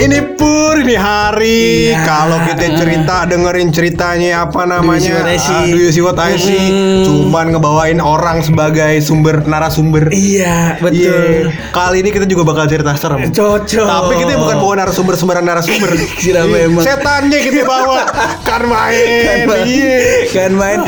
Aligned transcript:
Ini 0.00 0.18
pur 0.32 0.80
ini 0.80 0.96
hari 0.96 1.92
Iya. 1.92 2.00
kalau 2.02 2.40
kita 2.42 2.72
cerita 2.74 3.28
dengerin 3.28 3.68
ceritanya 3.68 4.42
apa 4.42 4.64
namanya 4.64 5.20
Do 5.20 5.28
you 5.28 5.28
see 5.28 5.28
what 5.28 5.28
I 5.28 5.36
see? 5.36 5.52
ah, 5.52 5.64
Do 5.66 5.76
you 5.76 5.90
see 5.92 6.02
what 6.02 6.18
I 6.18 6.32
see? 6.36 6.56
Hmm. 6.62 7.04
Cuman 7.04 7.46
ngebawain 7.52 7.98
orang 8.00 8.40
sebagai 8.40 8.96
sumber 9.00 9.44
narasumber. 9.44 10.08
Iya, 10.08 10.80
betul. 10.80 11.52
Iya. 11.52 11.52
Kali 11.70 12.00
ini 12.00 12.10
kita 12.10 12.24
juga 12.24 12.42
bakal 12.46 12.64
cerita 12.66 12.96
serem. 12.96 13.28
Cocok. 13.28 13.84
Tapi 13.84 14.14
kita 14.16 14.32
bukan 14.36 14.56
bawa 14.58 14.74
narasumber 14.80 15.14
sembarang 15.14 15.44
narasumber. 15.44 15.90
Kira 16.22 16.42
Iya. 16.42 16.64
memang. 16.64 16.80
Setannya 16.82 17.38
kita 17.38 17.60
bawa 17.62 18.00
kan 18.40 18.62
main. 18.64 19.04
kan 19.20 19.40
main, 19.46 19.64
Iya. 19.68 19.96
kan 20.32 20.52
main. 20.54 20.78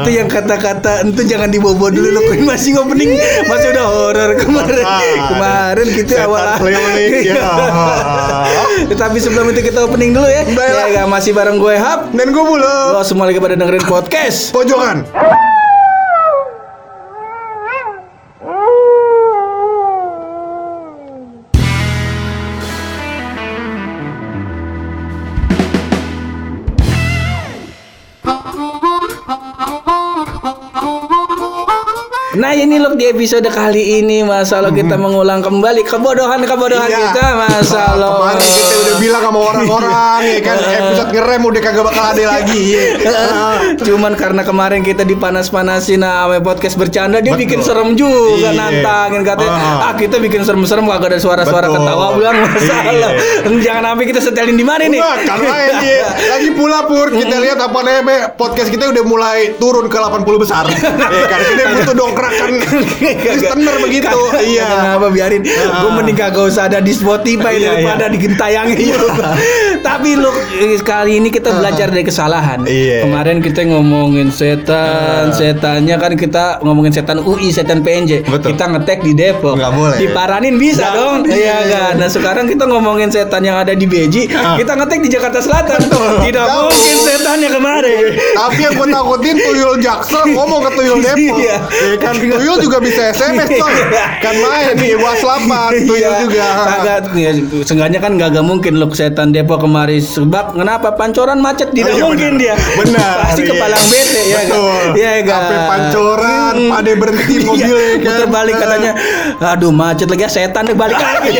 Itu 0.00 0.08
yang 0.10 0.26
kata-kata 0.26 1.04
itu 1.04 1.22
jangan 1.22 1.48
dibawa 1.48 1.86
dulu 1.86 2.08
lo 2.08 2.20
kan 2.24 2.40
masih 2.40 2.74
opening 2.76 3.12
masih 3.44 3.76
udah 3.76 3.86
horor 3.86 4.30
kemarin. 4.40 4.84
Ah. 4.84 5.00
Kemarin 5.28 5.88
kita 5.92 6.14
awal 6.24 6.64
ya. 6.64 7.44
Tapi 8.94 9.18
sebelum 9.20 9.50
itu 9.52 9.60
kita 9.70 9.86
opening 9.86 10.14
dulu 10.14 10.28
ya. 10.28 10.42
Baiklah. 10.46 10.86
Ya, 10.90 11.02
masih 11.08 11.32
bareng 11.34 11.58
gue 11.58 11.74
Hap. 11.76 12.10
Dan 12.14 12.30
gue 12.30 12.44
mulu. 12.44 12.76
Lo 12.94 13.00
semua 13.06 13.28
lagi 13.30 13.38
pada 13.38 13.54
dengerin 13.58 13.84
podcast. 13.86 14.50
Pojokan. 14.54 15.06
Loh 32.94 33.02
di 33.02 33.10
episode 33.10 33.50
kali 33.50 33.98
ini 33.98 34.22
Masa 34.22 34.62
lo 34.62 34.70
kita 34.70 34.94
mengulang 34.94 35.42
kembali 35.42 35.82
kebodohan-kebodohan 35.82 36.86
Iya. 36.86 37.10
kita 37.10 37.26
Masa 37.34 37.98
lo 37.98 38.22
Kemarin 38.22 38.46
kita 38.46 38.74
udah 38.78 38.94
bilang 39.02 39.22
sama 39.24 39.38
orang-orang 39.44 40.20
ya 40.22 40.38
kan 40.38 40.56
episode 40.78 41.10
ngerem 41.10 41.42
udah 41.42 41.58
kagak 41.60 41.84
bakal 41.84 42.04
ada 42.06 42.24
lagi. 42.30 42.60
ya. 42.78 42.82
Cuman 43.82 44.14
karena 44.14 44.46
kemarin 44.46 44.80
kita 44.80 45.02
dipanas-panasin 45.02 46.06
sama 46.06 46.38
podcast 46.38 46.78
bercanda 46.78 47.18
Dia 47.18 47.34
Betul. 47.34 47.42
bikin 47.42 47.60
serem 47.60 47.98
juga 47.98 48.14
Iya. 48.46 48.50
nantangin 48.54 49.22
katanya 49.26 49.58
Ah. 49.74 49.90
Ah 49.90 49.94
kita 49.98 50.22
bikin 50.22 50.46
serem-serem 50.46 50.86
kagak 50.86 51.10
ada 51.10 51.18
suara-suara 51.18 51.66
ketawa 51.66 52.14
bilang 52.14 52.46
masalah 52.46 53.10
Jangan 53.58 53.82
sampai 53.90 54.06
kita 54.06 54.20
setelin 54.22 54.54
di 54.54 54.62
mana 54.62 54.86
nih 54.86 55.02
karena 55.02 55.54
ini 55.74 55.92
lagi 56.30 56.50
pula 56.52 56.86
pur 56.86 57.10
kita 57.10 57.42
lihat 57.42 57.58
apa 57.58 57.78
namanya 57.82 58.30
podcast 58.30 58.70
kita 58.70 58.86
udah 58.86 59.02
mulai 59.02 59.58
turun 59.58 59.90
ke 59.90 59.98
80 59.98 60.22
besar. 60.38 60.62
ya 60.70 61.26
kan 61.26 61.40
kita 61.42 61.62
butuh 61.74 61.94
dongkrakan 61.96 62.50
listener 63.00 63.76
begitu. 63.80 64.18
Iya. 64.36 64.66
Kenapa 64.66 65.06
biarin. 65.10 65.42
Gue 65.44 65.90
mending 65.92 66.16
kagak 66.16 66.44
usah 66.44 66.66
ada 66.66 66.78
di 66.78 66.92
Spotify 66.92 67.56
Iya, 67.56 67.70
Daripada 67.74 68.04
digentayangin 68.08 68.78
YouTube 68.78 69.16
Tapi 69.88 70.16
lu 70.16 70.30
eh, 70.56 70.78
Kali 70.80 71.18
ini 71.18 71.28
kita 71.28 71.54
belajar 71.54 71.88
dari 71.88 72.04
kesalahan. 72.04 72.64
Iya. 72.64 73.04
Kemarin 73.04 73.40
kita 73.40 73.64
ngomongin 73.64 74.28
setan 74.28 75.32
Setannya 75.32 75.96
kan 75.96 76.12
kita 76.14 76.60
ngomongin 76.60 76.92
setan 76.92 77.20
UI 77.20 77.48
Setan 77.50 77.80
PNJ. 77.80 78.24
Kita 78.24 78.64
ngetek 78.68 79.00
di 79.00 79.12
Depok. 79.12 79.56
Nggak 79.56 79.72
boleh. 79.72 79.96
Diparanin 79.98 80.54
bisa 80.56 80.92
dong. 80.92 81.24
iya. 81.26 81.34
Iya 81.34 81.58
kan 81.68 81.92
Nah 82.00 82.08
sekarang 82.08 82.44
kita 82.46 82.64
ngomongin 82.64 83.08
setan 83.08 83.42
yang 83.42 83.56
ada 83.56 83.72
di 83.72 83.84
Beji 83.84 84.26
Ah. 84.34 84.56
Kita 84.56 84.74
ngetek 84.74 85.00
di 85.00 85.08
Jakarta 85.08 85.38
Selatan. 85.38 85.78
Tidak 86.20 86.46
mungkin 86.48 86.96
setannya 87.00 87.48
kemarin. 87.48 88.04
Tapi 88.34 88.60
yang 88.60 88.74
gue 88.74 88.88
takutin 88.88 89.36
Tuyul 89.36 89.74
Jaksel 89.78 90.24
ngomong 90.32 90.60
ke 90.64 90.70
Tuyul 90.74 90.98
Depok. 91.06 91.36
Iya. 91.38 91.56
Ya 91.64 91.96
kan? 91.98 92.14
Tuyul 92.16 92.56
juga 92.60 92.73
bisa 92.78 93.10
SMS 93.10 93.48
coy. 93.52 93.74
Kan 94.24 94.34
main 94.36 94.74
nih 94.74 94.94
WhatsAppan 94.94 95.70
Tuyul 95.88 96.00
Iya. 96.00 96.10
juga. 96.20 96.46
Kagak 96.56 96.98
ya, 97.14 97.30
seenggaknya 97.60 97.98
kan 97.98 98.12
gak, 98.14 98.34
mungkin 98.40 98.76
loh 98.76 98.88
setan 98.90 99.30
Depok 99.30 99.60
kemari 99.60 99.98
sebab 99.98 100.52
kenapa 100.52 100.92
pancoran 100.92 101.38
macet 101.38 101.70
tidak 101.70 101.92
Oh, 101.92 101.96
iya, 101.96 102.04
mungkin 102.04 102.32
benar. 102.32 102.40
dia. 102.40 102.54
Benar, 102.76 103.14
Pasti 103.22 103.40
iya. 103.40 103.50
kepalang 103.50 103.84
bete 103.84 104.22
ya. 104.24 104.36
Betul. 104.40 104.84
Iya 104.94 105.10
kan. 105.20 105.32
Sampai 105.34 105.58
pancoran, 105.66 106.56
pada 106.68 106.92
berhenti 106.94 107.34
mobilnya 107.44 107.68
Iya, 107.68 107.96
kan. 107.96 108.12
Muter 108.14 108.28
balik 108.30 108.54
katanya, 108.56 108.92
aduh 109.46 109.72
macet 109.72 110.06
lagi 110.06 110.22
ya 110.22 110.30
setan 110.30 110.62
deh 110.64 110.74
balik 110.74 110.96
lagi. 110.96 111.30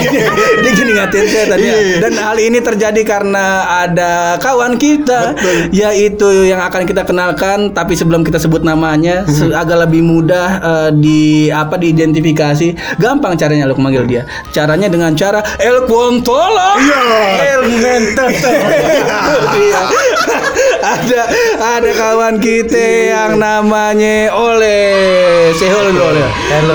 dia 0.57 0.71
gini 0.73 0.93
ngatain 0.93 1.27
setan 1.27 1.59
ya. 1.59 1.73
Iya. 1.73 1.97
Dan 2.01 2.13
hal 2.15 2.37
ini 2.39 2.59
terjadi 2.59 3.03
karena 3.03 3.47
ada 3.81 4.13
kawan 4.39 4.77
kita 4.77 5.35
yaitu 5.71 6.27
yang 6.45 6.61
akan 6.61 6.85
kita 6.85 7.03
kenalkan 7.03 7.71
tapi 7.71 7.95
sebelum 7.95 8.21
kita 8.21 8.37
sebut 8.37 8.63
namanya 8.63 9.25
se- 9.27 9.53
agak 9.53 9.83
lebih 9.83 10.03
mudah 10.03 10.49
eh, 10.57 10.91
di 10.93 11.24
apa 11.51 11.79
diidentifikasi. 11.79 12.99
Gampang 12.99 13.35
caranya 13.37 13.69
lo 13.69 13.77
manggil 13.77 14.05
dia. 14.07 14.23
Caranya 14.51 14.89
dengan 14.89 15.13
cara 15.15 15.43
El 15.61 15.85
Quantola. 15.89 16.79
Iya. 16.81 17.03
El 17.55 17.63
Mentoto. 17.81 18.51
Iya. 19.55 19.83
ada 20.85 21.23
ada 21.59 21.91
kawan 21.97 22.37
kita 22.39 22.85
yang 23.15 23.41
namanya 23.41 24.31
Oleh. 24.35 25.51
Sehol 25.57 25.95
dulu 25.95 26.15
Oleh. 26.15 26.29
Halo. 26.53 26.75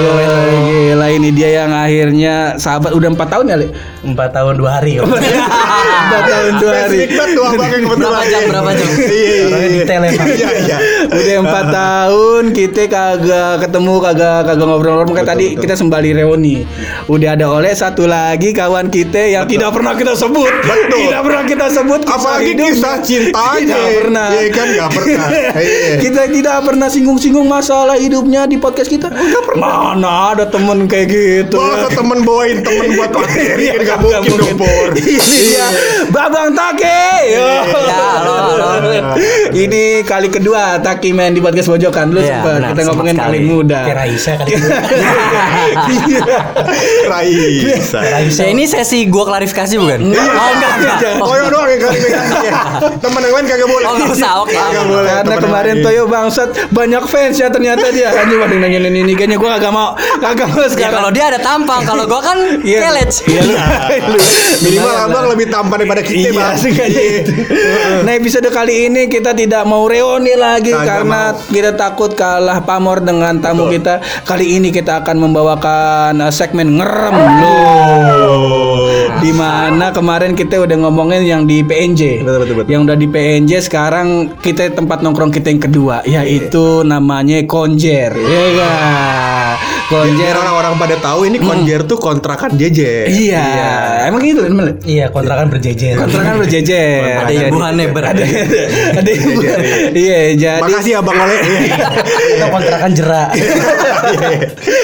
Gila 0.69 1.07
ini 1.13 1.29
dia 1.31 1.63
yang 1.63 1.71
akhirnya 1.73 2.57
sahabat 2.57 2.91
udah 2.93 3.09
empat 3.13 3.27
tahun 3.29 3.45
ya, 3.51 3.55
Le? 3.61 3.67
Empat 4.03 4.29
tahun 4.33 4.53
dua 4.57 4.81
hari. 4.81 4.97
Empat 6.09 6.23
tahun 6.25 6.53
dua 6.57 6.73
hari. 6.85 6.97
Berapa 7.09 8.23
jam, 8.25 8.41
berapa 8.49 8.71
jam? 8.73 8.89
Iya, 8.89 9.09
iya, 9.13 9.43
Orangnya 9.45 9.69
iya. 9.69 9.77
detail 9.77 10.01
ya. 10.01 10.11
Iya, 10.11 10.49
iya. 10.65 10.77
Empat 11.39 11.65
tahun 11.79 12.43
kita 12.51 12.81
kagak 12.85 13.53
ketemu 13.63 13.93
kagak 13.99 14.39
kagak 14.45 14.65
ngobrol-ngobrol 14.65 15.15
Makanya 15.15 15.29
tadi 15.31 15.45
betul. 15.53 15.61
kita 15.63 15.73
sembali 15.75 16.09
reuni. 16.13 16.55
Udah 17.07 17.29
ada 17.33 17.45
oleh 17.49 17.71
satu 17.71 18.03
lagi 18.05 18.51
kawan 18.51 18.87
kita 18.87 19.21
yang 19.25 19.45
tidak 19.45 19.71
pernah 19.71 19.95
kita 19.95 20.13
sebut. 20.13 20.51
Betul. 20.61 20.99
Tidak 21.07 21.21
pernah 21.21 21.43
kita 21.43 21.65
sebut 21.69 22.01
kisah 22.03 22.17
Apalagi 22.19 22.51
hidup. 22.51 22.67
kisah 22.69 22.95
cintanya. 22.99 23.59
Tidak 23.79 23.89
pernah. 23.99 24.27
Iya 24.29 24.49
kan 24.51 24.67
nggak 24.67 24.89
pernah. 24.91 25.27
Iya. 25.59 25.99
kita 25.99 26.21
tidak 26.31 26.57
pernah 26.63 26.87
singgung-singgung 26.87 27.45
masalah 27.45 27.95
hidupnya 27.95 28.45
di 28.45 28.55
podcast 28.55 28.87
kita. 28.87 29.07
Mana 29.55 30.33
ada 30.33 30.45
temen 30.45 30.85
kayak 30.85 31.07
gitu. 31.09 31.57
Masa 31.57 31.89
temen 31.91 32.23
bawain 32.23 32.61
temen 32.61 32.95
buat 32.95 33.11
materi 33.17 33.65
kan 33.69 33.79
nggak 33.81 33.97
mungkin 33.99 34.31
dong 34.35 34.55
Pur. 34.55 34.87
Ini 34.93 35.15
dia 35.15 35.65
Babang 36.09 36.53
Take. 36.53 36.99
Yo. 37.29 37.43
Ya, 37.43 37.99
halo, 38.19 38.33
halo. 38.35 38.69
Ini 39.51 40.03
kali 40.03 40.29
kedua 40.29 40.79
Taki 40.79 41.11
main 41.29 41.37
di 41.37 41.43
podcast 41.43 41.69
Bojokan. 41.69 42.09
Lu 42.09 42.17
Iya, 42.19 42.27
sempet 42.33 42.53
benar, 42.55 42.69
kita 42.71 42.81
ngomongin 42.89 43.13
sempat 43.13 43.27
paling 43.29 43.43
sekali. 43.45 43.53
muda. 43.53 43.79
Kayak 43.79 43.97
Raisa 43.99 44.33
kali. 44.33 44.53
Raisa. 47.05 47.99
Raisa 48.01 48.43
ini 48.45 48.63
sesi 48.65 49.05
gua 49.05 49.23
klarifikasi 49.27 49.73
bukan? 49.77 49.99
Enggak. 50.03 50.25
Oh 50.25 50.49
enggak 50.49 50.71
enggak. 50.73 50.97
Jangan. 50.99 51.19
Oh, 51.19 51.27
Toyo 51.29 51.45
doang 51.47 51.67
yang 51.69 51.79
kali 51.79 51.97
megangnya. 51.99 52.51
Temen 52.97 53.19
yang 53.21 53.33
lain 53.35 53.45
kagak 53.45 53.69
boleh. 53.69 53.85
Oh, 53.85 53.93
nggak 53.95 54.09
usah, 54.11 54.31
oke. 54.41 54.55
Kagak 54.55 54.85
boleh. 54.85 55.09
Karena 55.11 55.35
kemarin. 55.37 55.75
Toyo 55.79 56.03
bangsat 56.05 56.49
banyak 56.69 57.03
fans 57.05 57.35
ya 57.37 57.47
ternyata 57.47 57.85
dia 57.89 58.09
hanya 58.11 58.35
pada 58.39 58.55
nanyain 58.57 58.89
ini 58.91 59.13
kayaknya 59.13 59.37
gua 59.37 59.49
kagak 59.55 59.69
mau 59.71 59.89
kagak 60.19 60.47
mau 60.49 60.57
Ya 60.59 60.67
sekarang. 60.67 60.95
kalau 60.97 61.09
dia 61.11 61.25
ada 61.27 61.39
tampang, 61.39 61.81
kalau 61.83 62.03
gua 62.05 62.21
kan 62.23 62.37
Iya. 62.61 62.79
kelet. 62.81 63.09
Iya 63.23 63.41
lu. 63.43 63.53
lu. 64.09 64.17
Minimal 64.61 64.93
abang 65.03 65.25
lebih 65.29 65.45
tampan 65.47 65.77
daripada 65.77 66.01
kita 66.01 66.17
Iya, 66.29 66.57
itu. 66.89 67.31
Nah, 67.99 68.11
episode 68.11 68.49
kali 68.49 68.87
ini 68.87 69.05
kita 69.07 69.31
tidak 69.31 69.61
mau 69.63 69.85
reuni 69.85 70.33
lagi 70.33 70.73
karena 70.73 71.18
mau. 71.35 71.51
kita 71.51 71.71
takut 71.73 72.11
kalah 72.13 72.59
pamor 72.61 72.99
dengan 72.99 73.35
tamu 73.37 73.67
Betul. 73.67 73.75
kita. 73.79 73.93
Kali 74.23 74.45
ini 74.55 74.69
kita 74.69 75.03
akan 75.03 75.15
membawakan 75.19 76.13
uh, 76.19 76.31
segmen 76.31 76.79
ngerem 76.79 77.15
Oh. 77.15 77.27
loh. 77.39 78.79
Di 79.19 79.31
mana 79.35 79.91
kemarin 79.91 80.31
kita 80.31 80.59
udah 80.59 80.77
ngomongin 80.79 81.23
yang 81.23 81.43
di 81.43 81.59
PNJ. 81.59 82.23
Betul, 82.23 82.37
betul, 82.41 82.55
betul. 82.63 82.71
Yang 82.71 82.81
udah 82.87 82.97
di 82.97 83.07
PNJ 83.07 83.51
sekarang 83.61 84.07
kita 84.39 84.71
tempat 84.71 85.03
nongkrong 85.03 85.29
kita 85.29 85.51
yang 85.51 85.61
kedua 85.61 85.95
yaitu 86.05 86.81
namanya 86.83 87.41
Konjer. 87.43 88.15
Iya 88.15 88.45
kan? 88.55 89.28
Konjer. 89.89 90.37
Orang-orang 90.37 90.77
pada 90.77 90.95
tahu 91.01 91.25
ini 91.25 91.41
konjer 91.41 91.81
tuh 91.89 91.97
kontrakan 91.97 92.53
jeje. 92.53 93.09
Iya. 93.09 94.05
Emang 94.05 94.21
gitu 94.21 94.45
emang. 94.45 94.77
Iya, 94.85 95.09
kontrakan 95.09 95.49
berjejer. 95.49 95.97
Kontrakan 95.97 96.45
berjejer. 96.45 97.25
Ada 97.25 97.33
Jadi- 97.33 97.49
imbuhannya 97.49 97.85
ber. 97.89 98.03
ada 98.05 98.23
ada 99.01 99.09
ibu 99.09 99.41
iya 99.97 100.19
jadi 100.37 100.61
Makasih 100.61 100.93
abang 101.01 101.17
Oleh. 101.17 101.39
Kita 102.37 102.47
kontrakan 102.53 102.91
jerak. 102.93 103.29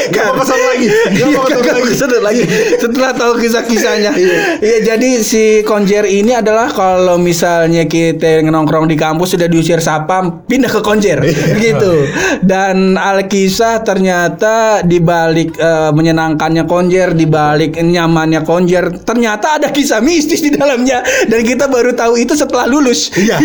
Gak 0.10 0.24
mau 0.26 0.34
ke 0.42 0.44
sana 0.46 0.66
lagi. 0.74 0.88
Gak 0.90 1.30
ke 1.30 1.34
sana 1.46 1.62
Kagak 1.62 1.76
lagi. 1.78 2.24
lagi 2.26 2.44
setelah 2.82 3.12
tahu 3.14 3.34
kisah-kisahnya. 3.40 4.12
Iya, 4.60 4.78
jadi 4.94 5.10
si 5.22 5.62
konjer 5.62 6.10
ini 6.10 6.34
adalah 6.34 6.74
kalau 6.74 7.22
misalnya 7.22 7.86
kita 7.86 8.42
nongkrong 8.42 8.90
di 8.90 8.98
kampus 8.98 9.38
sudah 9.38 9.46
diusir 9.46 9.78
sapam, 9.78 10.42
pindah 10.50 10.72
ke 10.72 10.82
konjer, 10.82 11.22
gitu. 11.62 12.10
Dan 12.42 12.98
alkisah 12.98 13.86
ternyata 13.86 14.82
di 14.82 14.95
di 14.96 15.04
balik 15.04 15.60
eh, 15.60 15.92
menyenangkannya 15.92 16.64
konjer, 16.64 17.12
di 17.12 17.28
balik 17.28 17.76
nyamannya 17.76 18.48
konjer, 18.48 19.04
ternyata 19.04 19.60
ada 19.60 19.68
kisah 19.76 20.00
mistis 20.00 20.40
di 20.40 20.56
dalamnya 20.56 21.04
dan 21.28 21.44
kita 21.44 21.68
baru 21.68 21.92
tahu 21.92 22.16
itu 22.16 22.32
setelah 22.32 22.64
lulus. 22.64 23.12
Iya. 23.12 23.36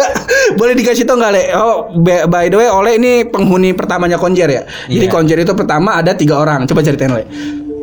Boleh 0.58 0.78
dikasih 0.78 1.02
tau 1.02 1.18
nggak 1.18 1.32
le? 1.34 1.44
Oh, 1.58 1.90
by 1.98 2.30
by 2.30 2.46
the 2.46 2.56
way, 2.62 2.68
oleh 2.70 2.92
ini 3.02 3.12
penghuni 3.26 3.74
pertamanya 3.74 4.14
konjer 4.14 4.46
ya. 4.46 4.62
Jadi 4.86 5.06
Iya. 5.08 5.14
konjer 5.14 5.36
itu 5.42 5.52
pertama 5.58 5.98
ada 5.98 6.14
tiga 6.14 6.38
orang. 6.38 6.70
Coba 6.70 6.86
ceritain 6.86 7.10
le. 7.10 7.26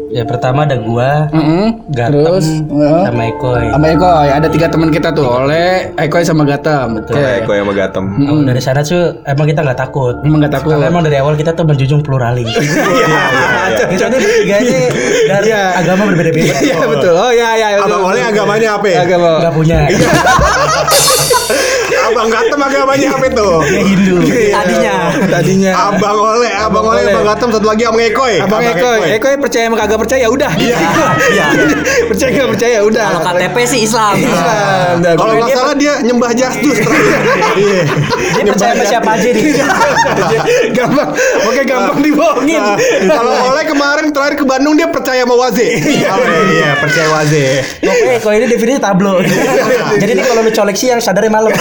Ya 0.09 0.25
pertama 0.25 0.65
ada 0.65 0.73
gua, 0.81 1.29
Mm-mm. 1.29 1.85
Gatem, 1.93 2.17
Terus, 2.25 2.45
sama 3.05 3.23
Ekoy. 3.29 3.69
sama 3.69 3.85
Eko 3.93 4.09
ya 4.25 4.33
ada 4.41 4.49
tiga 4.49 4.65
teman 4.65 4.89
kita 4.89 5.13
tuh 5.13 5.45
oleh 5.45 5.93
Eko 6.01 6.17
sama 6.25 6.49
Gatem 6.49 6.97
betul 6.97 7.13
Kayak 7.21 7.45
gue 7.45 7.55
yang 7.61 7.67
Megatem. 7.69 8.05
Oh, 8.25 8.41
dari 8.41 8.57
sana 8.57 8.81
tuh 8.81 9.21
emang 9.29 9.45
kita 9.45 9.61
nggak 9.61 9.77
takut. 9.77 10.17
Emang 10.25 10.41
nggak 10.41 10.53
takut. 10.57 10.73
Karena 10.73 10.89
emang 10.89 11.05
dari 11.05 11.17
awal 11.21 11.37
kita 11.37 11.53
tuh 11.53 11.61
menjunjung 11.61 12.01
pluralis. 12.01 12.49
kita 13.93 14.05
ini 14.09 14.17
bertiga 14.17 14.55
ini 14.65 14.81
dari 15.29 15.49
agama 15.53 16.09
berbeda-beda. 16.09 16.57
Iya 16.57 16.79
betul 16.89 17.13
oh 17.13 17.29
ya 17.29 17.49
ya. 17.53 17.67
Abang 17.77 18.01
Oleh 18.09 18.21
agamanya 18.25 18.81
apa? 18.81 18.87
ya? 18.89 19.05
agama 19.05 19.45
Nggak 19.45 19.53
punya. 19.53 19.77
Abang 22.09 22.27
Gatem 22.27 22.59
agamanya 22.59 23.07
apa 23.13 23.27
tuh? 23.29 23.61
Dia 23.63 23.81
Hindu. 23.81 24.17
tadinya 24.49 24.93
tadinya 25.29 25.71
Abang 25.89 26.17
Oleh, 26.17 26.51
Abang 26.51 26.85
Oleh. 26.85 27.05
Abang 27.07 27.25
Gatem 27.25 27.49
satu 27.53 27.67
lagi 27.67 27.83
Abang 27.85 28.01
Ekoy. 28.01 28.33
Abang 28.41 28.61
Eko, 28.61 28.89
Eko 29.05 29.27
percaya 29.39 29.63
sama 29.67 29.77
kagak 29.77 29.99
percaya 29.99 30.25
udah. 30.27 30.51
Iya. 30.57 30.77
percaya 32.09 32.29
nggak 32.33 32.49
percaya 32.49 32.77
udah. 32.81 33.07
Kalau 33.11 33.23
KTP 33.31 33.55
sih 33.65 33.79
Islam. 33.83 34.13
Islam. 34.17 34.93
Dah, 34.99 35.11
Kalau 35.13 35.31
gue- 35.31 35.39
nggak 35.39 35.49
salah 35.53 35.75
dia 35.75 35.93
nyembah 36.01 36.31
Jastus 36.33 36.77
terakhir. 36.79 37.19
Iya. 37.55 37.83
Dia 38.33 38.43
percaya 38.47 38.71
sama 38.73 38.85
siapa 38.85 39.09
aja 39.13 39.29
nih. 39.29 39.43
gampang, 40.71 41.09
oke 41.45 41.61
gampang 41.63 41.99
dibohongin. 42.01 42.63
Kalau 43.05 43.33
Oleh 43.49 43.65
kemarin 43.65 44.05
terakhir 44.09 44.35
ke 44.35 44.45
Bandung 44.45 44.73
dia 44.73 44.87
percaya 44.87 45.21
sama 45.23 45.35
Waze. 45.37 45.67
Iya, 45.79 46.69
percaya 46.79 47.07
Waze. 47.11 47.45
Pokoknya 47.79 48.19
kalau 48.19 48.35
ini 48.35 48.47
definisi 48.47 48.79
tablo. 48.79 49.13
Jadi 49.95 50.11
nih 50.11 50.23
kalau 50.23 50.41
lu 50.41 50.51
colek 50.51 50.75
siang 50.75 50.99
sadarnya 50.99 51.29
malam. 51.29 51.53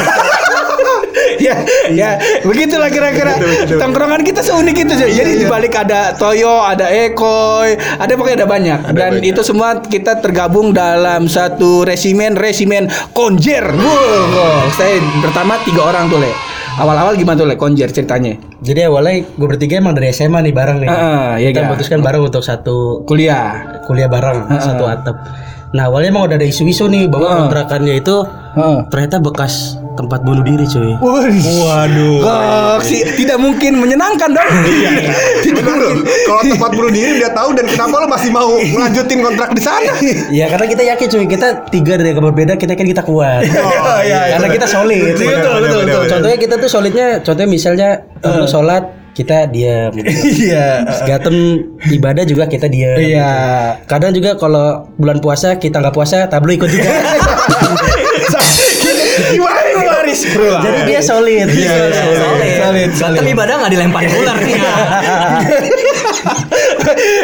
Ya, 1.41 1.57
ya, 1.91 2.11
begitulah 2.45 2.91
kira-kira. 2.91 3.39
Tongkrongan 3.79 4.23
kita 4.27 4.45
seunik 4.45 4.77
itu 4.77 4.95
Iya. 4.99 5.25
Jadi 5.25 5.31
di 5.41 5.47
balik 5.47 5.79
ada 5.79 6.13
Toyo, 6.15 6.61
ada 6.67 6.91
Ekoy, 6.91 7.79
ada 7.79 8.13
pokoknya 8.13 8.45
ada 8.45 8.49
banyak. 8.49 8.79
Dan 8.93 9.13
banyak. 9.23 9.31
itu 9.31 9.41
semua 9.47 9.79
kita 9.81 10.19
tergabung 10.19 10.75
dalam 10.75 11.31
satu 11.31 11.87
resimen, 11.87 12.35
resimen 12.35 12.91
konjer. 13.15 13.65
Wow. 13.73 14.69
Saya 14.75 14.99
pertama 15.23 15.57
tiga 15.63 15.87
orang 15.87 16.11
tuh 16.11 16.21
le. 16.21 16.31
Awal-awal 16.79 17.19
gimana 17.19 17.43
tuh 17.43 17.49
le 17.51 17.59
konjer 17.59 17.91
ceritanya? 17.91 18.39
Jadi 18.63 18.87
awalnya 18.87 19.27
gue 19.27 19.49
bertiga 19.51 19.83
emang 19.83 19.99
dari 19.99 20.15
SMA 20.15 20.39
nih 20.47 20.55
bareng 20.55 20.79
nih. 20.83 20.89
Heeh, 20.91 21.31
iya, 21.43 21.49
kita 21.51 21.67
iya. 21.67 21.69
memutuskan 21.71 21.99
bareng 22.03 22.23
untuk 22.23 22.43
satu 22.43 23.03
Kuliah. 23.03 23.83
kuliah 23.89 24.07
bareng 24.07 24.47
satu 24.61 24.85
atap. 24.85 25.17
Nah 25.73 25.89
awalnya 25.89 26.13
emang 26.13 26.25
udah 26.29 26.37
ada 26.37 26.47
isu-isu 26.49 26.89
nih 26.89 27.09
bahwa 27.09 27.29
Heeh. 27.29 27.39
kontrakannya 27.45 27.95
itu 28.01 28.17
Heeh. 28.57 28.79
ternyata 28.89 29.17
bekas 29.21 29.77
tempat 29.99 30.23
bunuh 30.23 30.47
diri 30.47 30.63
cuy. 30.63 30.95
Waduh. 31.03 32.17
Kok 32.23 32.81
sih 32.87 33.03
tidak 33.19 33.43
mungkin 33.43 33.83
menyenangkan 33.83 34.31
dong? 34.31 34.51
tidak 35.43 35.63
Bener 35.67 35.77
loh. 35.83 35.93
Kalau 36.07 36.43
tempat 36.47 36.71
bunuh 36.71 36.93
diri 36.95 37.19
dia 37.19 37.31
tahu 37.35 37.51
dan 37.59 37.67
kenapa 37.67 37.95
lo 37.99 38.07
masih 38.07 38.31
mau 38.31 38.55
ngelanjutin 38.63 39.19
kontrak 39.19 39.51
di 39.59 39.63
sana? 39.63 39.93
Ya 40.31 40.47
karena 40.47 40.67
kita 40.71 40.83
yakin 40.95 41.07
cuy 41.11 41.27
kita 41.27 41.49
tiga 41.75 41.99
dari 41.99 42.15
agama 42.15 42.31
berbeda 42.31 42.55
kita 42.55 42.79
kan 42.79 42.87
kita 42.87 43.03
kuat. 43.03 43.43
Oh, 43.49 44.01
iya, 44.07 44.39
karena 44.39 44.47
iya. 44.47 44.55
kita 44.55 44.67
solid. 44.71 45.03
Betul, 45.19 45.27
betul, 45.35 45.57
betul, 45.59 45.81
betul. 45.83 46.03
Contohnya 46.09 46.39
kita 46.39 46.55
tuh 46.61 46.71
solidnya, 46.71 47.07
contohnya 47.25 47.51
misalnya 47.51 47.89
lu 48.23 48.47
sholat 48.47 48.85
kita 49.19 49.51
diam. 49.51 49.91
Iya. 50.39 50.87
Gatem 51.03 51.37
ibadah 51.91 52.23
juga 52.23 52.47
kita 52.47 52.71
diam. 52.71 52.95
Iya. 52.95 53.33
Kadang 53.91 54.15
juga 54.15 54.39
kalau 54.39 54.87
bulan 54.95 55.19
puasa 55.19 55.59
kita 55.59 55.83
nggak 55.83 55.95
puasa, 55.95 56.31
tablo 56.31 56.55
ikut 56.55 56.71
juga. 56.71 56.87
Waris? 60.31 60.61
Jadi 60.61 60.79
dia 60.85 61.01
solid. 61.01 61.47
Iya, 61.47 61.73
Dia 61.79 61.93
solid. 61.95 62.19
Solid, 62.59 62.91
solid. 62.95 63.19
Tapi 63.19 63.31
ibadah 63.33 63.55
nggak 63.57 63.73
dilemparin 63.73 64.11
ular 64.15 64.37
nih. 64.39 64.55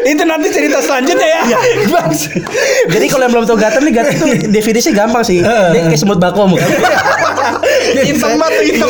itu 0.05 0.23
nanti 0.25 0.49
cerita 0.51 0.79
selanjutnya 0.81 1.29
ya. 1.29 1.41
Bang. 1.89 2.11
Jadi 2.87 3.07
kalau 3.09 3.23
yang 3.23 3.33
belum 3.33 3.45
tahu 3.45 3.59
gatem 3.59 3.83
nih 3.83 3.95
gatem 3.95 4.15
tuh 4.17 4.29
definisinya 4.57 4.95
gampang 4.97 5.25
sih. 5.25 5.39
Dia 5.41 5.81
kayak 5.85 5.99
semut 5.99 6.19
bako 6.19 6.49
muka. 6.49 6.65
Hitam 7.85 8.37
mata 8.37 8.61
hitam. 8.61 8.89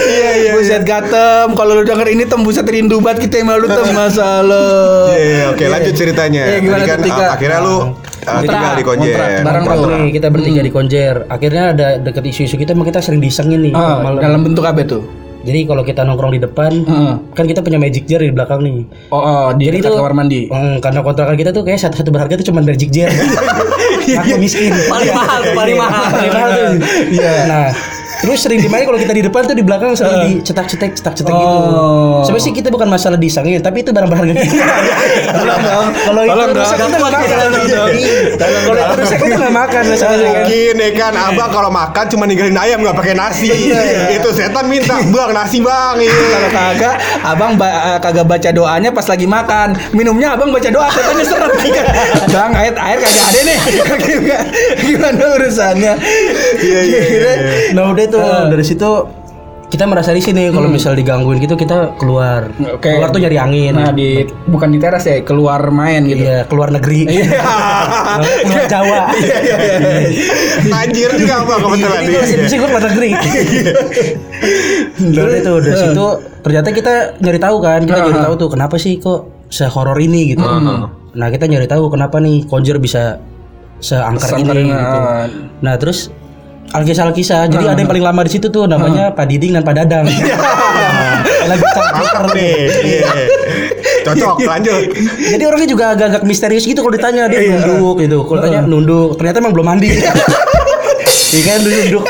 Iya 0.00 0.30
iya. 0.36 0.50
Buset 0.52 0.82
gatem. 0.82 1.54
Kalau 1.54 1.72
lu 1.74 1.82
denger 1.82 2.08
ini 2.08 2.24
tem 2.24 2.40
buset 2.40 2.66
rindu 2.66 2.98
banget 2.98 3.28
kita 3.28 3.40
yang 3.40 3.48
malu 3.50 3.66
tem 3.66 3.86
masalah. 3.92 5.14
Iya, 5.14 5.22
iya, 5.24 5.44
oke 5.50 5.64
lanjut 5.64 5.94
ceritanya. 5.94 6.42
Iya, 6.46 6.58
gimana 6.60 6.84
kan 6.84 6.98
ketika- 7.00 7.24
uh, 7.24 7.34
akhirnya 7.34 7.58
lu 7.60 7.76
Kontrak, 8.24 8.42
tinggal 8.42 8.74
di 8.74 8.84
Konjer. 8.84 9.16
Kontrak. 9.44 9.62
tuh. 9.76 9.86
Nih, 9.86 10.10
kita 10.10 10.26
bertiga 10.28 10.60
di 10.60 10.72
konjer. 10.72 11.14
Akhirnya 11.28 11.64
ada 11.70 11.86
deket 12.00 12.24
isu-isu 12.24 12.56
kita, 12.56 12.72
emang 12.72 12.88
kita 12.88 13.00
sering 13.00 13.20
disengin 13.20 13.60
nih. 13.60 13.72
Ah, 13.72 14.00
malam. 14.00 14.20
dalam 14.20 14.40
bentuk 14.42 14.64
apa 14.64 14.80
tuh? 14.82 15.04
Jadi 15.44 15.68
kalau 15.68 15.84
kita 15.84 16.08
nongkrong 16.08 16.32
di 16.32 16.40
depan, 16.40 16.72
Heeh. 16.88 17.14
kan 17.36 17.44
kita 17.44 17.60
punya 17.60 17.76
magic 17.76 18.08
jar 18.08 18.24
di 18.24 18.32
belakang 18.32 18.64
nih. 18.64 18.88
Oh, 19.12 19.20
oh 19.20 19.46
di 19.52 19.68
Jadi 19.68 19.76
dekat 19.76 19.92
itu- 19.92 20.00
kamar 20.00 20.14
mandi. 20.16 20.40
Hmm, 20.48 20.80
karena 20.80 21.00
kontrakan 21.04 21.36
kita 21.36 21.52
tuh 21.52 21.62
kayak 21.62 21.80
satu-satu 21.84 22.08
berharga 22.08 22.40
tuh 22.40 22.46
cuma 22.48 22.64
magic 22.64 22.88
jar. 22.88 23.12
Aku 24.24 24.36
miskin. 24.40 24.72
Paling 24.88 25.12
mahal 25.12 25.40
paling 25.52 25.76
mahal. 25.76 26.04
Paling 26.12 26.32
mahal 26.32 26.50
tuh. 26.52 26.72
Nah, 27.44 27.66
terus 28.22 28.38
sering 28.38 28.60
di 28.60 28.68
mana 28.68 28.84
kalau 28.84 28.98
kita 28.98 29.12
di 29.12 29.22
depan 29.22 29.40
tuh 29.44 29.56
di 29.56 29.64
belakang 29.64 29.96
sering 29.96 30.38
dicetak-cetak, 30.38 30.94
cetak-cetak 30.94 31.32
gitu. 31.32 31.56
Oh. 31.56 32.22
Sebenarnya 32.22 32.44
sih 32.44 32.52
kita 32.52 32.68
bukan 32.68 32.86
masalah 32.86 33.18
disangin, 33.18 33.58
tapi 33.58 33.82
itu 33.82 33.90
barang 33.90 34.06
berharga 34.06 34.32
kita. 34.34 34.64
Kalau 36.04 36.22
itu 36.22 36.40
rusak 36.52 36.78
kita 36.78 36.98
makan. 36.98 37.20
Dong. 37.64 37.90
Kalau 38.38 38.78
itu 38.78 38.94
rusak 39.00 39.18
kita 39.18 39.34
nggak 39.36 39.54
makan. 39.54 39.82
kan. 39.84 39.96
Mungkin 40.14 40.74
ya 40.76 40.90
kan 40.94 41.12
abang 41.14 41.50
kalau 41.50 41.70
makan 41.70 42.04
cuma 42.08 42.24
ninggalin 42.24 42.56
ayam 42.56 42.78
nggak 42.80 42.96
pakai 42.96 43.14
nasi. 43.16 43.50
Itu 44.12 44.28
setan 44.30 44.68
minta 44.68 45.00
bang 45.00 45.30
nasi 45.32 45.58
bang. 45.60 45.96
Iya. 45.98 46.12
Kalau 46.14 46.50
kagak, 46.50 46.94
abang 47.22 47.52
ba- 47.56 47.96
eh, 47.96 47.98
kagak 47.98 48.26
baca 48.26 48.50
doanya 48.50 48.90
pas 48.90 49.06
lagi 49.06 49.26
makan. 49.26 49.68
Minumnya 49.92 50.34
abang 50.36 50.50
baca 50.50 50.68
doa, 50.68 50.88
setannya 50.90 51.24
seret. 51.24 51.52
Bang, 52.34 52.50
air 52.54 52.74
air 52.74 52.98
kagak 52.98 53.24
ada 53.30 53.40
nih. 53.42 53.58
Gimana- 54.84 55.26
urusannya? 55.34 55.92
Iya, 56.60 56.80
iya, 56.84 57.00
iya, 57.00 57.32
Nah 57.72 57.90
udah 57.90 58.03
tuh 58.08 58.48
dari 58.50 58.64
situ 58.64 58.90
kita 59.74 59.90
merasa 59.90 60.14
di 60.14 60.22
sini 60.22 60.54
kalau 60.54 60.70
misal 60.70 60.94
digangguin 60.94 61.42
gitu 61.42 61.58
kita 61.58 61.98
keluar. 61.98 62.46
Oke. 62.62 62.94
Keluar 62.94 63.10
tuh 63.10 63.18
nyari 63.18 63.38
angin. 63.42 63.74
Nah, 63.74 63.90
di 63.90 64.22
bukan 64.46 64.70
di 64.70 64.78
teras 64.78 65.02
ya, 65.02 65.18
keluar 65.26 65.58
main 65.74 66.06
gitu. 66.06 66.22
Iya, 66.22 66.46
keluar 66.46 66.70
negeri. 66.70 67.10
keluar 68.46 68.66
Jawa. 68.70 69.10
Tajir 70.70 71.10
juga 71.18 71.34
abang 71.42 71.58
kebetulan. 71.58 72.00
Ini 72.06 72.12
kalau 72.14 72.46
sih 72.46 72.56
gue 72.60 72.68
keluar 72.70 72.84
negeri. 72.86 73.10
Udah 75.10 75.24
itu 75.34 75.52
dari 75.58 75.76
situ 75.80 76.06
ternyata 76.44 76.68
kita 76.70 76.94
nyari 77.18 77.38
tahu 77.42 77.56
kan, 77.58 77.80
kita 77.82 77.98
nyari 77.98 78.20
tahu 78.30 78.34
tuh 78.38 78.48
kenapa 78.54 78.76
sih 78.78 79.02
kok 79.02 79.50
sehoror 79.50 79.98
ini 79.98 80.38
gitu. 80.38 80.46
Nah, 81.14 81.28
kita 81.34 81.50
nyari 81.50 81.66
tahu 81.66 81.90
kenapa 81.90 82.22
nih 82.22 82.46
Conjure 82.46 82.78
bisa 82.78 83.18
seangker 83.82 84.38
ini, 84.38 84.70
gitu. 84.70 84.98
ah. 85.02 85.26
Nah, 85.66 85.74
terus 85.82 86.14
alkisah-alkisah. 86.72 87.50
Jadi 87.52 87.64
ada 87.68 87.78
yang 87.78 87.90
paling 87.90 88.04
lama 88.04 88.20
di 88.24 88.30
situ 88.32 88.48
tuh 88.48 88.64
namanya 88.64 89.12
Pak 89.12 89.26
Diding 89.28 89.58
dan 89.58 89.62
Pak 89.66 89.74
Dadang. 89.76 90.04
Lagi 91.50 91.64
Mantap 92.14 92.30
nih. 92.34 92.54
Iya. 92.70 93.10
Cocok 94.04 94.36
lanjut. 94.52 94.82
Jadi 95.18 95.42
orangnya 95.44 95.68
juga 95.68 95.84
agak-agak 95.96 96.22
misterius 96.24 96.64
gitu 96.68 96.80
kalau 96.84 96.94
ditanya 96.94 97.26
dia 97.26 97.40
nunduk 97.58 98.00
gitu. 98.00 98.18
Kalau 98.28 98.40
tanya 98.44 98.60
nunduk, 98.64 99.16
ternyata 99.18 99.36
emang 99.42 99.54
belum 99.54 99.66
mandi. 99.66 99.90
Iya 101.34 101.42
kan 101.50 101.66
nunduk. 101.66 102.04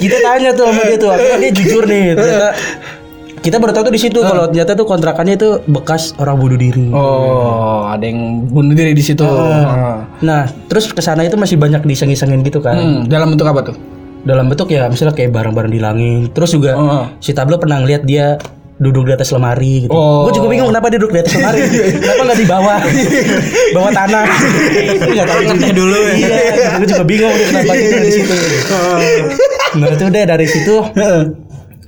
Kita 0.00 0.16
tanya 0.24 0.56
tuh 0.56 0.72
sama 0.72 0.88
dia 0.88 0.96
tuh, 0.96 1.12
akhirnya 1.12 1.36
dia 1.36 1.52
jujur 1.52 1.84
nih. 1.84 2.16
Ternyata 2.16 2.48
kita 3.44 3.60
baru 3.60 3.76
tahu 3.76 3.92
tuh 3.92 3.94
di 3.94 4.00
situ 4.00 4.18
kalau 4.24 4.48
ternyata 4.48 4.72
tuh 4.72 4.88
kontrakannya 4.88 5.36
itu 5.36 5.60
bekas 5.68 6.16
orang 6.16 6.40
bunuh 6.40 6.56
diri. 6.56 6.88
Oh, 6.96 7.84
ada 7.84 8.00
yang 8.00 8.48
bunuh 8.48 8.72
diri 8.72 8.96
di 8.96 9.04
situ. 9.04 9.20
Ah. 9.20 10.08
Nah, 10.24 10.48
terus 10.72 10.88
ke 10.88 11.04
sana 11.04 11.28
itu 11.28 11.36
masih 11.36 11.60
banyak 11.60 11.84
diseng-isengin 11.84 12.40
gitu 12.40 12.64
kan. 12.64 12.80
Hmm, 12.80 13.00
dalam 13.04 13.36
bentuk 13.36 13.44
apa 13.44 13.60
tuh? 13.60 13.76
Dalam 14.24 14.48
bentuk 14.48 14.72
ya 14.72 14.88
misalnya 14.88 15.12
kayak 15.12 15.36
barang-barang 15.36 15.68
dilangin. 15.76 16.32
Terus 16.32 16.56
juga 16.56 16.72
Oh. 16.72 17.04
si 17.20 17.36
Tablo 17.36 17.60
pernah 17.60 17.84
ngeliat 17.84 18.08
dia 18.08 18.40
duduk 18.80 19.06
di 19.06 19.12
atas 19.12 19.28
lemari 19.28 19.84
gitu. 19.84 19.92
Oh. 19.92 20.24
Gue 20.24 20.40
juga 20.40 20.48
bingung 20.48 20.72
kenapa 20.72 20.88
dia 20.88 20.98
duduk 20.98 21.12
di 21.12 21.20
atas 21.20 21.36
lemari. 21.36 21.60
kenapa 22.02 22.22
nggak 22.24 22.38
di 22.40 22.46
bawah? 22.48 22.80
bawah 23.76 23.92
tanah. 23.92 24.24
Enggak 25.12 25.26
tahu 25.28 25.40
juga 25.52 25.68
dulu 25.76 25.98
ya. 26.00 26.14
Iya, 26.16 26.68
gue 26.80 26.88
juga 26.88 27.04
bingung 27.04 27.32
dia 27.36 27.46
kenapa 27.52 27.72
dia 27.76 28.00
di 28.00 28.12
situ. 28.16 28.34
nah, 29.78 29.86
itu 29.92 30.04
deh 30.08 30.24
dari 30.24 30.46
situ 30.48 30.74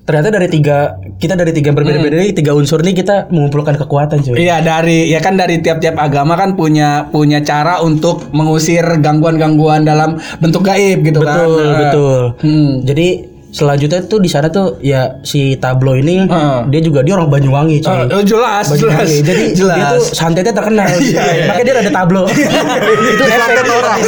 ternyata 0.06 0.30
dari 0.30 0.46
tiga 0.46 0.96
kita 1.18 1.34
dari 1.34 1.50
tiga 1.50 1.74
yang 1.74 1.78
berbeda-beda 1.82 2.22
ini 2.22 2.30
tiga 2.30 2.54
unsur 2.54 2.78
nih 2.80 2.94
kita 2.94 3.26
mengumpulkan 3.34 3.74
kekuatan 3.74 4.22
cuy. 4.22 4.38
Iya 4.38 4.62
dari 4.62 5.10
ya 5.10 5.18
kan 5.18 5.34
dari 5.34 5.58
tiap-tiap 5.58 5.98
agama 5.98 6.38
kan 6.38 6.54
punya 6.54 7.10
punya 7.10 7.42
cara 7.42 7.82
untuk 7.82 8.30
mengusir 8.30 8.86
gangguan-gangguan 9.02 9.82
dalam 9.82 10.16
bentuk 10.38 10.62
gaib 10.62 11.02
gitu 11.02 11.20
kan. 11.20 11.42
Betul, 11.42 11.58
Nah. 11.66 11.78
betul. 11.82 12.20
Hmm. 12.40 12.70
Jadi 12.86 13.08
selanjutnya 13.54 14.04
tuh 14.04 14.18
di 14.18 14.28
sana 14.30 14.50
tuh 14.50 14.76
ya 14.82 15.22
si 15.22 15.54
Tablo 15.56 15.94
ini 15.94 16.26
Heeh. 16.26 16.58
dia 16.68 16.80
juga 16.82 17.00
dia 17.06 17.14
orang 17.14 17.30
Banyuwangi 17.30 17.78
coy. 17.80 18.06
Oh, 18.10 18.22
jelas, 18.22 18.68
jelas. 18.74 19.06
Banyuwangi. 19.06 19.18
Jadi 19.22 19.44
jelas. 19.60 19.76
dia 19.76 19.86
tuh 19.94 20.02
santetnya 20.12 20.54
terkenal. 20.54 20.86
Iya, 20.96 21.22
iya. 21.22 21.44
Makanya 21.46 21.64
dia 21.64 21.74
ada 21.86 21.92
tablo. 21.92 22.22
itu 23.14 23.24
efek 23.24 23.68
orang. 23.68 23.98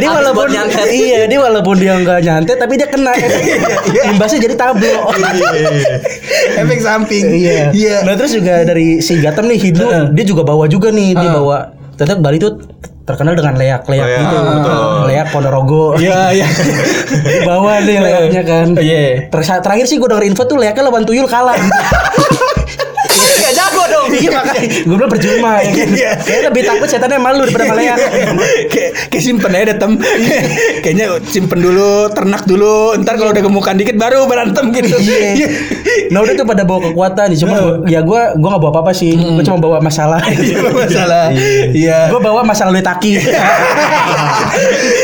dia 0.00 0.08
walaupun 0.08 0.46
nyantet. 0.48 0.86
iya 0.88 1.20
dia 1.28 1.38
walaupun 1.42 1.74
dia 1.76 1.92
nggak 2.00 2.20
nyantet 2.24 2.56
tapi 2.56 2.74
dia 2.80 2.88
kena 2.88 3.12
efek. 3.12 3.42
imbasnya 4.14 4.38
jadi 4.40 4.56
tablo. 4.56 4.94
efek 6.56 6.78
samping. 6.80 7.24
Iya. 7.28 7.74
Iya. 7.74 7.96
Nah 8.08 8.14
terus 8.16 8.32
juga 8.32 8.64
dari 8.64 9.04
si 9.04 9.20
Gatem 9.20 9.46
nih 9.50 9.58
Hindu 9.60 9.86
dia 10.16 10.24
juga 10.24 10.42
bawa 10.46 10.64
juga 10.66 10.88
nih 10.90 11.12
dia 11.14 11.28
Heeh. 11.28 11.36
bawa 11.36 11.58
tetap 12.00 12.16
Bali 12.24 12.40
tuh 12.40 12.56
terkenal 13.10 13.34
dengan 13.34 13.54
leak 13.58 13.82
leak 13.90 14.06
Leak, 14.06 14.18
gitu. 14.22 14.36
betul. 14.38 14.78
Leak 15.10 15.26
Ponorogo. 15.34 15.84
Iya, 15.98 16.20
iya. 16.30 16.46
bawa 17.42 17.82
nih 17.82 17.96
leaknya 17.98 18.42
kan. 18.46 18.66
Iya. 18.78 19.28
Ter- 19.28 19.62
terakhir 19.66 19.86
sih 19.90 19.98
gue 19.98 20.06
denger 20.06 20.24
info 20.30 20.46
tuh 20.46 20.56
leaknya 20.56 20.86
lawan 20.86 21.02
tuyul 21.02 21.26
kalah. 21.26 21.58
Dong. 23.90 24.08
Iya 24.10 24.30
makanya 24.30 24.60
gue 24.86 24.96
bilang 24.96 25.12
percuma 25.12 25.52
ya 25.60 25.70
kan. 25.74 25.88
Iya. 25.90 26.10
Kayaknya 26.22 26.44
lebih 26.50 26.62
takut 26.66 26.88
setannya 26.88 27.18
malu 27.20 27.42
daripada 27.46 27.74
leak. 27.74 27.96
kayak 28.70 28.90
kayak 29.10 29.22
simpen 29.22 29.52
aja 29.52 29.74
tem 29.76 29.92
kayaknya 30.82 31.06
simpen 31.26 31.58
dulu 31.60 32.08
ternak 32.14 32.42
dulu 32.46 32.94
ntar 33.02 33.18
kalau 33.18 33.30
udah 33.34 33.42
gemukan 33.42 33.74
dikit 33.76 33.96
baru 33.98 34.24
berantem 34.30 34.70
gitu 34.74 34.96
Iya. 35.00 35.48
Nah 36.14 36.22
udah 36.22 36.34
tuh 36.34 36.46
pada 36.46 36.62
bawa 36.66 36.90
kekuatan 36.90 37.28
cuma 37.38 37.56
ya 37.86 38.00
gue 38.02 38.20
gue 38.38 38.48
nggak 38.48 38.62
bawa 38.62 38.72
apa-apa 38.72 38.92
sih. 38.94 39.14
Gue 39.16 39.44
cuma 39.44 39.58
bawa 39.60 39.78
masalah. 39.82 40.22
Iya, 40.40 40.66
masalah 40.72 41.24
iya 41.76 41.98
Gue 42.08 42.20
bawa 42.22 42.40
masalah 42.42 42.72
letaki. 42.72 43.20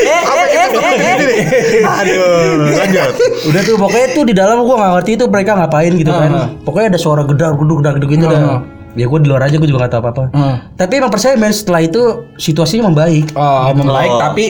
Eh, 0.07 0.23
eh, 0.23 0.47
eh. 0.55 1.83
Aduh, 1.83 2.71
lanjut. 2.73 3.11
Udah 3.49 3.61
tuh 3.63 3.75
pokoknya 3.79 4.07
tuh 4.13 4.23
di 4.27 4.33
dalam 4.35 4.63
gua 4.63 4.75
nggak 4.79 4.91
ngerti 4.99 5.11
itu 5.19 5.25
mereka 5.27 5.51
ngapain 5.57 5.93
gitu 5.95 6.11
kan. 6.11 6.29
Heeh. 6.31 6.47
Pokoknya 6.63 6.87
ada 6.95 6.99
suara 6.99 7.21
gedar 7.27 7.55
geduk 7.55 7.77
gedar 7.83 7.93
geduk 7.99 8.09
gitu 8.13 8.25
dah. 8.27 8.61
Ya 8.97 9.05
gue 9.05 9.19
di 9.21 9.29
luar 9.29 9.45
aja 9.45 9.55
gue 9.55 9.63
juga 9.63 9.85
gak 9.85 9.93
tahu 9.93 10.01
apa-apa. 10.03 10.23
Heeh. 10.33 10.55
Tapi 10.75 10.93
emang 10.97 11.09
percaya 11.09 11.37
men 11.37 11.53
setelah 11.53 11.81
itu 11.81 12.01
situasinya 12.35 12.89
membaik. 12.89 13.31
oh 13.33 13.69
membaik 13.71 14.11
tapi 14.17 14.45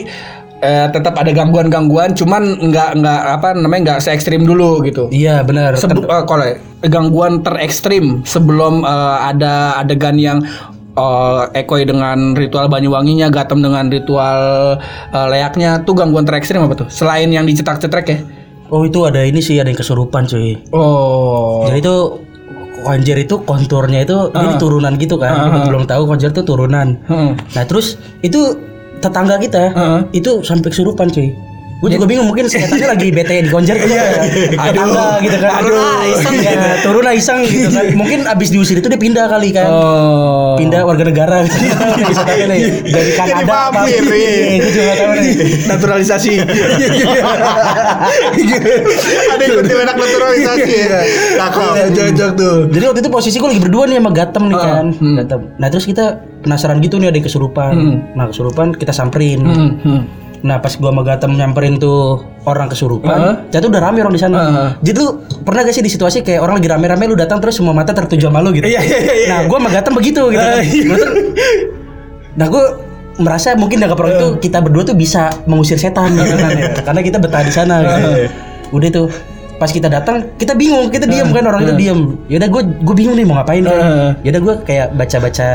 eh, 0.58 0.86
tetap 0.90 1.14
ada 1.14 1.30
gangguan-gangguan 1.30 2.12
cuman 2.12 2.42
nggak 2.58 2.98
nggak 2.98 3.20
apa 3.30 3.48
namanya 3.54 3.82
nggak 3.94 3.98
se 4.00 4.10
ekstrim 4.10 4.42
dulu 4.42 4.82
gitu 4.82 5.06
Iya 5.08 5.44
benar. 5.44 5.76
Sebe- 5.76 6.02
eh, 6.02 6.24
kalau 6.24 6.46
gangguan 6.84 7.44
terekstrim 7.44 8.24
sebelum 8.24 8.82
eh, 8.82 9.16
ada 9.22 9.78
adegan 9.78 10.18
yang 10.18 10.42
eh, 10.94 11.42
Ekoi 11.54 11.86
dengan 11.86 12.34
ritual 12.34 12.66
Banyuwanginya, 12.66 13.30
Gatem 13.30 13.62
dengan 13.62 13.86
ritual 13.86 14.38
eh, 15.12 15.26
leaknya 15.28 15.86
tuh 15.86 15.94
gangguan 15.94 16.26
terekstrim 16.26 16.58
apa 16.58 16.74
tuh? 16.74 16.88
Selain 16.90 17.28
yang 17.28 17.46
dicetak-cetrek 17.46 18.06
ya? 18.08 18.18
Oh 18.68 18.84
itu 18.84 19.00
ada 19.00 19.24
ini 19.24 19.40
sih 19.40 19.56
ada 19.56 19.70
yang 19.70 19.78
kesurupan 19.78 20.26
cuy. 20.26 20.60
Oh. 20.76 21.64
Jadi 21.64 21.80
itu 21.80 21.96
konjer 22.88 23.20
itu 23.20 23.44
konturnya 23.44 24.08
itu 24.08 24.32
ini 24.32 24.56
turunan 24.56 24.96
gitu 24.96 25.20
kan. 25.20 25.52
Kita 25.52 25.68
belum 25.68 25.84
tahu 25.84 26.02
konjer 26.08 26.32
itu 26.32 26.40
turunan. 26.40 26.96
Heeh. 27.04 27.30
Nah 27.36 27.64
terus 27.68 28.00
itu 28.24 28.56
tetangga 29.04 29.36
kita 29.36 29.76
Heeh. 29.76 30.00
itu 30.16 30.40
sampai 30.40 30.72
kesurupan 30.72 31.12
cuy. 31.12 31.28
Gue 31.78 31.94
juga 31.94 32.10
bingung 32.10 32.26
mungkin 32.26 32.50
setannya 32.50 32.90
lagi 32.90 33.14
bete 33.14 33.38
di 33.38 33.50
konjer 33.54 33.78
kali 33.78 33.94
ya. 33.94 34.18
Tetangga 34.50 35.22
gitu 35.22 35.36
kan. 35.38 35.62
Aduh. 35.62 35.78
Ah, 35.78 36.02
iseng 36.10 36.34
Ya, 36.42 36.82
turun 36.82 37.02
lah 37.06 37.14
iseng 37.14 37.38
gitu 37.46 37.70
kan. 37.70 37.94
Mungkin 37.94 38.26
abis 38.26 38.50
diusir 38.50 38.82
itu 38.82 38.90
dia 38.90 38.98
pindah 38.98 39.30
kali 39.30 39.54
kan. 39.54 39.70
Oh. 39.70 40.58
Pindah 40.58 40.82
warga 40.82 41.06
negara 41.06 41.46
bisa 42.10 42.26
tanya 42.26 42.50
nih 42.50 42.82
dari 42.82 43.10
Kanada 43.14 43.70
iya. 43.86 44.00
Iya, 44.02 44.58
gue 44.58 44.70
juga 44.74 44.92
tahu 44.98 45.12
nih. 45.22 45.34
Naturalisasi. 45.70 46.32
Ada 49.30 49.42
yang 49.46 49.54
kuntilanak 49.62 49.96
naturalisasi 50.02 50.72
ya. 50.74 51.00
Cakep. 51.38 51.72
Ya, 51.78 51.86
cocok 51.94 52.30
tuh. 52.34 52.56
Jadi 52.74 52.84
waktu 52.90 53.00
itu 53.06 53.10
posisi 53.14 53.36
gue 53.38 53.48
lagi 53.54 53.62
berdua 53.62 53.86
nih 53.86 54.02
sama 54.02 54.10
Gatem 54.10 54.44
nih 54.50 54.58
kan. 54.58 54.84
hmm. 54.98 55.16
Gatem. 55.22 55.40
Nah 55.62 55.68
terus 55.70 55.86
kita 55.86 56.04
penasaran 56.42 56.82
gitu 56.82 56.98
nih 56.98 57.14
ada 57.14 57.16
yang 57.22 57.26
kesurupan. 57.30 57.72
Hmm. 57.78 57.96
Nah 58.18 58.26
kesurupan 58.26 58.74
kita 58.74 58.90
samperin. 58.90 59.46
Nah 60.46 60.62
pas 60.62 60.70
gua 60.78 60.94
sama 60.94 61.02
Gatem 61.02 61.34
nyamperin 61.34 61.82
tuh 61.82 62.22
orang 62.46 62.70
kesurupan, 62.70 63.10
Heeh. 63.10 63.34
ternyata 63.50 63.66
udah 63.74 63.82
rame 63.82 63.98
orang 64.06 64.14
di 64.14 64.22
sana. 64.22 64.38
Heeh. 64.38 64.68
Jadi 64.86 64.96
tuh 65.02 65.10
pernah 65.42 65.66
gak 65.66 65.74
sih 65.74 65.82
di 65.82 65.90
situasi 65.90 66.22
kayak 66.22 66.40
orang 66.40 66.62
lagi 66.62 66.68
rame-rame 66.70 67.04
lu 67.10 67.18
datang 67.18 67.42
terus 67.42 67.58
semua 67.58 67.74
mata 67.74 67.90
tertuju 67.90 68.30
sama 68.30 68.38
lu 68.40 68.54
gitu. 68.54 68.70
Iya, 68.70 68.80
iya, 68.80 68.98
iya, 69.02 69.14
iya. 69.14 69.28
Nah 69.34 69.40
gua 69.50 69.58
sama 69.58 69.70
Gatem 69.74 69.92
begitu 69.98 70.22
gitu. 70.30 70.38
kan. 70.38 70.62
Iya. 70.62 70.96
Nah 72.38 72.46
gua 72.46 72.64
merasa 73.18 73.58
mungkin 73.58 73.82
dalam 73.82 73.98
perang 73.98 74.14
itu 74.14 74.28
kita 74.38 74.62
berdua 74.62 74.86
tuh 74.86 74.94
bisa 74.94 75.34
mengusir 75.50 75.74
setan 75.74 76.14
gitu 76.14 76.34
kan 76.38 76.54
ya. 76.54 76.70
Karena 76.86 77.00
kita 77.02 77.18
betah 77.18 77.42
di 77.42 77.52
sana 77.52 77.82
gitu. 77.82 78.08
Udah 78.70 78.88
tuh 78.94 79.06
pas 79.58 79.74
kita 79.74 79.90
datang 79.90 80.22
kita 80.38 80.54
bingung 80.54 80.86
kita 80.86 81.02
diam 81.10 81.34
kan 81.34 81.42
orang 81.42 81.66
itu 81.66 81.74
diam 81.74 82.14
ya 82.30 82.38
udah 82.38 82.46
gue 82.46 82.62
gue 82.78 82.94
bingung 82.94 83.18
nih 83.18 83.26
mau 83.26 83.42
ngapain 83.42 83.66
kan 83.66 83.74
Heeh. 83.74 84.10
ya 84.22 84.28
udah 84.38 84.42
gue 84.46 84.54
kayak 84.62 84.86
baca 84.94 85.16
baca 85.18 85.48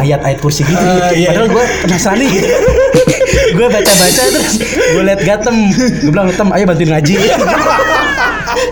ayat-ayat 0.00 0.38
kursi 0.40 0.64
gitu. 0.64 0.80
Ah, 0.80 1.12
iya, 1.12 1.30
padahal 1.32 1.48
gue 1.52 1.64
penasaran 1.84 2.18
nih. 2.18 2.28
Gitu 2.40 2.48
gue 3.30 3.66
baca-baca 3.66 4.22
terus 4.30 4.54
gue 4.66 5.02
liat 5.02 5.20
gatem. 5.22 5.56
Gue 5.74 6.10
bilang 6.10 6.26
gatem 6.30 6.48
ayo 6.54 6.64
bantuin 6.66 6.90
ngaji. 6.90 7.14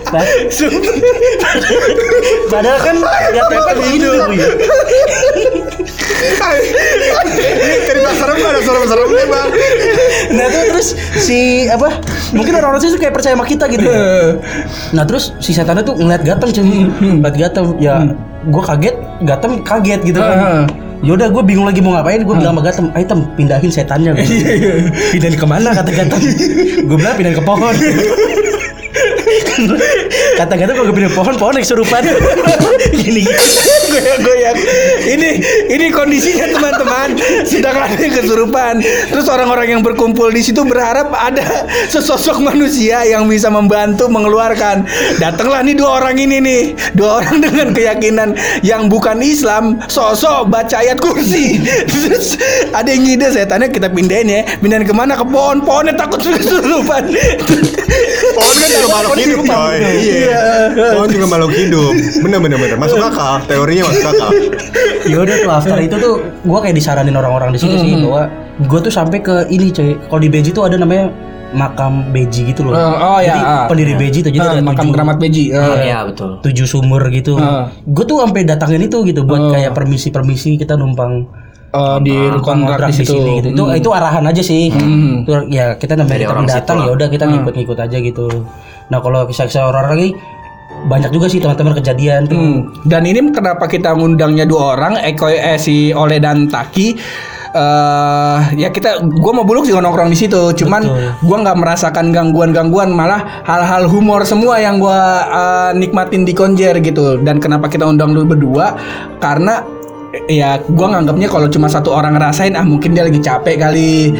Nah, 0.09 0.25
padahal 2.51 2.79
kan 2.83 2.97
gatem 3.33 3.59
kan 3.63 3.77
hidup. 3.91 4.29
Ya. 4.33 4.47
Cerita 7.87 8.11
serem 8.11 8.37
gak 8.43 8.51
ada 8.51 8.61
serem-serem 8.61 9.07
nih 9.07 9.27
bang. 9.29 9.47
nah 10.29 10.45
tuh 10.51 10.63
terus 10.75 10.87
si 11.15 11.65
apa 11.71 12.03
mungkin 12.35 12.53
orang-orang 12.59 12.81
sih 12.83 12.91
kayak 12.99 13.15
percaya 13.15 13.33
sama 13.33 13.47
kita 13.47 13.65
gitu 13.71 13.87
ya. 13.87 14.35
nah 14.91 15.03
terus 15.07 15.31
si 15.39 15.55
setannya 15.55 15.81
tuh 15.81 15.95
ngeliat 15.95 16.21
gatem 16.23 16.49
cuy. 16.51 16.85
Ngeliat 16.99 17.35
gatem 17.35 17.65
ya 17.79 18.03
gue 18.39 18.63
kaget 18.63 18.95
gatem 19.23 19.51
kaget 19.63 19.99
gitu 20.03 20.19
kan 20.19 20.67
Yaudah 20.99 21.31
gue 21.31 21.43
bingung 21.47 21.63
lagi 21.63 21.79
mau 21.79 21.95
ngapain 21.95 22.19
Gue 22.27 22.35
bilang 22.35 22.59
sama 22.59 22.61
Gatem 22.65 22.85
Ayo 22.91 23.05
Tem 23.07 23.19
pindahin 23.39 23.71
setannya. 23.71 24.11
Gua. 24.19 24.25
Pindahin 25.15 25.35
ke 25.39 25.45
mana 25.47 25.69
kata 25.71 25.89
Gatem? 25.95 26.19
Gue 26.87 26.97
bilang 26.99 27.15
pindahin 27.15 27.37
ke 27.39 27.43
pohon 27.45 27.75
Kata 30.39 30.53
Gatem 30.55 30.75
kalau 30.75 30.93
ke 30.93 31.11
pohon 31.13 31.35
Pohon 31.35 31.53
yang 31.57 31.65
kesurupan 31.65 32.01
Gini 32.99 33.23
goyang-goyang. 33.89 34.57
Ini 35.03 35.29
ini 35.73 35.85
kondisinya 35.89 36.45
teman-teman 36.53 37.17
sedang 37.43 37.75
ada 37.75 37.97
yang 37.97 38.13
kesurupan. 38.13 38.73
Terus 38.83 39.25
orang-orang 39.27 39.77
yang 39.77 39.81
berkumpul 39.81 40.29
di 40.29 40.41
situ 40.45 40.61
berharap 40.63 41.11
ada 41.11 41.65
sesosok 41.89 42.39
manusia 42.39 43.03
yang 43.05 43.25
bisa 43.25 43.49
membantu 43.49 44.07
mengeluarkan. 44.07 44.85
Datanglah 45.17 45.65
nih 45.65 45.75
dua 45.75 46.01
orang 46.01 46.15
ini 46.21 46.37
nih, 46.39 46.61
dua 46.93 47.23
orang 47.23 47.41
dengan 47.45 47.67
keyakinan 47.73 48.29
yang 48.61 48.87
bukan 48.87 49.19
Islam, 49.19 49.81
sosok 49.89 50.47
baca 50.47 50.79
ayat 50.79 51.01
kursi. 51.01 51.59
Terus 51.89 52.37
ada 52.71 52.87
yang 52.89 53.03
ngide 53.05 53.27
setannya 53.33 53.67
kita 53.73 53.89
pindahin 53.89 54.29
ya, 54.29 54.41
pindahin 54.61 54.85
ke 54.85 54.93
mana 54.93 55.17
ke 55.17 55.25
pohon, 55.25 55.61
pohonnya 55.65 55.97
takut 55.97 56.21
kesurupan. 56.21 57.09
Pohon 58.29 58.55
kan 58.55 58.67
juga 58.69 58.87
makhluk 58.93 59.15
hidup 59.19 59.39
coy. 59.43 59.75
Iya. 59.79 60.43
Pohon 60.93 61.09
juga 61.09 61.25
makhluk 61.27 61.53
hidup. 61.53 61.91
Bener 62.19 62.39
bener 62.39 62.57
bener. 62.57 62.77
Masuk 62.77 62.97
akal. 62.97 63.43
Teorinya 63.45 63.83
masuk 63.85 64.05
akal. 64.07 64.29
Yaudah 65.05 65.35
tuh 65.37 65.49
after 65.49 65.79
itu 65.79 65.95
tuh 65.95 66.13
Gue 66.41 66.59
kayak 66.59 66.75
disaranin 66.75 67.13
orang-orang 67.13 67.49
di 67.49 67.57
situ 67.57 67.71
sih 67.73 67.95
Bahwa 67.97 68.27
gue 68.59 68.79
tuh 68.79 68.91
sampai 68.91 69.17
ke 69.17 69.47
ini 69.47 69.71
coy 69.71 69.95
Kalau 69.97 70.19
di 70.19 70.27
Beji 70.27 70.51
tuh 70.51 70.67
ada 70.67 70.75
namanya 70.75 71.07
makam 71.49 72.11
Beji 72.11 72.45
gitu 72.45 72.61
loh. 72.61 72.73
Oh, 72.73 72.93
oh, 73.15 73.19
ya, 73.19 73.33
Jadi 73.33 73.41
ah. 73.41 73.65
pendiri 73.65 73.93
Beji 73.95 74.19
tuh 74.21 74.29
jadi 74.29 74.43
Ah, 74.43 74.53
ada 74.53 74.61
makam 74.61 74.85
tujuh- 74.85 74.93
keramat 74.93 75.17
beji. 75.17 75.43
Ah. 75.49 75.75
Iya 75.77 75.97
betul. 76.05 76.37
tujuh 76.41 76.67
sumur 76.67 77.01
gitu. 77.09 77.35
Ah. 77.35 77.73
Gue 77.83 78.05
tuh 78.05 78.21
sampai 78.21 78.43
datangin 78.43 78.83
itu 78.83 79.01
gitu 79.03 79.23
buat 79.23 79.41
Oh. 79.41 79.49
kayak 79.49 79.73
permisi-permisi 79.73 80.55
kita 80.55 80.75
numpang 80.75 81.25
Oh, 81.69 81.97
di 81.97 82.13
kontrak 82.39 82.89
di 82.89 83.01
situ. 83.01 83.13
sini 83.13 83.31
gitu. 83.39 83.47
Itu 83.51 83.63
Hmm. 83.63 83.77
itu 83.77 83.89
arahan 83.89 84.25
aja 84.25 84.41
sih. 84.41 84.69
Hmm. 84.69 85.21
Itu 85.21 85.31
ya 85.49 85.73
kita 85.73 85.93
namanya 85.95 86.37
datang 86.43 86.81
ya 86.81 86.91
udah 86.91 87.07
kita 87.07 87.25
ngikut-ngikut 87.25 87.77
aja 87.79 87.97
gitu. 87.97 88.25
Nah, 88.89 88.99
kalau 89.01 89.25
kisah-kisah 89.29 89.69
orang 89.69 89.85
lagi 89.93 90.09
banyak 90.79 91.11
juga 91.11 91.27
sih 91.27 91.43
teman-teman 91.43 91.75
kejadian 91.75 92.29
tuh. 92.29 92.39
Hmm. 92.39 92.57
Dan 92.87 93.03
ini 93.03 93.19
kenapa 93.35 93.67
kita 93.67 93.91
ngundangnya 93.93 94.47
dua 94.47 94.79
orang, 94.79 94.95
Eko 95.01 95.27
eh, 95.27 95.59
si 95.59 95.91
Ole 95.91 96.21
dan 96.23 96.47
Taki. 96.47 96.95
eh 97.49 98.39
ya 98.61 98.69
kita 98.69 99.01
gua 99.01 99.41
mau 99.41 99.41
buluk 99.41 99.65
juga 99.65 99.81
nongkrong 99.81 100.13
di 100.13 100.17
situ. 100.21 100.53
Cuman 100.53 100.85
gua 101.25 101.37
nggak 101.41 101.57
merasakan 101.57 102.13
gangguan-gangguan 102.13 102.93
malah 102.93 103.41
hal-hal 103.41 103.89
humor 103.89 104.21
semua 104.21 104.61
yang 104.61 104.77
gua 104.77 105.25
eh, 105.25 105.71
nikmatin 105.73 106.29
di 106.29 106.37
konjer 106.37 106.77
gitu. 106.77 107.17
Dan 107.17 107.41
kenapa 107.41 107.65
kita 107.65 107.89
undang 107.89 108.13
lu 108.13 108.21
berdua? 108.21 108.77
Karena 109.17 109.65
ya 110.29 110.61
gua 110.69 110.93
nganggapnya 110.93 111.25
kalau 111.25 111.49
cuma 111.49 111.65
satu 111.65 111.89
orang 111.89 112.21
ngerasain 112.21 112.53
ah 112.53 112.61
mungkin 112.61 112.93
dia 112.93 113.01
lagi 113.09 113.17
capek 113.17 113.57
kali. 113.57 114.13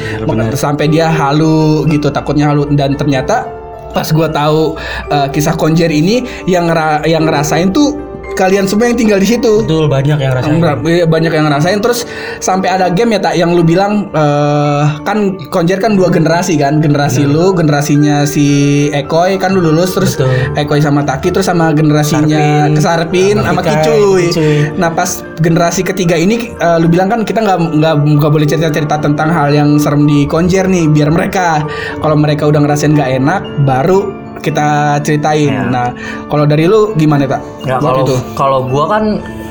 Sampai 0.57 0.89
dia 0.89 1.13
halu 1.13 1.85
gitu 1.85 2.09
takutnya 2.09 2.49
halu. 2.49 2.65
Dan 2.73 2.97
ternyata 2.97 3.45
pas 3.93 4.07
gua 4.11 4.29
tahu 4.29 4.77
eh, 5.09 5.27
kisah 5.31 5.55
konjer 5.55 5.89
ini 5.89 6.21
yang 6.45 6.69
ngera- 6.69 7.05
yang 7.05 7.25
ngerasain 7.25 7.73
tuh 7.73 8.08
kalian 8.35 8.65
semua 8.65 8.89
yang 8.91 8.97
tinggal 8.97 9.19
di 9.21 9.27
situ. 9.29 9.63
Betul 9.65 9.85
banyak 9.87 10.17
yang 10.19 10.33
rasain. 10.35 10.59
Iya, 10.59 11.05
banyak 11.05 11.31
yang 11.31 11.45
ngerasain 11.47 11.79
terus 11.79 12.05
sampai 12.39 12.69
ada 12.71 12.87
game 12.91 13.15
ya 13.15 13.19
tak 13.21 13.35
yang 13.37 13.53
lu 13.53 13.63
bilang 13.63 14.09
eh, 14.13 14.83
kan 15.03 15.39
Konjer 15.49 15.79
kan 15.79 15.95
dua 15.95 16.11
generasi 16.11 16.59
kan 16.59 16.83
generasi 16.83 17.25
lu 17.25 17.51
generasinya 17.55 18.23
si 18.27 18.87
Ekoy 18.91 19.39
kan 19.39 19.53
lu 19.55 19.63
lulus 19.63 19.95
terus 19.95 20.15
Betul. 20.15 20.31
Ekoy 20.55 20.79
sama 20.79 21.03
Taki 21.03 21.29
terus 21.33 21.47
sama 21.47 21.71
generasinya 21.71 22.69
Sarpin. 22.69 22.77
Kesarpin 22.79 23.35
sama 23.41 23.61
Kicuy. 23.63 24.23
Kicuy. 24.31 24.57
Nah 24.77 24.91
pas 24.91 25.21
generasi 25.39 25.81
ketiga 25.85 26.15
ini 26.19 26.51
eh, 26.53 26.77
lu 26.79 26.87
bilang 26.91 27.07
kan 27.07 27.23
kita 27.23 27.43
nggak 27.43 27.59
nggak 27.79 27.95
nggak 28.19 28.31
boleh 28.31 28.47
cerita 28.47 28.69
cerita 28.71 28.95
tentang 28.99 29.31
hal 29.31 29.51
yang 29.51 29.79
serem 29.79 30.07
di 30.07 30.25
Konjer 30.25 30.67
nih 30.67 30.89
biar 30.91 31.09
mereka 31.11 31.63
kalau 31.99 32.15
mereka 32.15 32.47
udah 32.47 32.61
ngerasain 32.63 32.93
nggak 32.95 33.11
enak 33.19 33.41
baru 33.63 34.28
kita 34.39 34.99
ceritain. 35.03 35.51
Ya. 35.51 35.67
Nah 35.67 35.87
kalau 36.31 36.47
dari 36.47 36.65
lu 36.65 36.95
gimana 36.95 37.27
tak? 37.27 37.41
Ya 37.67 37.77
kalau 37.77 38.03
itu? 38.07 38.15
kalau 38.33 38.59
gua 38.65 38.85
kan 38.97 39.03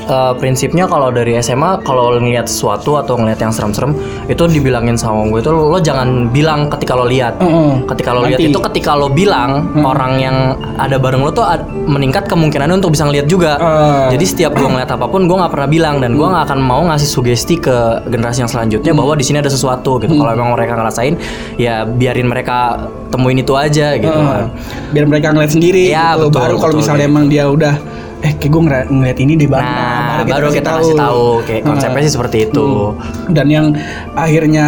eh, 0.09 0.33
prinsipnya 0.41 0.89
kalau 0.89 1.13
dari 1.13 1.37
SMA 1.39 1.85
kalau 1.85 2.17
ngelihat 2.17 2.49
sesuatu 2.49 2.97
atau 2.97 3.15
ngelihat 3.15 3.39
yang 3.39 3.53
serem-serem 3.53 3.93
itu 4.25 4.43
dibilangin 4.49 4.97
sama 4.97 5.29
gue 5.29 5.39
itu 5.39 5.51
lo 5.53 5.77
jangan 5.79 6.33
bilang 6.33 6.67
ketika 6.67 6.97
lo 6.97 7.05
lihat. 7.05 7.37
Mm-mm. 7.39 7.85
Ketika 7.85 8.09
lo 8.17 8.25
lihat 8.25 8.41
itu 8.41 8.59
ketika 8.59 8.97
lo 8.97 9.07
bilang 9.07 9.69
orang 9.79 10.17
yang 10.17 10.35
ada 10.75 10.97
bareng 10.97 11.21
lo 11.21 11.29
tuh 11.29 11.45
ad- 11.45 11.69
meningkat 11.85 12.25
kemungkinannya 12.25 12.81
untuk 12.81 12.97
bisa 12.97 13.05
ngelihat 13.05 13.29
juga. 13.29 13.55
Ah. 13.61 14.09
Jadi 14.09 14.25
setiap 14.25 14.57
gua 14.57 14.67
ngeliat 14.73 14.89
apa 14.89 15.05
pun 15.05 15.29
gua 15.29 15.45
nggak 15.45 15.53
pernah 15.53 15.69
bilang 15.69 15.95
dan 16.01 16.17
gua 16.17 16.33
nggak 16.33 16.43
akan 16.49 16.59
mau 16.59 16.81
ngasih 16.89 17.09
sugesti 17.09 17.55
ke 17.61 18.03
generasi 18.09 18.41
yang 18.41 18.51
selanjutnya 18.51 18.91
bahwa 18.97 19.13
di 19.13 19.23
sini 19.23 19.37
ada 19.39 19.51
sesuatu 19.51 20.01
gitu. 20.01 20.17
Kalau 20.17 20.31
emang 20.33 20.57
mereka 20.57 20.73
ngerasain 20.73 21.13
ya 21.55 21.85
biarin 21.85 22.25
mereka 22.25 22.89
temuin 23.09 23.41
itu 23.41 23.53
aja 23.53 23.97
gitu. 23.97 24.09
Ah, 24.13 24.49
biar 24.93 25.05
mereka 25.05 25.33
ngeliat 25.33 25.51
sendiri 25.53 25.89
Iya, 25.89 26.17
gitu. 26.17 26.29
betul, 26.29 26.41
baru 26.41 26.55
kalau 26.57 26.73
misalnya 26.77 27.05
gitu. 27.05 27.13
emang 27.13 27.25
dia 27.29 27.45
udah 27.49 27.75
eh 28.19 28.35
kayak 28.35 28.51
gue 28.51 28.61
ngeliat, 28.67 28.87
ngeliat 28.91 29.17
ini 29.17 29.33
di 29.33 29.47
baru 29.47 29.63
Nah, 29.63 30.27
baru 30.27 30.51
kita 30.51 30.69
kasih 30.75 30.95
tahu. 30.95 31.23
kayak 31.47 31.61
konsepnya 31.63 32.03
sih 32.03 32.13
seperti 32.13 32.37
itu. 32.51 32.91
dan 33.31 33.47
yang 33.47 33.71
akhirnya 34.13 34.67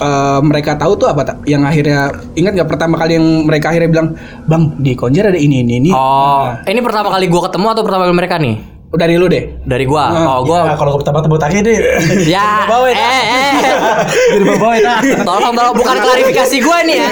eh, 0.00 0.40
mereka 0.40 0.80
tahu 0.80 0.96
tuh 0.96 1.12
apa 1.12 1.36
yang 1.44 1.66
akhirnya 1.66 2.08
ingat 2.32 2.56
nggak 2.56 2.68
pertama 2.68 2.96
kali 2.96 3.20
yang 3.20 3.26
mereka 3.44 3.68
akhirnya 3.68 3.90
bilang 3.90 4.08
bang 4.48 4.62
di 4.80 4.92
Konjer 4.94 5.28
ada 5.28 5.36
ini 5.36 5.60
ini 5.60 5.72
ini. 5.76 5.90
Oh, 5.92 6.48
ini 6.64 6.80
pertama 6.80 7.12
kali 7.12 7.28
gua 7.28 7.50
ketemu 7.50 7.66
atau 7.68 7.82
pertama 7.84 8.08
kali 8.08 8.16
mereka 8.16 8.36
nih? 8.40 8.77
Dari 8.90 9.14
lu 9.14 9.26
deh 9.26 9.60
Dari 9.62 9.84
gua. 9.84 10.04
Ah, 10.06 10.24
oh, 10.34 10.40
gua 10.42 10.64
Nah, 10.64 10.72
kalau 10.74 10.96
pertama 10.96 11.20
tebut 11.20 11.36
kaki 11.36 11.60
deh. 11.60 11.76
ya. 12.30 12.64
Bawa, 12.64 12.88
eh, 12.88 12.96
eh. 12.96 13.52
Jadi 14.32 14.44
bawa 14.48 14.72
itu. 14.74 15.12
Tolong 15.20 15.52
tolong 15.52 15.74
bukan 15.74 15.96
klarifikasi 15.98 16.56
gua 16.58 16.78
nih 16.82 16.96
ya. 16.96 17.08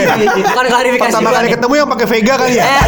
Bukan 0.46 0.64
klarifikasi 0.66 1.12
Pertama 1.12 1.28
gua 1.28 1.36
kali 1.36 1.48
ketemu 1.50 1.74
yang 1.74 1.88
pakai 1.90 2.06
Vega 2.06 2.34
kali 2.38 2.54
ya? 2.54 2.64
Eh, 2.64 2.84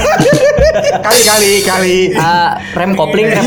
Kali 1.04 1.20
kali 1.22 1.52
kali. 1.62 1.98
eh, 2.12 2.50
rem 2.72 2.92
kopling 2.94 3.26
rem. 3.26 3.44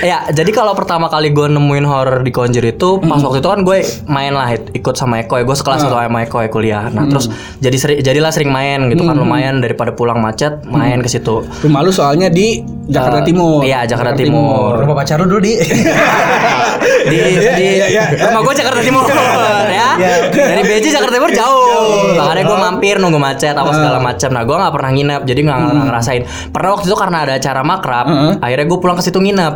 ya, 0.00 0.28
jadi 0.28 0.50
kalau 0.50 0.72
pertama 0.72 1.06
kali 1.06 1.30
gue 1.30 1.46
nemuin 1.46 1.84
horror 1.84 2.20
di 2.20 2.30
Conjure 2.30 2.64
itu 2.66 2.98
pas 2.98 3.20
waktu 3.20 3.38
itu 3.38 3.48
kan 3.48 3.60
gue 3.62 3.78
main 4.06 4.32
lah 4.32 4.48
ikut 4.54 4.94
sama 4.94 5.22
Eko 5.22 5.36
ya 5.36 5.44
gue 5.44 5.56
sekelas 5.56 5.84
satu 5.84 5.94
sama 5.94 6.18
Eko 6.22 6.38
ya 6.40 6.48
kuliah. 6.48 6.84
Nah 6.88 7.06
terus 7.06 7.28
jadi 7.58 7.76
seri- 7.76 8.00
jadilah 8.00 8.30
sering 8.30 8.50
main 8.50 8.88
gitu 8.88 9.04
kan 9.04 9.14
lumayan 9.14 9.60
daripada 9.60 9.92
pulang 9.92 10.18
macet 10.18 10.64
main 10.66 10.98
ke 10.98 11.08
situ. 11.08 11.40
rumah 11.60 11.80
lu 11.80 11.90
soalnya 11.90 12.28
di 12.28 12.60
Jakarta 12.88 13.20
Eh, 13.20 13.24
Timur. 13.38 13.60
Iya 13.62 13.78
Jakarta 13.86 14.12
Timur. 14.18 14.72
Rumah 14.82 14.96
pacar 14.98 15.16
lu 15.22 15.26
dulu 15.30 15.40
di. 15.40 15.54
di 17.08 17.18
di. 17.30 17.68
rumah 18.18 18.40
gue 18.42 18.54
Jakarta 18.58 18.80
Timur 18.82 19.02
ya. 19.70 19.90
Dari 20.34 20.62
BJ 20.66 20.86
Jakarta 20.90 21.14
Timur 21.14 21.30
jauh. 21.30 22.18
Makanya 22.18 22.42
gue 22.42 22.58
mampir 22.58 22.96
nunggu 22.98 23.22
macet 23.22 23.54
apa 23.54 23.70
segala 23.70 24.02
macam 24.02 24.28
nah 24.34 24.42
gue 24.42 24.56
nggak 24.58 24.74
pernah 24.74 24.90
nginep 24.90 25.20
jadi 25.22 25.40
nggak 25.46 25.58
nggak 25.62 25.86
ngerasain. 25.94 26.22
Pernah 26.50 26.70
waktu 26.74 26.86
itu 26.90 26.96
karena 26.98 27.18
ada 27.22 27.32
acara 27.38 27.60
makrab 27.62 28.06
akhirnya 28.42 28.66
gue 28.66 28.78
pulang 28.82 28.96
ke 28.98 29.04
situ 29.06 29.18
nginep. 29.22 29.54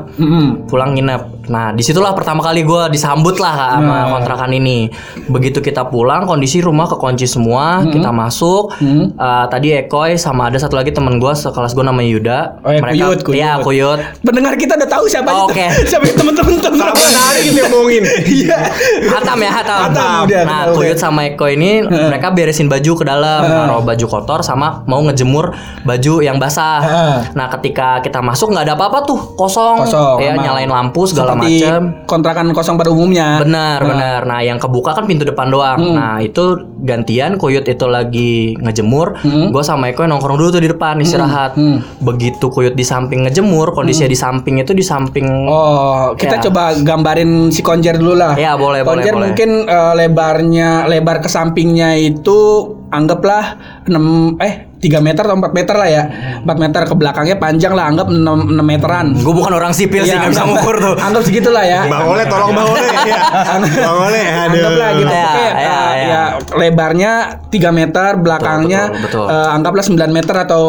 Pulang 0.71 0.95
nginep 0.95 1.23
nah 1.49 1.71
di 1.71 1.81
situlah 1.81 2.13
pertama 2.13 2.39
kali 2.41 2.63
gue 2.63 2.83
disambut 2.91 3.39
lah 3.39 3.79
sama 3.79 4.11
kontrakan 4.11 4.53
ini 4.53 4.87
begitu 5.27 5.59
kita 5.59 5.85
pulang 5.85 6.23
kondisi 6.23 6.59
rumah 6.59 6.87
kekunci 6.87 7.27
semua 7.27 7.83
kita 7.85 8.11
masuk 8.11 8.75
Eh, 9.13 9.47
tadi 9.49 9.73
Ekoy 9.73 10.15
sama 10.15 10.47
ada 10.47 10.59
satu 10.59 10.75
lagi 10.75 10.91
teman 10.91 11.17
gue 11.17 11.33
sekelas 11.33 11.73
gue 11.73 11.83
namanya 11.83 12.09
Yuda 12.09 12.39
Oh, 12.63 12.71
ya, 12.71 12.81
Kuyut, 12.83 13.19
Kuyut. 13.23 13.37
Iya 13.39 13.53
Kuyut 13.61 14.01
pendengar 14.21 14.55
kita 14.55 14.75
udah 14.75 14.89
tahu 14.89 15.05
siapa 15.07 15.31
itu 15.31 15.45
Oke. 15.47 15.67
siapa 15.91 16.05
itu 16.05 16.17
teman-teman 16.19 16.55
teman 16.59 16.87
Menarik 16.93 17.43
gitu 17.45 17.61
ngomongin. 17.65 18.03
iya 18.43 18.59
Hatam 19.09 19.39
ya 19.39 19.51
Hatam. 19.53 19.81
Hatam, 19.91 20.21
udah, 20.27 20.43
nah, 20.43 20.61
kenal, 20.67 20.75
Kuyut 20.75 20.97
udah. 20.97 21.03
sama 21.03 21.21
Eko 21.27 21.47
ini 21.47 21.83
mereka 21.87 22.31
beresin 22.31 22.67
baju 22.67 22.93
ke 22.99 23.05
dalam, 23.05 23.41
naruh 23.43 23.83
baju 23.83 24.07
kotor 24.09 24.41
sama 24.43 24.83
mau 24.87 25.01
ngejemur 25.05 25.55
baju 25.83 26.15
yang 26.21 26.37
basah. 26.37 26.81
Nah, 27.33 27.47
ketika 27.59 28.01
kita 28.01 28.19
masuk 28.21 28.51
nggak 28.53 28.65
ada 28.69 28.75
apa-apa 28.75 28.99
tuh, 29.05 29.21
kosong. 29.35 29.85
kosong 29.85 30.19
ya 30.21 30.35
emang. 30.35 30.45
nyalain 30.45 30.71
lampu 30.71 31.05
segala 31.07 31.32
Seperti 31.35 31.55
macam. 31.63 31.83
kontrakan 32.05 32.47
kosong 32.51 32.77
pada 32.77 32.89
umumnya 32.89 33.39
Benar, 33.39 33.81
benar. 33.81 34.21
Nah, 34.23 34.41
yang 34.41 34.57
kebuka 34.57 34.93
kan 34.93 35.05
pintu 35.05 35.23
depan 35.23 35.49
doang. 35.49 35.79
Nah, 35.93 36.19
itu 36.19 36.55
gantian 36.79 37.37
Kuyut 37.37 37.65
itu 37.65 37.87
lagi 37.87 38.33
ngejemur, 38.57 39.21
gue 39.25 39.63
sama 39.63 39.89
Eko 39.89 40.05
nongkrong 40.05 40.35
dulu 40.35 40.51
tuh 40.51 40.61
di 40.61 40.69
depan 40.69 40.99
istirahat. 40.99 41.55
Begitu 41.99 42.47
Kuyut 42.47 42.73
di 42.73 42.83
samping 42.83 43.25
ngejemur, 43.25 43.73
kondisinya 43.73 44.07
di 44.07 44.17
samping 44.17 44.59
itu 44.59 44.73
di 44.73 44.83
samping 44.83 45.27
Oh, 45.45 46.13
kita 46.15 46.37
Ya. 46.37 46.43
coba 46.43 46.75
gambarin 46.75 47.49
si 47.49 47.61
konjer 47.61 47.95
dulu 47.95 48.15
lah. 48.15 48.35
Ya, 48.35 48.55
boleh, 48.55 48.83
boleh, 48.83 49.01
Konjer 49.01 49.15
boleh. 49.15 49.25
mungkin 49.29 49.51
eh, 49.65 49.93
lebarnya, 49.97 50.87
lebar 50.87 51.19
ke 51.19 51.29
sampingnya 51.29 51.95
itu 51.95 52.39
anggaplah 52.89 53.57
6 53.87 54.37
eh 54.39 54.72
3 54.83 54.99
meter 54.99 55.23
atau 55.23 55.39
4 55.39 55.55
meter 55.55 55.75
lah 55.75 55.87
ya. 55.87 56.03
4 56.43 56.51
meter 56.59 56.83
ke 56.83 56.95
belakangnya 56.95 57.37
panjang 57.39 57.71
lah 57.71 57.87
anggap 57.87 58.11
6, 58.11 58.19
6 58.19 58.59
meteran. 58.61 59.15
Gue 59.15 59.31
bukan 59.31 59.55
orang 59.55 59.71
sipil 59.71 60.03
sih 60.03 60.11
Ya, 60.11 60.19
nggak 60.19 60.35
bisa 60.35 60.43
anggap- 60.43 60.59
ngukur 60.59 60.77
tuh. 60.77 60.95
Anggap 60.99 61.23
segitulah 61.23 61.63
ya. 61.63 61.87
Bang 61.87 62.05
Ole 62.05 62.27
tolong 62.27 62.51
Bang 62.51 62.67
Ole. 62.67 62.83
Ya. 63.03 63.19
Bang 63.79 63.99
Ole 64.01 64.21
aduh. 64.21 64.51
Anggaplah 64.53 64.91
gitu. 64.93 65.13
Ya, 65.13 65.23
Oke, 65.25 65.39
ya, 65.39 65.53
eh, 65.53 65.63
ya. 65.63 65.79
ya, 66.03 66.23
lebarnya 66.53 67.13
3 67.47 67.71
meter, 67.71 68.11
belakangnya 68.17 68.83
betul, 68.91 69.23
betul. 69.23 69.27
eh, 69.29 69.49
anggaplah 69.53 69.85
9 69.85 70.11
meter 70.11 70.35
atau 70.41 70.65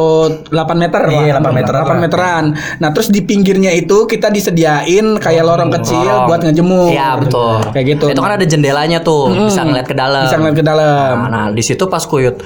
8 0.45 0.78
meter. 0.78 1.02
Iya, 1.10 1.34
lah. 1.34 1.41
8 1.41 1.52
meteran 1.52 1.82
8 1.82 1.89
lah. 1.89 1.97
meteran. 1.99 2.43
Nah, 2.78 2.89
terus 2.91 3.10
di 3.10 3.21
pinggirnya 3.21 3.71
itu 3.71 4.06
kita 4.06 4.30
disediain 4.30 5.17
kayak 5.17 5.43
lorong 5.43 5.73
kecil 5.73 5.97
Lorong. 5.99 6.28
buat 6.28 6.39
ngejemur. 6.43 6.89
Iya 6.89 7.17
betul. 7.17 7.58
Kayak 7.69 7.86
gitu. 7.89 8.06
Itu 8.10 8.21
kan 8.21 8.34
ada 8.34 8.45
jendelanya 8.45 8.99
tuh, 8.99 9.34
bisa 9.41 9.62
ngeliat 9.63 9.86
ke 9.86 9.95
dalam. 9.95 10.23
Bisa 10.23 10.38
ngeliat 10.38 10.54
ke 10.54 10.63
dalam. 10.63 11.13
Nah, 11.19 11.30
nah, 11.30 11.45
di 11.49 11.62
situ 11.62 11.82
pas 11.88 12.04
kuyut 12.04 12.38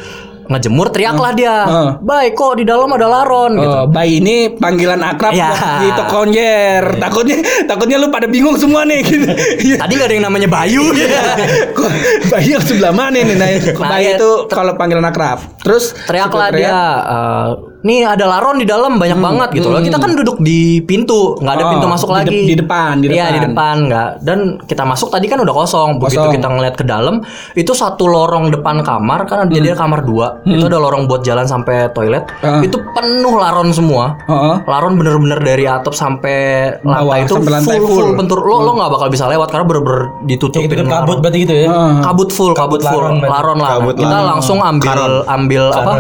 ngejemur 0.48 0.88
teriaklah 0.90 1.32
dia. 1.32 1.56
Heeh. 1.64 1.90
Baik 2.00 2.32
kok 2.34 2.54
di 2.56 2.64
dalam 2.64 2.90
ada 2.90 3.06
laron 3.06 3.52
gitu. 3.56 3.68
Oh, 3.70 3.86
bayi 3.86 4.18
ini 4.18 4.52
panggilan 4.52 5.00
akrab 5.00 5.32
Ya. 5.32 5.52
di 5.78 5.88
toko 5.94 6.24
konjer. 6.24 6.84
Takutnya 6.98 7.38
takutnya 7.64 7.98
lu 7.98 8.08
pada 8.08 8.26
bingung 8.26 8.56
semua 8.56 8.84
nih 8.84 9.00
gitu. 9.02 9.28
Iya. 9.64 9.76
Tadi 9.82 9.94
gak 9.94 10.08
ada 10.08 10.16
yang 10.16 10.26
namanya 10.26 10.48
Bayu. 10.48 10.84
Kok 11.78 11.90
bayi 12.28 12.50
yang 12.52 12.64
sebelah 12.64 12.92
mana 12.92 13.20
nih? 13.20 13.36
Nah, 13.38 14.00
ya, 14.00 14.16
itu 14.16 14.30
kalau 14.48 14.74
panggilan 14.74 15.04
akrab. 15.04 15.40
Terus 15.62 15.94
teriaklah 16.04 16.50
teriak. 16.50 16.68
dia. 16.68 16.82
eh, 17.06 17.50
nih 17.80 18.02
ada 18.04 18.26
laron 18.26 18.58
di 18.58 18.66
dalam 18.66 18.96
banyak 18.96 19.16
banget 19.16 19.50
gitu 19.54 19.68
loh. 19.68 19.78
Kita 19.80 19.96
kan 19.96 20.12
duduk 20.14 20.38
di 20.40 20.60
pintu, 20.82 21.38
nggak 21.38 21.52
ada 21.52 21.58
Hmm, 21.58 21.68
Oh, 21.68 21.74
pintu 21.74 21.88
masuk 21.88 22.08
di 22.08 22.14
de- 22.14 22.20
lagi. 22.20 22.42
di 22.44 22.56
depan, 22.56 22.94
di 22.98 23.06
Iya 23.08 23.26
di 23.28 23.40
depan. 23.40 23.48
depan 23.48 23.76
nggak. 23.86 24.10
Dan 24.20 24.40
kita 24.62 24.84
masuk 24.84 25.08
tadi 25.08 25.26
kan 25.26 25.38
udah 25.38 25.56
kosong. 25.56 25.90
Begitu 25.98 26.18
Kosong. 26.20 26.34
kita 26.34 26.48
ngeliat 26.50 26.74
ke 26.74 26.84
dalam, 26.84 27.22
itu 27.54 27.72
satu 27.72 28.06
lorong 28.06 28.50
depan 28.50 28.82
kamar 28.82 29.24
kan 29.24 29.46
jadi 29.48 29.72
ada 29.72 29.80
kamar 29.80 30.02
dua. 30.02 30.42
Itu 30.44 30.66
ada 30.66 30.78
lorong 30.78 31.06
buat 31.06 31.22
jalan 31.22 31.44
sampai 31.44 31.92
toilet. 31.92 32.26
Ah. 32.40 32.60
Itu 32.60 32.78
penuh 32.92 33.36
laron 33.36 33.70
semua. 33.70 34.18
Heeh. 34.24 34.56
Laron 34.66 34.96
bener-bener 34.96 35.38
dari 35.40 35.66
atap 35.66 35.92
sampai 35.92 36.38
Bawah, 36.80 37.04
lantai 37.04 37.20
itu 37.22 37.34
sampai 37.36 37.52
lantai 37.54 37.78
full, 37.78 37.88
full. 37.88 37.98
full 38.00 38.12
bentur. 38.16 38.40
Lo 38.40 38.58
lo 38.60 38.72
nggak 38.74 38.90
bakal 38.92 39.08
bisa 39.08 39.26
lewat 39.26 39.48
karena 39.48 39.66
bener-bener 39.66 40.02
ditutup. 40.26 40.62
Kan 40.62 40.88
kabut 40.88 41.18
berarti 41.20 41.38
gitu 41.40 41.54
ya. 41.56 41.68
Heeh. 41.68 41.94
kabut 42.02 42.30
full 42.30 42.52
kabut, 42.52 42.80
Kabut 42.80 42.82
full 42.84 43.04
laron 43.04 43.22
laron 43.22 43.58
lah 43.58 43.70
Kabut 43.76 43.96
kita 43.96 44.10
laron. 44.12 44.28
langsung 44.30 44.58
ambil 44.60 45.00
ambil 45.26 45.64
apa 45.70 45.94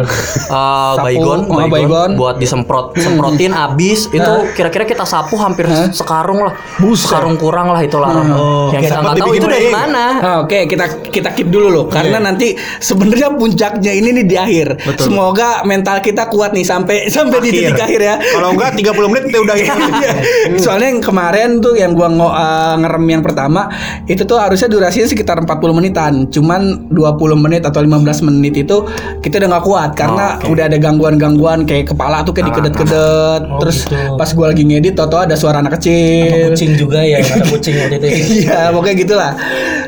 Sapu, 0.48 1.04
baygon, 1.04 1.40
oh, 1.68 1.74
baygon 1.74 1.88
baygon. 1.88 2.10
buat 2.20 2.36
disemprot 2.40 2.86
semprotin 2.98 3.52
abis. 3.68 4.08
Itu 4.12 4.34
kira-kira 4.56 4.84
kita 4.88 5.04
sapu 5.04 5.36
hampir 5.40 5.68
sekarung 5.92 6.44
lah. 6.48 6.54
Sekarung 6.98 7.36
kurang 7.36 7.72
lah 7.72 7.82
itu 7.84 7.98
laron 8.00 8.28
yang 8.74 8.82
kita 8.84 9.00
nggak 9.02 9.16
tahu 9.20 9.32
itu 9.36 9.48
dari 9.48 9.70
mana. 9.70 10.06
Ah, 10.18 10.36
Oke, 10.44 10.66
kita 10.70 10.86
kita 11.10 11.30
keep 11.34 11.50
dulu 11.50 11.68
loh. 11.70 11.86
Karena 11.88 12.22
nanti 12.22 12.54
sebenarnya 12.80 13.34
puncaknya 13.36 13.92
ini 13.94 14.10
nih 14.22 14.26
di 14.26 14.36
akhir. 14.38 14.68
Semoga 15.00 15.64
mental 15.64 16.00
kita 16.04 16.30
kuat 16.30 16.54
nih 16.54 16.66
sampai 16.66 17.08
sampai 17.10 17.38
di 17.44 17.50
titik 17.54 17.80
akhir. 17.80 18.02
ya. 18.02 18.16
Kalau 18.20 18.54
enggak 18.54 18.78
30 18.78 19.12
menit 19.12 19.24
kita 19.32 19.40
udah 19.44 19.56
Iya. 19.98 20.14
Soalnya 20.62 20.88
yang 20.94 21.02
kemarin 21.02 21.50
tuh 21.64 21.74
yang 21.74 21.98
gua 21.98 22.08
eh, 22.12 22.76
ngerem 22.86 23.06
yang 23.10 23.24
pertama 23.26 23.68
itu 24.06 24.22
tuh 24.24 24.38
harusnya 24.38 24.70
durasinya 24.70 25.08
sekitar 25.10 25.42
40 25.42 25.78
menitan. 25.78 26.14
Cuman 26.30 26.92
20 26.94 27.38
menit 27.40 27.64
atau 27.66 27.82
15 27.82 28.28
menit 28.28 28.54
itu 28.68 28.86
kita 29.24 29.42
udah 29.42 29.50
nggak 29.58 29.66
kuat 29.66 29.90
karena 29.98 30.38
udah 30.46 30.64
ada 30.70 30.78
gangguan-gangguan 30.78 31.57
kan 31.58 31.66
kayak 31.66 31.86
kepala 31.90 32.22
tuh 32.22 32.38
kayak 32.38 32.54
dikedet-kedet. 32.54 33.42
Oh, 33.50 33.60
Terus 33.66 33.90
gitu. 33.90 34.14
pas 34.14 34.30
gua 34.38 34.54
lagi 34.54 34.62
ngedit 34.62 34.94
toto 34.94 35.18
ada 35.18 35.34
suara 35.34 35.66
anak 35.66 35.82
kecil. 35.82 36.54
kucing 36.54 36.78
juga 36.78 37.02
ya, 37.02 37.18
ada 37.26 37.46
kucing 37.50 37.74
waktu 37.82 37.98
itu. 37.98 38.08
Iya, 38.46 38.70
pokoknya 38.70 38.96
gitulah. 39.02 39.32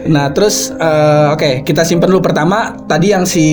Nah, 0.10 0.26
terus 0.34 0.74
eh, 0.74 1.28
oke, 1.36 1.50
kita 1.62 1.86
simpen 1.86 2.10
dulu 2.10 2.26
pertama 2.26 2.74
tadi 2.90 3.14
yang 3.14 3.30
si 3.30 3.46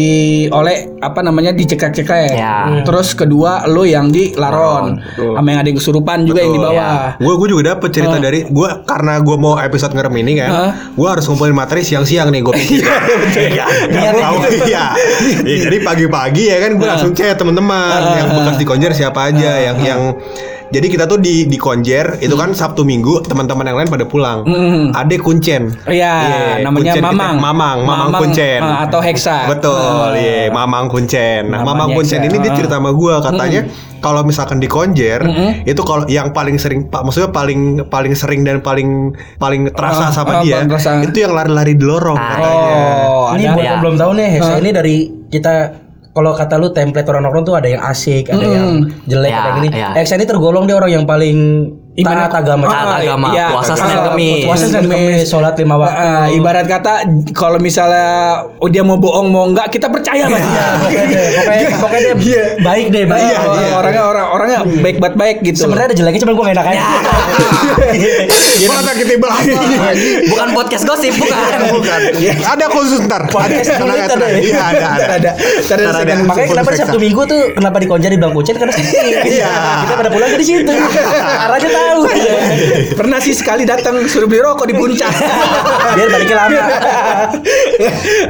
Oleh 0.48 0.96
apa 1.02 1.20
namanya 1.20 1.52
dicekek-cekek. 1.52 2.32
Ya. 2.32 2.82
Terus 2.86 3.12
kedua 3.12 3.68
lo 3.68 3.84
yang 3.84 4.08
di 4.08 4.32
laron. 4.38 5.02
Sama 5.16 5.48
yang 5.52 5.60
ada 5.60 5.68
yang 5.68 5.78
kesurupan 5.78 6.24
juga 6.24 6.40
yang 6.40 6.54
di 6.54 6.62
bawah. 6.62 7.18
Gue 7.20 7.34
gue 7.36 7.48
juga 7.52 7.62
dapet 7.76 7.90
cerita 7.92 8.16
dari 8.16 8.46
gue 8.46 8.68
karena 8.86 9.20
gue 9.20 9.36
mau 9.36 9.58
episode 9.58 9.92
ngerem 9.92 10.14
ini 10.22 10.32
kan, 10.38 10.50
Hah? 10.50 10.70
gue 10.94 11.08
harus 11.08 11.24
ngumpulin 11.28 11.56
materi 11.56 11.82
siang-siang 11.82 12.30
nih 12.30 12.40
gue 12.40 12.54
pikir. 12.54 12.84
Iya, 13.36 13.66
nggak 13.90 14.12
tahu 14.16 14.36
iya. 14.68 14.84
Iya, 15.44 15.56
Jadi 15.68 15.76
pagi-pagi 15.82 16.44
ya 16.48 16.58
kan 16.62 16.70
gue 16.78 16.86
langsung 16.86 17.12
chat 17.12 17.36
teman-teman 17.36 18.00
yang 18.14 18.28
bekas 18.32 18.56
di 18.56 18.64
konjer 18.64 18.90
siapa 18.92 19.20
aja 19.26 19.50
yang 19.62 19.76
yang 19.78 20.00
jadi 20.66 20.86
kita 20.88 21.04
tuh 21.06 21.22
di 21.22 21.46
di 21.46 21.54
konjer 21.54 22.18
itu 22.18 22.34
kan 22.34 22.50
Sabtu 22.50 22.82
Minggu 22.82 23.22
teman-teman 23.22 23.62
yang 23.64 23.78
lain 23.78 23.86
pada 23.86 24.02
pulang. 24.02 24.42
Adek 24.90 25.22
kuncen. 25.22 25.70
Iya, 25.86 26.58
namanya 26.58 26.90
kuncen 26.90 26.98
kita- 26.98 27.06
Mamang. 27.06 27.36
Mamang, 27.38 27.78
Mamang, 27.80 27.98
Mamang, 28.10 28.20
kuncen. 28.20 28.60
eh, 28.60 28.78
atau 28.82 28.98
Hexa. 28.98 29.46
Betul, 29.46 30.10
iya, 30.16 30.50
Mamang 30.50 30.90
kuncen. 30.90 31.46
Nah, 31.46 31.62
Mamang 31.62 31.86
Mamang 31.86 31.88
kuncen 31.94 32.18
Hexa. 32.18 32.26
ini 32.28 32.42
dia 32.42 32.50
cerita 32.52 32.76
sama 32.76 32.90
gue 32.90 33.14
katanya 33.16 33.60
kalau 33.96 34.26
misalkan 34.26 34.58
di 34.58 34.66
konjer 34.66 35.22
itu 35.62 35.82
kalau 35.82 36.02
yang 36.06 36.30
paling 36.30 36.58
sering 36.58 36.82
pak 36.84 37.00
maksudnya 37.00 37.30
paling 37.30 37.60
paling 37.86 38.12
sering 38.12 38.42
dan 38.42 38.58
paling 38.58 39.14
paling 39.36 39.70
terasa 39.70 40.04
Ah, 40.04 40.10
sama 40.12 40.32
ah, 40.32 40.42
dia 40.42 40.62
terasa. 40.62 40.98
itu 41.00 41.14
yang 41.16 41.30
lari-lari 41.30 41.74
di 41.74 41.84
lorong 41.84 42.14
Ah, 42.14 42.26
katanya. 42.28 42.74
Oh, 43.06 43.26
ini 43.32 43.44
ada. 43.44 43.54
buat 43.54 43.62
ya. 43.62 43.68
yang 43.68 43.78
belum 43.82 43.94
tahu 43.96 44.10
nih, 44.14 44.28
Hexa 44.32 44.54
ini 44.58 44.70
dari 44.72 44.96
kita 45.26 45.54
kalau 46.16 46.32
kata 46.32 46.56
lu 46.56 46.72
template 46.72 47.04
orang 47.06 47.28
nongkrong 47.28 47.44
tuh 47.44 47.56
ada 47.60 47.68
yang 47.68 47.84
asik, 47.84 48.32
ada 48.32 48.40
yang 48.40 48.88
jelek, 49.04 49.28
Ya, 49.28 49.36
ada 49.36 49.48
yang 49.52 49.58
ini. 49.60 49.68
ya. 49.70 49.88
Hexa 49.92 50.16
ini 50.16 50.24
tergolong 50.24 50.64
dia 50.64 50.80
orang 50.80 50.88
yang 50.90 51.04
paling 51.04 51.36
Ibarat- 51.96 52.28
taat 52.28 52.44
agama. 52.44 52.64
Taat 52.68 52.88
agama, 53.00 53.28
iya. 53.32 53.46
puasa 53.56 53.72
Ah, 53.72 53.76
Senin 53.80 53.98
Kemis. 54.04 54.44
Puasa 54.44 54.64
Senin 54.68 54.88
Kemis, 54.92 55.20
sholat 55.24 55.54
lima 55.56 55.74
waktu. 55.80 55.96
Ah, 55.96 56.26
ibarat 56.28 56.66
kata 56.68 56.92
kalau 57.32 57.56
misalnya 57.56 58.36
oh, 58.60 58.68
dia 58.68 58.84
mau 58.84 59.00
bohong 59.00 59.32
mau 59.32 59.48
enggak 59.48 59.72
kita 59.72 59.88
percaya 59.88 60.28
Mas. 60.28 60.44
pokoknya, 61.40 61.68
pokoknya 61.80 62.12
dia 62.20 62.42
baik 62.60 62.86
deh, 62.92 63.04
baik. 63.08 63.24
Iya, 63.24 63.40
iya. 63.40 63.68
orangnya 63.80 64.02
orang 64.04 64.26
orangnya 64.28 64.58
baik 64.84 64.96
banget 65.00 65.16
baik 65.16 65.36
gitu. 65.40 65.64
Sebenarnya 65.64 65.86
ada 65.88 65.96
jeleknya, 65.96 66.20
cuma 66.20 66.32
gue 66.36 66.44
gak 66.44 66.54
enak 66.60 66.66
aja. 66.68 66.84
Mana 68.68 68.92
kita 68.92 69.12
bahas? 69.16 69.44
Bukan 70.28 70.48
podcast 70.52 70.84
gosip, 70.84 71.12
bukan. 71.16 71.60
Bukan. 71.80 72.00
Ada 72.44 72.66
khusus 72.68 73.00
ntar. 73.08 73.24
Podcast 73.32 73.72
Ada. 73.72 74.26
Iya, 74.36 74.60
ada, 74.60 74.88
ada. 75.16 75.30
ada. 75.72 76.12
Makanya 76.28 76.48
kenapa 76.52 76.70
di. 76.72 76.78
Sabtu 76.78 76.98
Minggu 77.00 77.22
tuh 77.24 77.40
kenapa 77.56 77.76
di 77.80 77.86
Konja 77.88 78.08
dibilang 78.12 78.36
kucing 78.36 78.56
karena. 78.60 78.74
Iya. 79.24 79.52
Kita 79.88 79.92
pada 79.96 80.10
pulang 80.12 80.28
ke 80.28 80.38
di 80.40 80.46
situ. 80.46 80.72
Arahnya 81.16 81.68
tahu. 81.72 81.85
Pernah 82.98 83.18
sih 83.20 83.34
sekali 83.36 83.62
datang 83.68 84.00
suruh 84.08 84.28
beli 84.28 84.40
rokok 84.42 84.66
di 84.68 84.74
puncak. 84.74 85.12
Biar 85.96 86.08
baliknya 86.10 86.36
lama. 86.36 86.64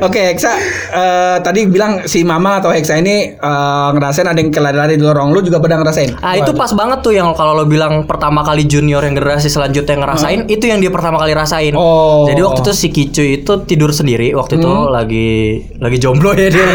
Oke, 0.07 0.35
Hexa 0.35 0.53
eh, 0.93 1.37
tadi 1.41 1.67
bilang 1.71 2.05
si 2.05 2.23
Mama 2.27 2.61
atau 2.61 2.71
Hexa 2.73 2.99
ini 2.99 3.37
eh, 3.37 3.89
ngerasain 3.95 4.27
ada 4.27 4.39
yang 4.39 4.51
kelari-lari 4.51 4.99
di 4.99 5.05
lorong 5.05 5.33
lu 5.33 5.41
juga 5.43 5.63
pada 5.63 5.79
ngerasain. 5.81 6.19
Ah 6.21 6.35
itu 6.39 6.53
pas 6.53 6.71
banget 6.73 7.03
tuh 7.03 7.13
yang 7.15 7.33
kalau 7.35 7.57
lo 7.57 7.65
bilang 7.65 8.05
pertama 8.05 8.43
kali 8.43 8.67
junior 8.67 9.03
yang 9.05 9.15
generasi 9.17 9.49
selanjutnya 9.49 9.97
ngerasain 9.99 10.49
itu 10.51 10.65
yang 10.67 10.79
dia 10.83 10.91
pertama 10.91 11.17
kali 11.21 11.33
rasain. 11.33 11.75
Oh. 11.77 12.27
Jadi 12.27 12.41
waktu 12.43 12.61
itu 12.63 12.73
si 12.73 12.89
Kicu 12.91 13.25
itu 13.25 13.53
tidur 13.67 13.91
sendiri 13.93 14.33
waktu 14.35 14.59
itu 14.59 14.71
lagi 14.91 15.29
lagi 15.79 15.99
jomblo 16.01 16.33
ya 16.37 16.49
dia. 16.49 16.67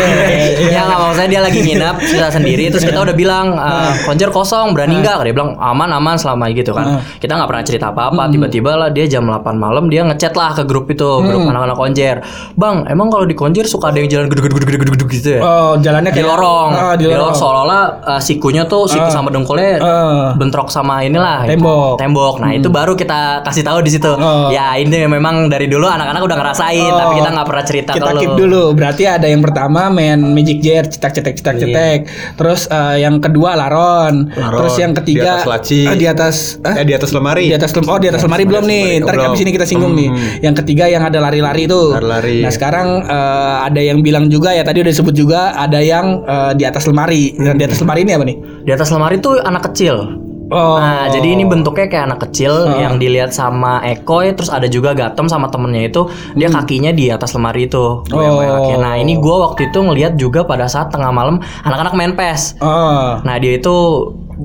ya 0.71 0.81
nggak 0.87 0.99
maksudnya 0.99 1.29
dia 1.29 1.41
lagi 1.41 1.59
nginap 1.61 1.95
sisa 2.03 2.27
sendiri 2.31 2.69
terus 2.71 2.85
kita 2.85 2.99
udah 3.01 3.15
bilang 3.15 3.55
ah, 3.57 3.93
konjer 4.05 4.29
kosong 4.31 4.73
berani 4.73 5.01
nggak? 5.01 5.23
Dia 5.27 5.33
bilang 5.35 5.57
aman 5.59 5.89
aman 5.95 6.15
selama 6.17 6.49
gitu 6.51 6.70
kan. 6.73 6.85
Kita 7.17 7.31
nggak 7.33 7.47
pernah 7.47 7.63
cerita 7.63 7.85
apa-apa 7.89 8.23
tiba-tiba 8.27 8.71
lah 8.75 8.89
dia 8.89 9.05
jam 9.05 9.23
8 9.23 9.43
malam 9.53 9.87
dia 9.87 10.03
ngechat 10.03 10.33
lah 10.33 10.51
ke 10.51 10.63
grup 10.63 10.87
itu 10.87 11.05
grup 11.21 11.43
anak-anak 11.43 11.75
konjer. 11.75 12.15
Bang 12.53 12.85
emang 12.85 13.07
kalau 13.07 13.23
di 13.23 13.33
konjer 13.33 13.65
suka 13.65 13.89
ada 13.89 13.97
yang 13.97 14.07
jalan 14.07 14.27
gedug-gedug-gedug 14.27 15.09
gitu 15.09 15.29
ya? 15.37 15.41
Oh, 15.41 15.73
jalannya 15.75 16.09
di 16.09 16.17
kayak 16.17 16.29
lorong, 16.29 16.69
Ah, 16.71 16.93
di 16.93 17.05
lorong 17.05 17.31
seolah-olah 17.31 17.83
uh, 18.07 18.21
sikunya 18.21 18.63
tuh 18.63 18.85
siku 18.85 19.03
Ah. 19.03 19.11
sama 19.11 19.27
dengkulnya 19.29 19.77
Ah. 19.77 20.31
bentrok 20.33 20.67
sama 20.67 21.01
inilah 21.01 21.43
itu, 21.43 21.57
Tembok. 21.57 21.91
Hmm. 21.91 21.99
tembok. 21.99 22.35
Nah 22.37 22.51
itu 22.51 22.67
baru 22.67 22.93
kita 22.93 23.41
kasih 23.41 23.61
tahu 23.61 23.81
di 23.81 23.91
situ. 23.91 24.11
Oh. 24.11 24.47
Ya 24.49 24.75
ini 24.75 25.03
memang 25.05 25.47
dari 25.47 25.65
dulu 25.65 25.85
anak-anak 25.85 26.21
udah 26.21 26.37
ngerasain, 26.37 26.91
tapi 26.91 27.13
kita 27.15 27.29
nggak 27.29 27.47
pernah 27.47 27.65
cerita 27.65 27.91
kita 27.91 28.11
ke 28.11 28.19
keep 28.19 28.31
lu. 28.31 28.39
dulu. 28.39 28.63
Berarti 28.73 29.03
ada 29.05 29.25
yang 29.25 29.41
pertama 29.41 29.87
main 29.87 30.21
Magic 30.21 30.59
Jar, 30.59 30.85
cetak 30.85 31.11
cetak 31.11 31.33
cetak 31.35 31.55
cetak. 31.57 31.99
Terus 32.35 32.61
eh, 32.67 32.95
yang 32.99 33.17
kedua 33.17 33.55
laron. 33.55 34.29
Laron. 34.31 34.59
Terus 34.59 34.73
yang 34.77 34.91
ketiga 34.93 35.21
Di 35.21 35.27
atas 35.35 35.47
laci. 35.47 35.81
eh, 35.83 35.95
di 35.95 36.05
atas 36.05 36.35
eh? 36.63 36.85
Di 36.85 36.93
atas 36.93 37.11
lemari. 37.11 37.49
Di 37.49 37.55
atas 37.57 37.71
lem- 37.73 37.89
oh 37.89 37.99
di 37.99 38.07
atas 38.09 38.21
lemari 38.25 38.43
belum 38.45 38.63
nih. 38.65 38.85
lemari. 39.01 39.05
Ntar 39.05 39.15
habis 39.29 39.41
ini 39.41 39.51
kita 39.53 39.65
singgung 39.65 39.93
nih. 39.97 40.09
Yang 40.45 40.55
ketiga 40.63 40.85
yang 40.87 41.03
ada 41.05 41.17
lari-lari 41.21 41.65
itu. 41.65 41.81
Lari-lari. 41.93 42.45
Nah 42.45 42.51
sekarang 42.53 42.87
eh, 43.05 43.55
ada 43.67 43.81
yang 43.81 43.99
bilang 44.01 44.29
juga 44.29 44.53
ya 44.53 44.63
tadi 44.65 44.81
udah 44.81 44.91
disebut 44.91 45.15
juga 45.15 45.53
ada 45.57 45.79
yang 45.81 46.23
eh, 46.25 46.51
di 46.57 46.63
atas 46.65 46.85
lemari. 46.85 47.33
Dan 47.37 47.57
di 47.57 47.65
atas 47.65 47.81
lemari 47.81 48.05
ini 48.05 48.11
apa 48.13 48.25
nih? 48.25 48.37
Di 48.65 48.71
atas 48.71 48.89
lemari 48.93 49.17
tuh 49.19 49.41
anak 49.41 49.71
kecil. 49.71 50.21
Oh. 50.51 50.75
Nah, 50.75 51.07
jadi 51.07 51.31
ini 51.31 51.47
bentuknya 51.47 51.87
kayak 51.87 52.05
anak 52.11 52.19
kecil 52.27 52.75
yang 52.75 52.99
dilihat 52.99 53.31
sama 53.31 53.79
Ekoy, 53.87 54.35
terus 54.35 54.51
ada 54.51 54.67
juga 54.67 54.91
Gatem 54.91 55.31
sama 55.31 55.47
temennya 55.47 55.87
itu, 55.87 56.11
dia 56.35 56.51
kakinya 56.51 56.91
di 56.91 57.07
atas 57.07 57.31
lemari 57.31 57.71
itu. 57.71 58.03
Hmm. 58.11 58.19
Oh. 58.19 58.75
Nah, 58.75 58.99
ini 58.99 59.15
gua 59.15 59.47
waktu 59.47 59.71
itu 59.71 59.79
ngelihat 59.79 60.19
juga 60.19 60.43
pada 60.43 60.67
saat 60.67 60.91
tengah 60.91 61.07
malam 61.15 61.39
anak-anak 61.63 61.95
main 61.95 62.11
PES. 62.19 62.59
Oh. 62.59 63.23
Nah 63.23 63.35
dia 63.39 63.63
itu 63.63 63.75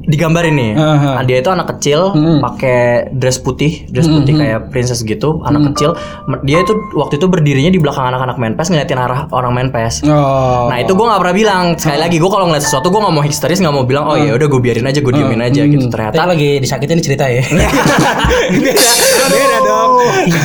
digambarin 0.02 0.52
nih. 0.52 0.72
Nah, 0.74 1.22
dia 1.22 1.38
itu 1.38 1.48
anak 1.48 1.72
kecil 1.72 2.12
Mm. 2.12 2.38
pakai 2.38 2.80
dress 3.10 3.38
putih, 3.38 3.84
dress 3.86 4.06
putih 4.06 4.34
kayak 4.34 4.68
princess 4.68 5.00
gitu, 5.00 5.40
anak 5.40 5.72
kecil. 5.72 5.96
M- 6.26 6.42
Dia 6.42 6.60
itu 6.60 6.72
waktu 6.92 7.16
itu 7.16 7.26
berdirinya 7.26 7.68
di 7.68 7.78
belakang 7.78 8.06
anak-anak 8.06 8.36
main 8.36 8.54
PES 8.54 8.68
ngeliatin 8.68 8.96
arah 8.96 9.20
orang 9.30 9.50
main 9.50 9.68
PES. 9.68 10.04
Oh. 10.04 10.66
Nah 10.66 10.78
itu 10.78 10.92
gue 10.92 11.02
nggak 11.02 11.18
pernah 11.18 11.34
bilang 11.34 11.62
sekali 11.74 11.98
lagi 11.98 12.16
gue 12.16 12.26
kalau 12.26 12.46
ngeliat 12.46 12.62
sesuatu 12.62 12.86
gue 12.86 12.98
nggak 12.98 13.12
mau 13.12 13.22
histeris 13.22 13.58
nggak 13.58 13.72
mau 13.72 13.82
bilang 13.82 14.04
oh 14.04 14.16
ya 14.16 14.32
udah 14.32 14.46
gue 14.46 14.60
biarin 14.60 14.84
aja 14.84 14.98
gue 14.98 15.12
diemin 15.12 15.40
aja 15.40 15.62
gitu 15.62 15.86
Kita 15.86 15.94
ternyata 16.10 16.22
lagi 16.26 16.58
disakitin 16.58 16.98
cerita 16.98 17.24
ya. 17.26 17.42
beda, 18.56 18.82
beda 19.26 19.58
dong. 19.62 19.90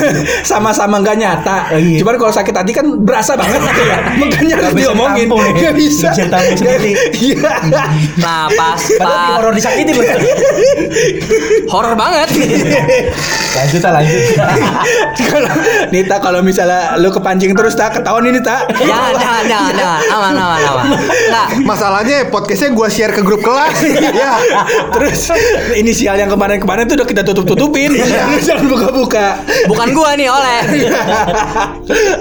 Sama-sama 0.50 1.00
nggak 1.00 1.18
nyata. 1.18 1.58
Cuman 1.74 2.16
kalau 2.16 2.32
sakit 2.32 2.54
hati 2.54 2.72
kan 2.72 2.86
berasa 3.00 3.34
banget 3.34 3.62
gitu 3.68 3.82
ya. 3.82 3.98
Makanya 4.18 4.54
harus 4.58 4.74
diomongin. 4.76 5.28
Nggak 5.28 5.76
bisa. 5.76 6.10
Nggak 6.14 6.44
bisa. 6.52 6.64
Iya. 7.14 7.52
nah 8.18 8.46
pas 8.52 8.82
pas 8.98 9.41
horor 9.42 9.54
disakitin 9.58 9.98
loh. 9.98 10.06
horor 11.74 11.98
banget 11.98 12.30
Lanjut 13.52 13.82
lah 13.84 13.92
lanjut. 14.00 14.22
Kalau 15.32 15.52
Nita 15.90 16.18
kalau 16.22 16.40
misalnya 16.40 16.96
lu 16.96 17.10
kepancing 17.10 17.52
terus 17.52 17.74
tak 17.74 17.98
ketahuan 17.98 18.24
ini 18.24 18.40
tak. 18.40 18.70
jangan 18.72 19.14
jangan 19.18 19.44
jangan 19.44 19.74
jangan 19.76 20.00
aman 20.14 20.34
aman 20.36 20.62
aman 20.62 20.86
nggak 21.32 21.48
Masalahnya 21.66 22.28
podcastnya 22.28 22.72
gue 22.72 22.88
share 22.88 23.12
ke 23.12 23.22
grup 23.22 23.42
kelas. 23.42 23.76
ya. 24.14 24.38
Terus 24.94 25.32
inisial 25.74 26.16
yang 26.16 26.30
kemarin-kemarin 26.30 26.86
tuh 26.86 26.96
udah 27.02 27.08
kita 27.08 27.22
tutup-tutupin. 27.26 27.92
Lu 27.92 28.38
Jangan 28.40 28.66
buka-buka. 28.68 29.42
bukan 29.68 29.88
gue 29.92 30.10
nih 30.18 30.28
oleh 30.30 30.60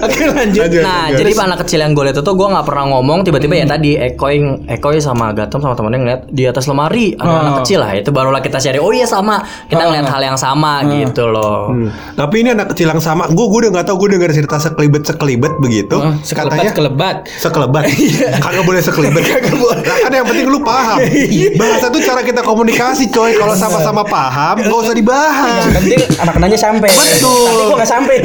Oke 0.06 0.22
lanjut. 0.28 0.62
Lanjut. 0.66 0.82
Nah, 0.82 1.08
Lanjut. 1.10 1.18
jadi 1.18 1.30
anak 1.40 1.58
kecil 1.66 1.78
yang 1.82 1.92
gue 1.96 2.04
lihat 2.06 2.18
itu 2.20 2.32
gue 2.32 2.48
nggak 2.52 2.66
pernah 2.66 2.84
ngomong 2.94 3.18
tiba-tiba 3.26 3.54
ya 3.58 3.66
tadi 3.66 3.90
Ekoy 3.96 4.36
Ekoy 4.68 4.96
sama 5.02 5.32
Gatom 5.34 5.58
sama 5.58 5.74
temennya 5.74 5.98
ngeliat 5.98 6.20
di 6.30 6.44
atas 6.46 6.68
lemari 6.70 6.99
ada 7.12 7.28
Oh. 7.30 7.40
anak 7.40 7.54
kecil 7.62 7.78
lah 7.78 7.92
itu 7.94 8.10
barulah 8.10 8.38
kita 8.38 8.58
share 8.58 8.78
oh 8.78 8.90
iya 8.90 9.04
sama 9.04 9.38
kita 9.66 9.80
ngeliat 9.80 10.06
hal 10.06 10.22
yang 10.22 10.38
sama 10.38 10.72
gitu 10.86 11.24
loh 11.26 11.62
Hmm. 11.70 11.86
Tapi 12.16 12.42
ini 12.42 12.50
anak 12.50 12.72
kecil 12.72 12.88
yang 12.88 12.98
sama. 12.98 13.30
Gue 13.30 13.46
gue 13.46 13.58
udah 13.62 13.70
nggak 13.70 13.86
tahu. 13.86 13.96
Gue 14.00 14.08
dengar 14.10 14.30
cerita 14.30 14.58
sekelibet 14.58 15.02
sekelibet 15.04 15.52
begitu. 15.56 15.96
Sekelebat 16.20 16.74
kelebat. 16.74 17.16
sekelebat. 17.38 17.84
Kagak 18.44 18.64
boleh 18.64 18.80
sekelibet. 18.80 19.22
Kagak 19.30 19.54
boleh. 19.54 19.80
Nah, 19.80 19.96
kan 20.00 20.10
yang 20.10 20.26
penting 20.26 20.46
lu 20.46 20.58
paham. 20.60 20.98
Bahasa 21.60 21.86
tuh 21.88 22.00
cara 22.00 22.20
kita 22.20 22.40
komunikasi, 22.42 23.06
coy. 23.08 23.36
Kalau 23.36 23.54
sama-sama 23.54 24.02
paham, 24.02 24.60
gak 24.60 24.72
usah 24.72 24.94
dibahas. 24.96 25.62
Yang 25.62 25.74
penting 25.78 25.98
anak-anaknya 26.18 26.58
sampai. 26.58 26.90
Betul. 26.90 27.46
Tapi 27.46 27.62
gua 27.62 27.76
nggak 27.78 27.90
sampai. 27.90 28.16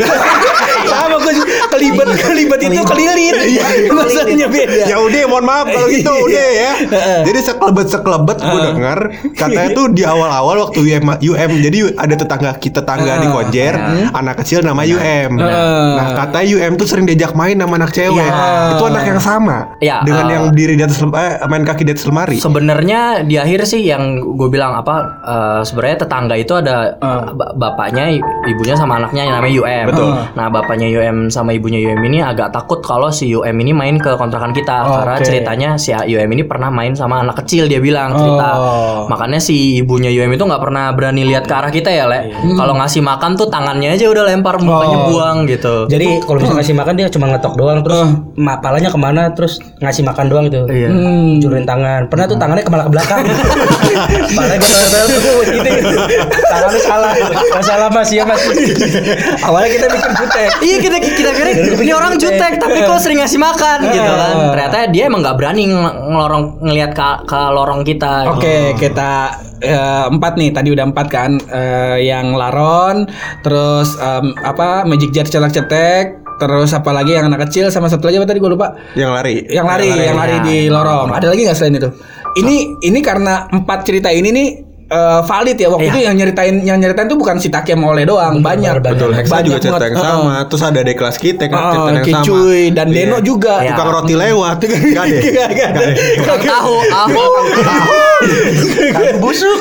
Sama 0.85 1.15
gue 1.17 1.33
kelibet 1.69 2.07
kelibet 2.17 2.59
itu 2.63 2.81
kelilit. 2.83 3.35
Maksudnya 3.89 4.47
beda. 4.47 4.83
Ya 4.85 4.97
udah, 4.97 5.21
mohon 5.27 5.45
maaf 5.45 5.67
kalau 5.69 5.87
gitu 5.91 6.09
udah 6.09 6.47
ya. 6.49 6.71
Jadi 7.23 7.39
sekelebet 7.41 7.87
sekelebet 7.89 8.37
gue 8.41 8.59
dengar 8.71 8.99
katanya 9.31 9.69
tuh 9.71 9.85
di 9.89 10.01
awal-awal 10.01 10.55
waktu 10.61 10.79
UM, 10.81 11.05
UM 11.15 11.51
jadi 11.61 11.77
ada 11.95 12.15
tetangga 12.15 12.51
kita 12.55 12.75
tetangga 12.75 13.17
di 13.17 13.27
Konjer, 13.27 13.73
anak 14.11 14.35
kecil 14.37 14.59
nama 14.59 14.81
UM. 14.81 15.37
Nah 15.37 16.07
kata 16.15 16.43
UM 16.43 16.75
tuh 16.75 16.85
sering 16.85 17.03
diajak 17.03 17.31
main 17.31 17.55
sama 17.55 17.75
anak 17.75 17.91
cewek. 17.91 18.21
Ya. 18.21 18.71
Itu 18.71 18.83
anak 18.85 19.03
yang 19.05 19.17
sama 19.17 19.57
Ya, 19.77 20.01
dengan 20.01 20.25
eh, 20.25 20.33
yang 20.33 20.45
diri 20.51 20.73
di 20.73 20.83
atas 20.83 20.99
lem- 20.99 21.13
eh, 21.13 21.39
main 21.45 21.63
kaki 21.63 21.81
di 21.81 21.91
atas 21.91 22.03
lemari. 22.03 22.37
Sebenarnya 22.37 22.99
di 23.21 23.35
akhir 23.35 23.65
sih 23.65 23.81
yang 23.81 24.03
gue 24.35 24.47
bilang 24.47 24.73
apa 24.73 24.95
eh, 25.21 25.61
sebenarnya 25.61 25.97
tetangga 26.01 26.35
itu 26.35 26.53
ada 26.53 26.95
ba- 27.31 27.53
bapaknya, 27.53 28.15
ibunya 28.45 28.75
sama 28.75 28.97
anaknya 28.97 29.23
yang 29.23 29.35
namanya 29.35 29.55
UM. 29.55 29.85
Betul. 29.89 30.09
Nah 30.33 30.47
bapaknya 30.47 30.87
UM 30.89 31.17
sama 31.27 31.51
ibunya 31.51 31.79
UM 31.81 32.01
ini 32.03 32.19
agak 32.19 32.51
takut 32.51 32.79
kalau 32.79 33.09
si 33.09 33.29
UM 33.29 33.55
ini 33.55 33.71
main 33.71 33.95
ke 33.95 34.15
kontrakan 34.15 34.51
kita 34.51 34.77
Oh, 34.77 34.99
karena 34.99 35.15
oke. 35.15 35.25
ceritanya 35.25 35.69
si 35.75 35.89
UM 35.91 36.29
ini 36.29 36.43
pernah 36.43 36.69
main 36.69 36.93
sama 36.93 37.19
anak 37.19 37.41
kecil 37.41 37.65
dia 37.65 37.79
bilang 37.79 38.13
cerita. 38.13 38.47
Oh. 38.51 38.54
Makanya 39.07 39.37
si 39.37 39.55
ibunya 39.77 40.09
UM 40.09 40.31
itu 40.31 40.43
nggak 40.43 40.59
pernah 40.59 40.89
berani 40.91 41.23
lihat 41.23 41.43
ke 41.43 41.53
arah 41.53 41.69
kita 41.69 41.87
ya, 41.87 42.05
Le. 42.05 42.29
Kalau 42.53 42.73
ngasih 42.75 43.01
makan 43.01 43.35
tuh 43.35 43.47
tangannya 43.47 43.91
aja 43.91 44.05
udah 44.05 44.23
lempar 44.25 44.57
mukanya 44.57 44.97
Oh. 44.97 45.07
buang 45.09 45.43
gitu. 45.45 45.85
Jadi 45.85 46.21
kalau 46.21 46.37
misalnya 46.37 46.57
ngasih 46.61 46.75
makan 46.75 46.93
dia 46.95 47.07
cuma 47.07 47.25
ngetok 47.27 47.53
doang 47.55 47.79
terus 47.81 47.99
ma- 48.35 48.57
palanya 48.57 48.87
ke 48.87 48.97
mana 48.97 49.29
terus 49.29 49.53
ngasih 49.77 50.03
makan 50.03 50.25
doang 50.25 50.43
gitu. 50.45 50.63
Iya. 50.65 50.87
Hmm. 50.87 51.37
Juruin 51.37 51.63
tangan. 51.63 52.07
Pernah 52.07 52.25
tuh 52.25 52.37
tangannya 52.37 52.61
ke 52.61 52.69
mana 52.69 52.83
ke 52.83 52.91
belakang. 52.91 53.19
palanya 54.35 54.57
gue 54.57 54.81
tel 54.85 55.05
tuh 55.07 55.19
gitu. 55.43 55.69
Tangannya 56.45 56.81
salah. 56.81 57.11
Gak 57.51 57.63
salah 57.63 57.87
Mas 57.89 58.09
ya 58.09 58.23
Mas. 58.23 58.41
Awalnya 59.41 59.69
kita 59.71 59.85
bikin 59.87 60.11
jutek. 60.15 60.49
Iya 60.61 60.77
kita 60.79 60.97
kita 60.99 61.31
kira 61.31 61.49
ini 61.77 61.93
orang 61.93 62.13
jutek 62.15 62.53
tapi 62.57 62.77
kok 62.81 62.99
sering 62.99 63.19
ngasih 63.19 63.37
makan 63.37 63.77
gitu 63.85 64.11
kan. 64.11 64.33
Ternyata 64.51 64.77
dia 64.89 65.03
emang 65.05 65.21
nggak 65.21 65.35
berani 65.35 65.63
ng- 65.65 65.77
ngelorong 66.07 66.43
ngelihat 66.61 66.91
ke, 66.91 67.03
ke 67.25 67.39
lorong 67.51 67.81
kita. 67.81 68.13
Oke, 68.29 68.44
kita 68.77 69.11
eh, 69.61 70.05
empat 70.09 70.33
nih. 70.37 70.49
Tadi 70.53 70.69
udah 70.71 70.85
empat 70.89 71.07
kan. 71.07 71.31
Eh, 71.49 72.07
yang 72.07 72.35
laron, 72.35 73.09
terus 73.41 73.95
em, 73.97 74.35
apa 74.43 74.83
Magic 74.83 75.11
Jar 75.15 75.27
cetak-cetek, 75.27 76.25
terus 76.37 76.71
apa 76.75 76.91
lagi 76.91 77.15
yang 77.15 77.31
anak 77.31 77.47
kecil 77.47 77.71
sama 77.71 77.87
satu 77.87 78.09
lagi 78.11 78.19
apa 78.19 78.27
tadi 78.27 78.39
gue 78.43 78.51
lupa. 78.51 78.75
Yang 78.97 79.11
lari. 79.11 79.35
Yang 79.47 79.65
lari, 79.65 79.89
yang 79.89 80.17
lari 80.17 80.37
di 80.43 80.57
lorong. 80.67 81.09
Ada 81.13 81.27
lagi 81.31 81.41
nggak 81.47 81.57
selain 81.57 81.79
itu? 81.79 81.89
Ini 82.35 82.55
ini 82.83 82.99
karena 82.99 83.47
empat 83.47 83.87
cerita 83.87 84.11
ini 84.11 84.29
nih 84.33 84.47
eh, 84.85 85.21
valid 85.21 85.57
ya 85.57 85.67
waktu 85.67 85.83
Iya. 85.83 85.91
itu 85.91 85.99
yang 86.01 86.15
nyeritain 86.15 86.55
yang 86.61 86.77
nyeritain 86.77 87.05
tuh 87.05 87.15
bukan 87.15 87.35
si 87.37 87.49
Taki 87.49 87.73
sama 87.73 87.89
Ole 87.89 88.03
doang 88.03 88.39
banyak 88.39 88.79
Betul, 88.79 89.11
Hexa 89.11 89.33
Banyak 89.35 89.45
juga 89.47 89.59
cerita 89.59 89.85
yang 89.85 89.97
sama. 89.97 90.35
Terus 90.45 90.61
ada 90.61 90.81
di 90.81 90.93
kelas 90.93 91.17
kita 91.17 91.43
kan 91.45 91.57
Heeh, 91.57 91.65
cerita 91.65 91.89
yang 91.89 92.05
sama. 92.21 92.53
Dan 92.71 92.87
Iya. 92.87 92.95
Deno 92.95 93.17
juga. 93.19 93.53
Iya. 93.59 93.73
Tukang 93.73 93.89
roti 93.91 94.13
lewat. 94.13 94.57
Gak 94.61 95.05
deh. 95.05 95.21
Gak, 95.33 95.69
ada. 95.73 95.83
Tukang 96.15 96.39
tahu, 96.41 96.75
ahu, 96.85 97.23
Busuk. 99.19 99.59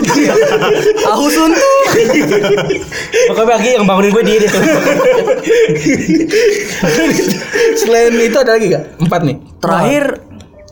ahu 1.04 1.24
suntuk. 1.26 1.86
Pokoknya 3.26 3.48
pagi 3.48 3.70
yang 3.72 3.84
bangunin 3.84 4.10
gue 4.10 4.22
dia 4.22 4.36
itu. 4.38 4.58
Selain 7.76 8.12
itu 8.14 8.36
ada 8.36 8.52
lagi 8.54 8.66
gak? 8.70 8.82
Empat 9.00 9.20
nih. 9.22 9.36
Terakhir 9.58 10.04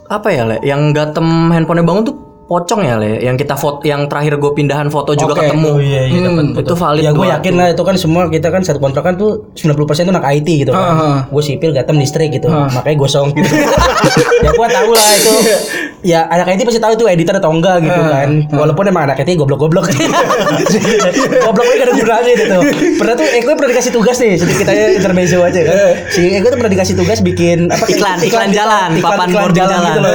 apa 0.08 0.28
ya 0.28 0.42
le? 0.44 0.56
Yang 0.62 0.80
gatem 0.92 1.26
handphonenya 1.50 1.84
bangun 1.84 2.02
tuh 2.04 2.16
pocong 2.46 2.80
ya 2.82 2.94
le? 2.98 3.22
Yang 3.22 3.46
kita 3.46 3.54
foto, 3.54 3.80
yang 3.82 4.06
terakhir 4.06 4.36
gue 4.36 4.52
pindahan 4.52 4.88
foto 4.88 5.14
juga 5.14 5.34
Oke. 5.34 5.48
ketemu. 5.48 5.70
Oh 5.72 5.80
iya 5.80 6.02
iya 6.06 6.20
dapat. 6.26 6.64
Itu 6.66 6.74
valid. 6.74 7.02
Ya 7.02 7.10
gue 7.10 7.26
yakin 7.26 7.54
lah 7.56 7.68
itu 7.72 7.82
kan 7.82 7.96
semua 7.96 8.22
kita 8.28 8.48
kan 8.50 8.62
satu 8.62 8.78
kontrakan 8.78 9.14
tuh 9.16 9.50
90% 9.54 9.78
tuh 10.08 10.12
anak 10.12 10.26
IT 10.36 10.48
gitu 10.66 10.70
kan. 10.70 10.82
Ah, 10.82 10.92
ah. 11.00 11.18
Gue 11.30 11.42
sipil 11.42 11.70
gatem 11.72 11.96
listrik 11.96 12.34
gitu. 12.34 12.50
Makanya 12.50 12.96
gosong 12.96 13.32
gitu. 13.32 13.48
ya 14.44 14.50
gue 14.52 14.66
tahu 14.68 14.90
lah 14.92 15.08
itu. 15.14 15.32
Ya 16.02 16.20
anak 16.26 16.50
IT 16.50 16.66
pasti 16.66 16.82
tahu 16.82 16.92
itu 16.98 17.04
editor 17.06 17.38
atau 17.38 17.54
enggak 17.54 17.78
gitu 17.82 18.00
kan. 18.00 18.28
Walaupun 18.50 18.84
emang 18.90 19.06
anak 19.06 19.22
IT 19.22 19.38
goblok-goblok. 19.38 19.86
Gobloknya 21.42 21.74
gak 21.78 21.86
ada 21.88 21.94
gunanya 21.94 22.32
gitu. 22.34 22.58
Pernah 22.98 23.14
tuh 23.14 23.26
Eko 23.32 23.50
pernah 23.54 23.70
dikasih 23.72 23.92
tugas 23.94 24.16
nih, 24.18 24.34
sedikit 24.36 24.66
aja 24.68 24.84
intermezzo 24.92 25.38
aja 25.42 25.60
kan. 25.62 25.76
Si 26.10 26.20
Eko 26.34 26.50
tuh 26.50 26.58
pernah 26.58 26.72
dikasih 26.72 26.94
tugas 26.98 27.18
bikin 27.22 27.70
apa 27.70 27.84
Iklan, 27.86 28.18
iklan 28.24 28.50
jalan, 28.50 28.90
papan 28.98 29.28
boarding 29.30 29.62
jalan. 29.62 29.80
gitu 29.86 30.00
loh. 30.00 30.12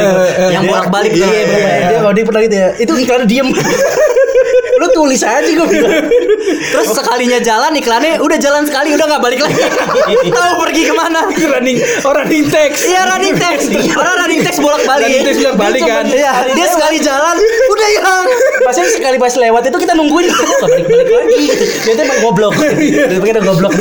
Yang 0.52 0.64
bolak-balik 0.68 1.12
tuh. 1.14 1.28
Iya. 1.28 1.88
Dia 1.88 2.00
kalau 2.18 2.26
dia 2.26 2.26
pernah 2.26 2.42
gitu 2.50 2.58
ya. 2.58 2.70
Itu 2.82 2.94
iklannya 2.98 3.28
diem. 3.30 3.48
Lu 4.82 4.88
tulis 4.94 5.22
aja 5.26 5.42
gue 5.46 5.68
bilang. 5.70 6.06
Terus 6.48 6.88
sekalinya 6.94 7.42
jalan 7.42 7.74
iklannya 7.78 8.22
udah 8.22 8.38
jalan 8.38 8.62
sekali 8.66 8.94
udah 8.94 9.06
nggak 9.10 9.24
balik 9.26 9.40
lagi. 9.42 9.58
Tahu 10.38 10.54
pergi 10.62 10.82
ke 10.86 10.94
mana? 10.94 11.22
running 11.34 11.78
oh 12.06 12.14
running 12.14 12.46
text 12.46 12.86
Iya 12.86 13.10
running 13.10 13.34
text. 13.38 13.74
Orang 13.74 14.16
running 14.22 14.42
text 14.46 14.62
bolak-balik. 14.62 15.10
Running 15.10 15.26
text 15.26 15.40
bolak-balik 15.42 15.82
kan. 15.82 16.06
Iya, 16.06 16.34
dia 16.54 16.68
sekali 16.70 16.98
jalan 17.02 17.36
udah 17.74 17.88
hilang. 17.90 18.26
Pasnya 18.68 18.86
sekali 18.92 19.16
pas 19.16 19.32
lewat 19.32 19.64
itu 19.72 19.78
kita 19.80 19.94
nungguin 19.96 20.28
Kok 20.28 20.68
balik-balik 20.68 21.08
lagi 21.08 21.36
gitu. 21.48 21.64
Dia 21.88 22.04
emang 22.04 22.20
goblok. 22.20 22.54
Dia 23.12 23.20
pikir 23.24 23.40
ada 23.40 23.44
goblok 23.48 23.74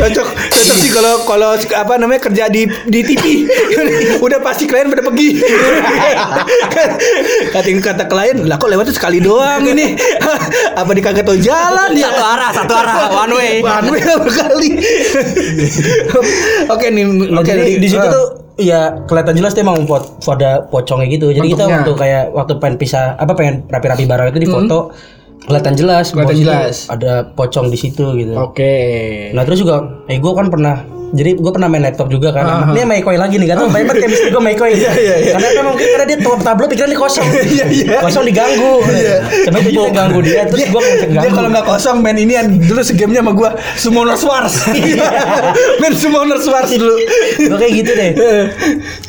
cocok 0.00 0.28
cocok 0.32 0.76
sih 0.80 0.90
kalau 0.92 1.14
kalau 1.28 1.50
apa 1.56 1.92
namanya 2.00 2.20
kerja 2.24 2.48
di 2.48 2.64
di 2.88 3.00
TV 3.04 3.44
udah 4.24 4.38
pasti 4.40 4.64
klien 4.64 4.88
pada 4.88 5.04
pergi 5.04 5.40
kating 7.54 7.78
kata 7.84 8.08
klien 8.08 8.48
lah 8.48 8.56
kok 8.56 8.72
lewatnya 8.72 8.94
sekali 8.96 9.20
doang 9.20 9.60
ini 9.68 9.96
apa 10.72 10.90
di 10.96 11.02
kagak 11.04 11.24
tahu 11.28 11.36
jalan 11.40 11.92
ya 11.92 12.08
Satu 12.10 12.24
arah, 12.24 12.50
satu 12.50 12.72
arah, 12.74 12.96
one 13.12 13.32
way. 13.36 13.52
one 13.60 13.88
way 13.92 14.00
apa 14.02 14.30
kali 14.32 14.68
oke 16.72 16.86
nih 16.88 17.04
oke 17.36 17.44
jadi 17.44 17.62
di- 17.64 17.78
di 17.84 17.88
situ 17.88 18.06
ah. 18.06 18.12
tuh 18.12 18.26
ya 18.60 19.02
kelihatan 19.08 19.34
jelas 19.34 19.56
tuh 19.56 19.64
emang 19.64 19.88
pot 19.88 20.20
pada 20.22 20.68
pocongnya 20.68 21.08
gitu. 21.08 21.32
Jadi 21.32 21.56
kita 21.56 21.64
Bentuknya. 21.66 21.76
waktu 21.80 21.92
kayak 21.96 22.24
waktu 22.36 22.52
pengen 22.60 22.76
pisah 22.76 23.04
apa 23.16 23.32
pengen 23.34 23.64
rapi-rapi 23.66 24.04
barang 24.04 24.28
itu 24.36 24.40
di 24.44 24.48
foto 24.48 24.92
kelihatan 25.46 25.74
jelas. 25.76 26.12
Kelihatan 26.12 26.36
jelas. 26.36 26.74
Ada 26.88 27.32
pocong 27.32 27.72
di 27.72 27.78
situ 27.78 28.04
gitu. 28.16 28.32
oke 28.36 28.74
Nah 29.32 29.42
terus 29.46 29.60
juga, 29.62 30.04
eh 30.10 30.18
gue 30.20 30.32
kan 30.32 30.48
pernah 30.48 31.00
jadi 31.10 31.34
gue 31.34 31.50
pernah 31.50 31.66
main 31.66 31.82
laptop 31.82 32.06
juga 32.06 32.30
kan. 32.30 32.70
Ini 32.70 32.86
sama 32.86 32.94
Ekoi 33.02 33.18
lagi 33.18 33.34
nih, 33.42 33.50
gak 33.50 33.58
tau 33.58 33.66
banyak 33.66 33.86
banget 33.90 34.02
chemistry 34.06 34.30
gue 34.30 34.38
sama 34.38 34.50
Ekoi. 34.54 34.72
Karena 35.34 35.48
kan 35.50 35.64
mungkin 35.66 35.86
karena 35.90 36.04
dia 36.06 36.18
tab 36.22 36.40
tablo 36.46 36.64
pikirannya 36.70 36.98
kosong. 36.98 37.26
Kosong 38.06 38.24
diganggu. 38.30 38.72
Sampai 39.46 39.60
gue 39.66 39.72
juga 39.74 39.90
ganggu 39.90 40.20
dia, 40.22 40.46
terus 40.46 40.70
gue 40.70 40.80
dia 40.80 41.08
ganggu. 41.10 41.34
kalau 41.34 41.48
nggak 41.50 41.66
kosong 41.66 41.96
main 41.98 42.14
ini 42.14 42.34
dulu 42.62 42.80
segamenya 42.86 43.22
sama 43.26 43.32
gua 43.34 43.50
Summoners 43.74 44.22
Wars 44.22 44.54
main 45.82 45.94
Summoners 45.94 46.46
Wars 46.46 46.70
dulu 46.70 46.94
gue 47.36 47.58
kayak 47.58 47.72
gitu 47.82 47.90
deh. 47.90 48.10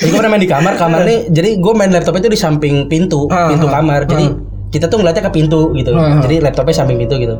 Jadi 0.02 0.10
gue 0.10 0.18
pernah 0.18 0.32
main 0.34 0.42
di 0.42 0.50
kamar, 0.50 0.74
kamar 0.82 1.06
nih. 1.06 1.30
Jadi 1.30 1.50
gue 1.62 1.74
main 1.78 1.92
laptop 1.94 2.18
itu 2.18 2.28
di 2.34 2.40
samping 2.40 2.90
pintu, 2.90 3.30
Ah, 3.30 3.54
pintu 3.54 3.70
kamar. 3.70 4.10
Jadi 4.10 4.51
kita 4.72 4.88
tuh 4.88 4.98
ngeliatnya 4.98 5.28
ke 5.28 5.34
pintu 5.36 5.76
gitu. 5.76 5.92
Ah. 5.94 6.24
Jadi 6.24 6.40
laptopnya 6.40 6.74
samping 6.74 6.98
pintu 6.98 7.20
gitu. 7.20 7.36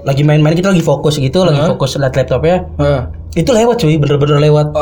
Lagi 0.00 0.24
main-main 0.24 0.56
kita 0.56 0.72
lagi 0.72 0.80
fokus 0.80 1.20
gitu, 1.20 1.44
lagi 1.44 1.60
fokus 1.68 1.94
liat 1.94 2.16
laptopnya. 2.16 2.64
Itu 3.30 3.52
lewat 3.52 3.76
cuy, 3.78 3.94
bener-bener 3.94 4.40
lewat. 4.40 4.72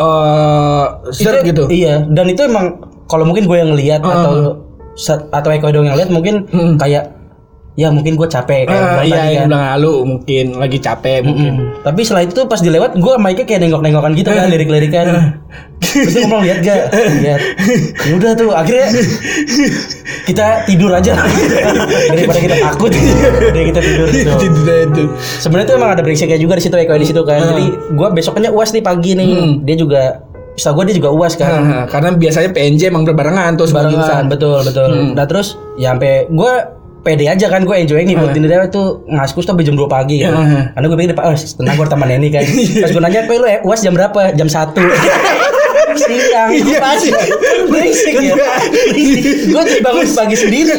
Set 1.11 1.43
Itu- 1.43 1.45
gitu. 1.45 1.63
Iya, 1.69 2.07
dan 2.09 2.31
itu 2.31 2.47
emang 2.47 2.79
kalau 3.05 3.27
mungkin 3.27 3.45
gue 3.45 3.59
yang 3.59 3.75
lihat 3.75 4.01
atau 4.01 4.63
sa- 4.95 5.27
atau 5.29 5.51
Eko 5.51 5.69
doang 5.69 5.87
yang 5.87 5.99
lihat 5.99 6.11
mungkin 6.11 6.47
kayak 6.79 7.18
ya 7.79 7.95
mungkin 7.95 8.19
gue 8.19 8.27
capek 8.27 8.67
kayak 8.67 8.83
Ah, 8.83 8.91
bilang 8.99 9.07
iya, 9.07 9.15
tadi 9.23 9.35
kan. 9.39 9.47
bilang 9.47 9.65
lalu 9.79 9.93
mungkin 10.03 10.45
lagi 10.59 10.79
capek 10.83 11.23
mungkin. 11.23 11.53
Mm. 11.63 11.87
Tapi 11.87 12.01
setelah 12.03 12.27
itu 12.27 12.41
pas 12.51 12.59
dilewat 12.59 12.99
gue 12.99 13.13
sama 13.15 13.29
Ika 13.31 13.47
kayak 13.47 13.61
nengok-nengokan 13.63 14.13
gitu 14.19 14.35
kan 14.35 14.51
lirik-lirikan. 14.51 15.07
Terus 15.79 16.11
dia 16.11 16.21
ngomong 16.27 16.43
lihat 16.43 16.59
gak? 16.67 16.91
Lihat. 17.23 17.41
Ya 18.03 18.13
udah 18.19 18.31
tuh 18.35 18.51
akhirnya 18.51 18.91
kita 20.27 20.67
tidur 20.67 20.91
aja 20.91 21.15
daripada 22.11 22.41
kita 22.43 22.57
takut 22.59 22.91
daripada 22.91 23.63
kita 23.63 23.81
tidur 23.81 24.07
gitu. 24.11 24.31
Itu. 24.67 25.03
Sebenarnya 25.39 25.67
tuh 25.71 25.77
emang 25.79 25.91
ada 25.95 26.03
beriksiknya 26.03 26.43
juga 26.43 26.59
di 26.59 26.67
situ 26.67 26.75
Eko 26.75 26.99
di 26.99 27.07
situ 27.07 27.23
kan. 27.23 27.39
Jadi 27.39 27.95
gue 27.95 28.09
besoknya 28.11 28.51
uas 28.51 28.75
nih 28.75 28.83
pagi 28.83 29.15
nih. 29.15 29.63
Dia 29.63 29.79
juga 29.79 30.03
Setahu 30.59 30.83
gue 30.83 30.91
dia 30.91 30.99
juga 30.99 31.15
uas 31.15 31.39
kan. 31.39 31.87
Karena 31.87 32.11
biasanya 32.19 32.51
PNJ 32.51 32.91
emang 32.91 33.07
berbarengan 33.07 33.55
tuh 33.55 33.71
sebagai 33.71 33.95
barengan 33.95 34.27
betul 34.27 34.59
betul 34.67 35.15
nah 35.15 35.31
terus 35.31 35.55
ya 35.79 35.95
sampai 35.95 36.27
gue 36.27 36.53
pede 37.03 37.25
aja 37.31 37.47
kan 37.47 37.63
gue 37.63 37.77
enjoy 37.77 38.03
nih 38.03 38.15
buat 38.19 38.35
dia 38.35 38.67
itu 38.67 38.83
ngaskus 39.07 39.47
tuh 39.47 39.55
jam 39.63 39.75
2 39.79 39.87
pagi 39.87 40.23
ya. 40.23 40.35
Karena 40.75 40.87
gue 40.87 40.99
pikir 40.99 41.15
oh, 41.15 41.35
tenang 41.35 41.75
gue 41.79 41.87
teman 41.87 42.09
ini 42.11 42.29
kan. 42.29 42.45
Pas 42.85 42.91
gue 42.91 43.03
nanya, 43.03 43.21
"Pe 43.25 43.35
lu 43.39 43.47
eh, 43.47 43.59
UAS 43.63 43.81
jam 43.83 43.95
berapa?" 43.95 44.35
Jam 44.35 44.49
1. 44.51 44.75
Siang, 46.09 46.49
Iya, 46.57 46.79
pas 46.81 47.01
iya. 47.05 47.21
berisik 47.69 48.15
ya. 48.17 48.35
Gue 49.53 49.63
jadi 49.69 49.81
bangun 49.85 50.07
pagi 50.09 50.37
sendiri. 50.37 50.75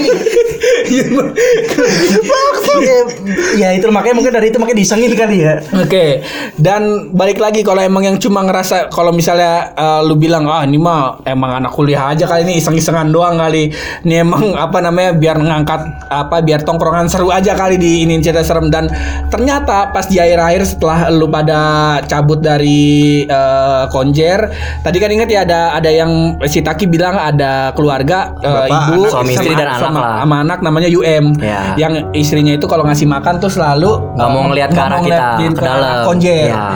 ya 3.56 3.70
itu 3.76 3.86
makanya 3.92 4.16
mungkin 4.18 4.34
dari 4.34 4.48
itu 4.52 4.58
makanya 4.60 4.80
disengin 4.82 5.14
kali 5.16 5.38
ya. 5.46 5.62
Oke, 5.78 6.24
dan 6.60 7.12
balik 7.14 7.40
lagi 7.40 7.62
kalau 7.62 7.80
emang 7.84 8.04
yang 8.06 8.18
cuma 8.20 8.44
ngerasa 8.44 8.90
kalau 8.92 9.14
misalnya 9.14 9.72
eh, 9.76 10.02
lu 10.06 10.16
bilang 10.18 10.48
ah 10.50 10.64
ini 10.66 10.78
mah 10.80 11.24
emang 11.24 11.64
anak 11.64 11.72
kuliah 11.74 12.12
aja 12.12 12.26
kali 12.28 12.48
ini 12.48 12.60
iseng-isengan 12.60 13.10
doang 13.12 13.38
kali. 13.40 13.72
Ini 14.06 14.16
emang 14.26 14.56
apa 14.56 14.80
namanya 14.84 15.16
biar 15.16 15.38
ngangkat 15.40 16.10
apa 16.10 16.42
biar 16.44 16.64
tongkrongan 16.66 17.08
seru 17.08 17.30
aja 17.30 17.54
kali 17.56 17.78
di 17.80 18.04
ini 18.08 18.20
cerita 18.20 18.44
serem 18.44 18.68
dan 18.72 18.90
ternyata 19.30 19.92
pas 19.94 20.06
di 20.08 20.18
akhir-akhir 20.20 20.64
setelah 20.66 21.00
lu 21.14 21.28
pada 21.30 21.60
cabut 22.06 22.40
dari 22.42 23.24
eh, 23.26 23.84
konjer, 23.92 24.50
tadi 24.84 24.98
kan 25.00 25.10
inget 25.20 25.30
ya 25.30 25.40
ada 25.44 25.60
ada 25.74 25.90
yang 25.90 26.12
si 26.46 26.60
Taki 26.60 26.88
bilang 26.88 27.14
ada 27.14 27.76
keluarga 27.76 28.32
eh, 28.38 28.48
Bapak, 28.48 28.72
ibu 28.72 28.94
anak, 28.98 29.12
suami 29.12 29.32
istri 29.32 29.52
sama- 29.52 29.60
dan 29.60 29.68
anak 29.70 29.82
sama, 29.84 30.00
lah. 30.00 30.16
sama 30.18 30.36
anak 30.40 30.60
namanya 30.62 30.88
UM 30.90 31.26
Ya. 31.38 31.76
yang 31.76 31.94
istrinya 32.14 32.54
itu 32.54 32.66
kalau 32.66 32.84
ngasih 32.84 33.04
makan 33.06 33.38
tuh 33.38 33.50
selalu 33.50 34.16
Nggak 34.16 34.30
mau 34.30 34.44
ngeliat 34.48 34.70
ke 34.70 34.80
arah 34.80 35.00
kita, 35.00 35.28
ke 35.44 35.60
dalam. 35.60 35.96
konjer. 36.06 36.48
Ya. 36.50 36.68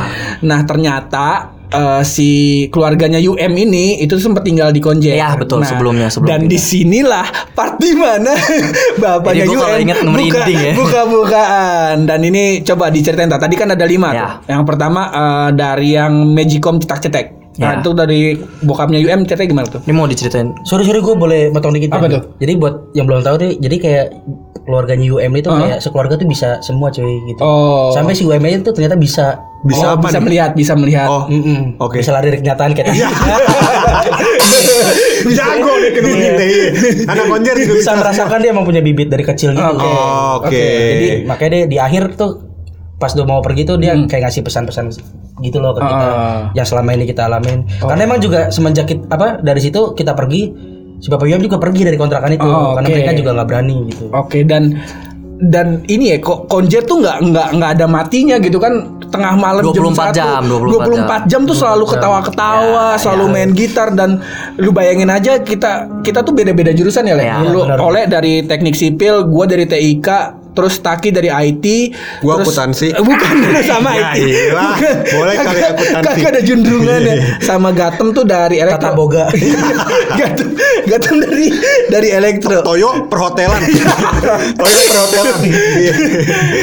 Nah 0.42 0.60
ternyata 0.64 1.28
eh, 1.70 2.04
si 2.04 2.30
keluarganya 2.68 3.18
UM 3.18 3.54
ini 3.56 3.98
itu 3.98 4.14
sempat 4.18 4.44
tinggal 4.44 4.70
di 4.70 4.78
Konjer. 4.78 5.16
Iya, 5.16 5.34
betul, 5.34 5.64
sebelumnya, 5.64 6.06
sebelum 6.06 6.30
Dan 6.30 6.40
pindah. 6.42 6.52
di 6.52 6.60
sinilah 6.60 7.26
part 7.52 7.76
di 7.78 7.96
mana 7.96 8.30
bapaknya 9.02 9.48
kalau 9.48 9.72
UM 9.72 9.82
ingat 9.82 9.98
buka, 10.04 10.42
ya. 10.46 10.72
buka-bukaan. 10.76 11.96
Dan 12.04 12.20
ini 12.24 12.44
coba 12.62 12.88
diceritain. 12.88 13.26
Tadi 13.28 13.56
kan 13.56 13.70
ada 13.70 13.86
lima 13.86 14.10
Ya. 14.12 14.22
tuh. 14.38 14.54
Yang 14.54 14.64
pertama 14.66 15.02
eh, 15.08 15.50
dari 15.54 15.90
yang 15.94 16.14
Magicom 16.28 16.78
cetak-cetek. 16.78 17.43
Nah, 17.56 17.70
Ya. 17.70 17.80
itu 17.80 17.90
dari 17.92 18.20
bokapnya 18.60 18.98
UM 19.00 19.24
ceritanya 19.24 19.48
gimana 19.48 19.66
tuh? 19.70 19.80
Ini 19.82 19.92
mau 19.92 20.06
diceritain 20.06 20.52
Sorry 20.64 20.84
sorry 20.84 21.00
gue 21.00 21.14
boleh 21.14 21.50
potong 21.50 21.72
dikit 21.72 21.88
Apa 21.92 22.04
ya? 22.04 22.18
tuh? 22.18 22.22
Jadi 22.38 22.52
buat 22.56 22.74
yang 22.92 23.06
belum 23.06 23.22
tahu 23.22 23.36
nih, 23.38 23.52
jadi 23.58 23.76
kayak 23.78 24.06
keluarganya 24.64 25.06
UM 25.06 25.32
itu 25.36 25.46
kayak 25.46 25.78
sekeluarga 25.78 26.16
tuh 26.16 26.26
bisa 26.26 26.58
semua 26.60 26.88
cuy 26.90 27.20
gitu. 27.28 27.40
Oh. 27.40 27.92
Sampai 27.92 28.12
si 28.12 28.24
UM 28.24 28.42
itu 28.42 28.68
ternyata 28.68 28.96
bisa 28.96 29.38
Bisa 29.64 29.86
Oh, 29.86 29.90
apa 29.96 30.06
bisa 30.06 30.14
nih? 30.14 30.22
melihat, 30.26 30.50
bisa 30.54 30.74
melihat. 30.74 31.08
Oh, 31.08 31.24
Mm-mm. 31.26 31.80
Oke. 31.80 31.98
Bisa 31.98 32.12
lari 32.12 32.28
dari 32.28 32.38
kenyataan 32.38 32.70
kayak 32.74 32.86
tadi. 32.90 33.00
jago 35.32 35.72
nih 35.78 35.92
kedua 35.94 36.14
kita. 36.14 36.44
iya. 36.44 36.66
Anak 37.08 37.26
konjer 37.30 37.54
juga 37.58 37.74
bisa 37.76 37.92
merasakan 37.94 38.38
dia 38.40 38.50
emang 38.50 38.64
punya 38.64 38.80
bibit 38.80 39.08
dari 39.08 39.22
kecil 39.22 39.52
gitu. 39.52 39.64
Oke. 39.64 39.80
Oke. 39.80 40.48
Oke, 40.48 40.64
Jadi 40.90 41.08
makanya 41.24 41.50
dia 41.54 41.64
di 41.66 41.78
akhir 41.80 42.04
tuh 42.16 42.32
pas 43.04 43.12
udah 43.12 43.28
mau 43.28 43.44
pergi 43.44 43.68
tuh 43.68 43.76
dia 43.76 43.92
kayak 44.00 44.32
ngasih 44.32 44.42
pesan-pesan 44.42 44.96
gitu 45.44 45.60
loh 45.60 45.76
ke 45.76 45.84
kita 45.84 46.08
Ah. 46.08 46.42
yang 46.56 46.64
selama 46.64 46.96
ini 46.96 47.04
kita 47.04 47.28
alamin. 47.28 47.68
Karena 47.78 48.08
emang 48.08 48.24
juga 48.24 48.48
semenjak 48.48 48.88
kita, 48.88 49.12
apa 49.12 49.44
dari 49.44 49.60
situ 49.60 49.92
kita 49.92 50.16
pergi 50.16 50.56
si 50.98 51.12
Bapak 51.12 51.28
Yom 51.28 51.44
juga 51.44 51.60
pergi 51.60 51.84
dari 51.84 52.00
kontrakan 52.00 52.32
itu 52.32 52.48
Oh, 52.48 52.80
karena 52.80 52.88
mereka 52.88 53.12
juga 53.12 53.30
nggak 53.36 53.48
berani 53.52 53.76
gitu. 53.92 54.08
Oke 54.16 54.48
dan 54.48 54.80
dan 55.44 55.84
ini 55.92 56.16
ya 56.16 56.18
kok 56.24 56.48
konjer 56.48 56.88
tuh 56.88 57.04
nggak 57.04 57.18
nggak 57.28 57.48
nggak 57.60 57.72
ada 57.76 57.86
matinya 57.92 58.40
gitu 58.40 58.56
kan 58.56 58.88
tengah 59.12 59.36
malam 59.36 59.62
24 59.62 60.16
jam, 60.16 60.40
jam, 60.40 60.42
24 60.48 61.30
jam 61.30 61.42
tuh 61.44 61.54
selalu 61.54 61.86
ketawa-ketawa, 61.86 62.96
selalu 62.96 63.26
main 63.30 63.52
gitar 63.52 63.92
dan 63.92 64.24
lu 64.56 64.72
bayangin 64.72 65.12
aja 65.12 65.38
kita 65.38 66.02
kita 66.02 66.24
tuh 66.24 66.32
beda-beda 66.32 66.72
jurusan 66.72 67.06
ya, 67.06 67.14
Le. 67.14 67.26
Ya, 67.28 67.38
lu 67.44 67.62
oleh 67.62 68.08
dari 68.08 68.42
teknik 68.42 68.74
sipil, 68.74 69.28
gua 69.28 69.46
dari 69.46 69.68
TIK, 69.68 70.08
terus 70.54 70.78
Taki 70.78 71.10
dari 71.10 71.30
IT, 71.30 71.66
Gua 72.20 72.38
terus- 72.38 72.54
akuntansi. 72.54 72.88
Eh, 72.90 73.04
bukan 73.06 73.36
sama 73.70 73.90
Ya 73.92 74.14
IT. 74.14 74.18
iyalah, 74.22 74.74
boleh 75.16 75.34
kali 75.36 75.48
Kagak- 75.60 75.72
akuntansi. 75.74 76.06
Kagak 76.08 76.30
ada 76.30 76.42
juntrungannya. 76.42 77.16
sama 77.40 77.70
Gatem 77.72 78.08
tuh 78.12 78.24
dari 78.24 78.58
elektro. 78.58 78.82
Tata 78.84 78.92
boga. 78.94 79.26
Gatem 80.14 80.50
Gatem 80.86 81.16
dari 81.20 81.48
dari 81.88 82.10
elektro. 82.10 82.60
Toyo 82.62 83.08
perhotelan. 83.08 83.62
Toyo 84.54 84.80
perhotelan. 84.86 85.38
Iya. 85.74 85.94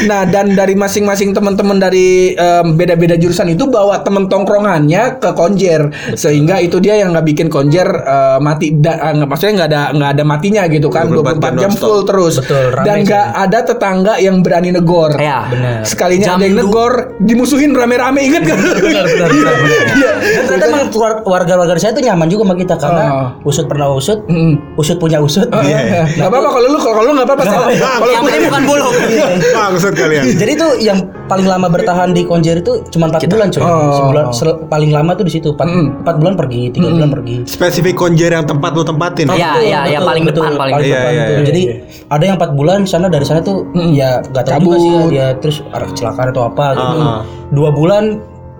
Nah 0.07 0.22
dan 0.24 0.53
dari 0.53 0.72
masing-masing 0.72 1.33
teman-teman 1.33 1.76
dari 1.76 2.33
em, 2.33 2.74
beda-beda 2.74 3.14
jurusan 3.14 3.48
itu 3.48 3.66
bawa 3.66 4.00
temen 4.00 4.26
tongkrongannya 4.26 5.18
ke 5.18 5.31
konjer 5.33 5.88
sehingga 6.14 6.59
itu 6.59 6.79
dia 6.79 6.96
yang 6.96 7.11
nggak 7.11 7.26
bikin 7.26 7.48
konjer 7.48 7.87
eh, 7.87 8.38
mati 8.38 8.72
da, 8.72 8.96
eh, 9.00 9.12
nggak 9.14 9.29
maksudnya 9.29 9.53
nggak 9.57 9.68
ada 9.68 9.81
nggak 9.92 10.11
ada 10.11 10.24
matinya 10.24 10.62
gitu 10.66 10.88
kan 10.88 11.07
24 11.07 11.40
24, 11.40 11.40
jam 11.40 11.57
jam 11.61 11.72
full 11.72 12.00
terus 12.03 12.35
Betul, 12.38 12.64
dan 12.83 12.96
nggak 13.03 13.26
ada 13.38 13.59
tetangga 13.81 14.21
yang 14.21 14.37
berani 14.40 14.69
negor 14.71 15.16
Iya 15.16 15.49
Benar. 15.49 15.81
sekalinya 15.83 16.27
Jam 16.27 16.37
ada 16.37 16.45
yang 16.45 16.55
du- 16.55 16.61
negor 16.62 16.93
dimusuhin 17.19 17.73
rame-rame 17.73 18.21
inget 18.21 18.45
kan 18.45 18.61
benar 18.61 18.77
benar 18.77 19.05
benar. 19.09 19.55
Iya. 19.97 20.12
Dan 20.21 20.43
ternyata 20.47 20.64
emang 20.69 20.83
warga-warga 21.23 21.73
saya 21.77 21.93
tuh 21.93 22.03
nyaman 22.03 22.29
juga 22.29 22.45
sama 22.45 22.55
kita 22.55 22.75
karena 22.77 23.05
Oh. 23.11 23.29
usut 23.43 23.64
pernah 23.64 23.88
usut, 23.90 24.21
Mm. 24.27 24.77
usut 24.77 24.97
punya 24.97 25.16
usut. 25.19 25.49
Iya. 25.51 26.05
nggak 26.11 26.29
apa-apa 26.29 26.49
kalau 26.51 26.69
lu 26.69 26.79
kalau 26.79 27.01
lu 27.03 27.12
nggak 27.14 27.27
apa-apa 27.27 27.43
Sal. 27.43 27.61
kalau 27.73 27.73
Yang 28.07 28.23
penting 28.23 28.43
bukan 28.45 28.62
buluk 28.66 28.93
Maksud 29.71 29.93
kalian. 29.95 30.23
Jadi 30.31 30.53
tuh 30.55 30.71
yang 30.79 30.99
paling 31.25 31.47
lama 31.47 31.66
bertahan 31.66 32.11
di 32.11 32.23
Konjer 32.23 32.59
itu 32.59 32.85
cuma 32.90 33.09
4 33.09 33.25
bulan 33.27 33.49
coy. 33.49 33.62
Oh. 33.62 33.93
Sebulan 33.97 34.25
sel- 34.31 34.61
paling 34.66 34.90
lama 34.90 35.14
tuh 35.14 35.25
di 35.25 35.33
situ 35.33 35.49
4, 35.51 35.64
bulan 36.12 36.35
pergi, 36.35 36.69
3 36.71 36.90
bulan 36.93 37.11
pergi. 37.11 37.37
Spesifik 37.47 37.95
konjer 37.97 38.31
yang 38.31 38.45
tempat 38.45 38.75
lu 38.75 38.83
tempatin. 38.83 39.31
Iya 39.31 39.53
iya 39.57 39.81
iya 39.87 39.99
betul, 39.99 40.07
paling 40.07 40.25
betul. 40.25 40.43
depan 40.43 40.59
paling 40.59 40.75
Iya, 40.77 40.83
depan 40.83 40.90
iya, 41.09 41.23
Betul. 41.23 41.31
iya. 41.33 41.47
Jadi 41.47 41.62
ada 42.09 42.25
yang 42.25 42.37
4 42.37 42.51
bulan 42.53 42.79
sana 42.85 43.07
dari 43.07 43.23
sana 43.23 43.40
tuh 43.40 43.70
ya 43.95 44.21
gak 44.35 44.45
tahu 44.47 44.61
juga 44.67 44.77
sih 44.79 44.91
ya, 44.91 45.03
dia 45.11 45.27
terus 45.39 45.63
ada 45.71 45.87
kecelakaan 45.87 46.29
atau 46.35 46.43
apa 46.49 46.67
gitu. 46.75 46.99
Ah, 46.99 47.07
ah. 47.07 47.21
Dua 47.55 47.71
bulan 47.71 48.05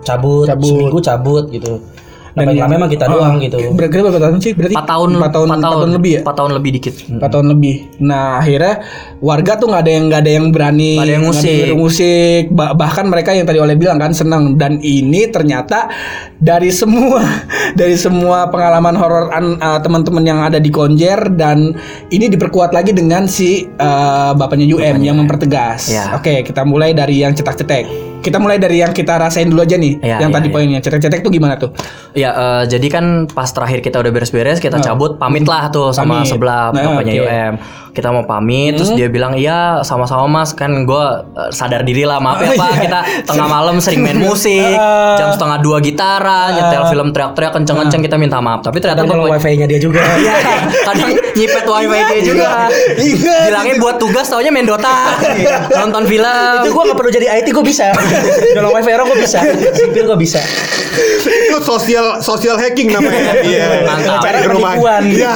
cabut, 0.01 0.47
Cabut. 0.49 0.65
seminggu 0.67 0.99
cabut 1.03 1.45
gitu. 1.51 1.79
Nah, 2.31 2.47
paling 2.47 2.63
lama 2.63 2.73
emang 2.79 2.91
kita 2.91 3.05
doang 3.11 3.35
gitu. 3.43 3.59
berarti 3.75 3.95
berapa 3.99 4.19
tahun 4.23 4.39
sih 4.39 4.53
berarti 4.55 4.75
4 4.79 4.87
tahun 4.87 5.09
4 5.19 5.35
tahun, 5.35 5.47
4 5.51 5.65
tahun 5.67 5.89
lebih 5.99 6.11
ya 6.11 6.21
4 6.23 6.39
tahun 6.39 6.51
lebih 6.55 6.71
dikit 6.79 6.93
empat 7.11 7.29
tahun 7.31 7.47
lebih. 7.51 7.75
Nah 7.99 8.25
akhirnya 8.39 8.73
warga 9.19 9.51
tuh 9.59 9.67
nggak 9.67 9.83
ada 9.83 9.91
yang 9.91 10.05
nggak 10.07 10.21
ada 10.23 10.31
yang 10.31 10.45
berani 10.55 10.91
Nggak 10.95 11.07
ada 11.07 11.15
yang 11.19 11.25
musik. 11.27 11.51
dengerin 11.51 11.79
musik. 11.79 12.43
Ba- 12.55 12.73
bahkan 12.73 13.05
mereka 13.11 13.29
yang 13.35 13.43
tadi 13.43 13.59
oleh 13.59 13.75
bilang 13.75 13.99
kan 13.99 14.15
senang 14.15 14.55
dan 14.55 14.79
ini 14.79 15.27
ternyata 15.27 15.91
dari 16.39 16.71
semua 16.71 17.19
dari 17.79 17.95
semua 17.99 18.47
pengalaman 18.47 18.95
horor 18.95 19.27
uh, 19.27 19.79
teman-teman 19.83 20.23
yang 20.23 20.39
ada 20.39 20.55
di 20.55 20.71
Konjer 20.71 21.35
dan 21.35 21.75
ini 22.15 22.31
diperkuat 22.31 22.71
lagi 22.71 22.95
dengan 22.95 23.27
si 23.27 23.67
uh, 23.67 24.31
bapaknya 24.31 24.71
UM 24.71 25.03
yang 25.03 25.19
mempertegas. 25.19 25.91
Ya. 25.91 26.15
Oke 26.15 26.47
kita 26.47 26.63
mulai 26.63 26.95
dari 26.95 27.19
yang 27.19 27.35
cetak-cetek. 27.35 28.10
Kita 28.21 28.37
mulai 28.37 28.55
dari 28.55 28.79
yang 28.79 28.91
kita 28.91 29.17
rasain 29.17 29.45
dulu 29.45 29.61
aja 29.61 29.75
nih. 29.75 29.97
Ya, 29.99 30.17
yang 30.19 30.29
ya, 30.29 30.37
tadi 30.37 30.47
ya. 30.47 30.53
poinnya 30.53 30.79
cetek-cetek 30.79 31.19
tuh 31.19 31.29
gimana 31.29 31.57
tuh? 31.57 31.73
Ya 32.13 32.29
eh, 32.29 32.63
jadi 32.65 32.87
kan 32.87 33.05
pas 33.27 33.47
terakhir 33.47 33.81
kita 33.81 33.97
udah 33.97 34.11
beres-beres 34.11 34.57
kita 34.57 34.77
cabut 34.79 35.17
pamit 35.17 35.43
lah 35.43 35.67
tuh 35.67 35.89
sama 35.89 36.21
Pamit. 36.21 36.29
sebelah 36.29 36.69
Nah, 36.71 36.81
bapaknya 36.87 37.13
oke. 37.15 37.25
UM. 37.25 37.53
Kita 37.91 38.07
mau 38.07 38.23
pamit 38.23 38.71
terus 38.73 38.93
dia 38.93 39.07
bilang 39.07 39.35
iya 39.35 39.81
sama-sama 39.81 40.23
mas 40.23 40.53
kan 40.53 40.71
gue 40.81 41.05
sadar 41.49 41.83
diri 41.83 42.01
lah 42.01 42.17
maaf 42.17 42.39
ya 42.39 42.55
pak 42.55 42.71
kita 42.79 42.99
tengah 43.25 43.47
malam 43.49 43.75
sering 43.77 43.99
main 43.99 44.15
musik 44.23 44.79
jam 45.11 45.27
setengah 45.29 45.59
dua 45.59 45.77
gitaran 45.81 46.55
nyetel 46.55 46.87
film 46.87 47.11
teriak-teriak 47.11 47.51
kenceng-kenceng 47.51 47.99
kita 47.99 48.15
minta 48.15 48.39
maaf 48.39 48.61
tapi 48.61 48.79
ternyata 48.79 49.03
kalau 49.03 49.27
bapak- 49.27 49.43
wifi-nya 49.43 49.65
dia 49.65 49.75
juga. 49.77 49.99
Iya, 50.21 50.33
kadang 50.83 51.09
nyipet 51.33 51.63
wifi 51.65 51.99
dia 51.99 52.23
juga. 52.23 52.47
Ingat. 52.93 53.43
Bilangnya 53.43 53.75
buat 53.77 53.95
tugas 53.97 54.25
taunya 54.25 54.49
main 54.49 54.63
Dota, 54.63 55.17
nonton 55.73 56.03
film. 56.05 56.51
itu 56.61 56.69
gua 56.69 56.83
gak 56.85 56.95
perlu 56.95 57.11
jadi 57.11 57.27
IT 57.33 57.47
gua 57.49 57.63
bisa. 57.63 57.91
Nyolong 58.55 58.73
wifi 58.75 58.91
orang 58.91 59.05
gua 59.07 59.17
bisa. 59.17 59.39
Sipil 59.73 60.03
gua 60.05 60.17
bisa. 60.17 60.41
Itu 61.21 61.59
sosial 61.61 62.19
sosial 62.19 62.55
hacking 62.55 62.91
namanya. 62.91 63.33
Iya. 63.41 63.65
Mantap. 63.87 64.19
Cari 64.21 64.37
ke 64.43 64.49
rumah. 64.49 64.71
Penipuan. 64.75 65.03
Iya. 65.07 65.33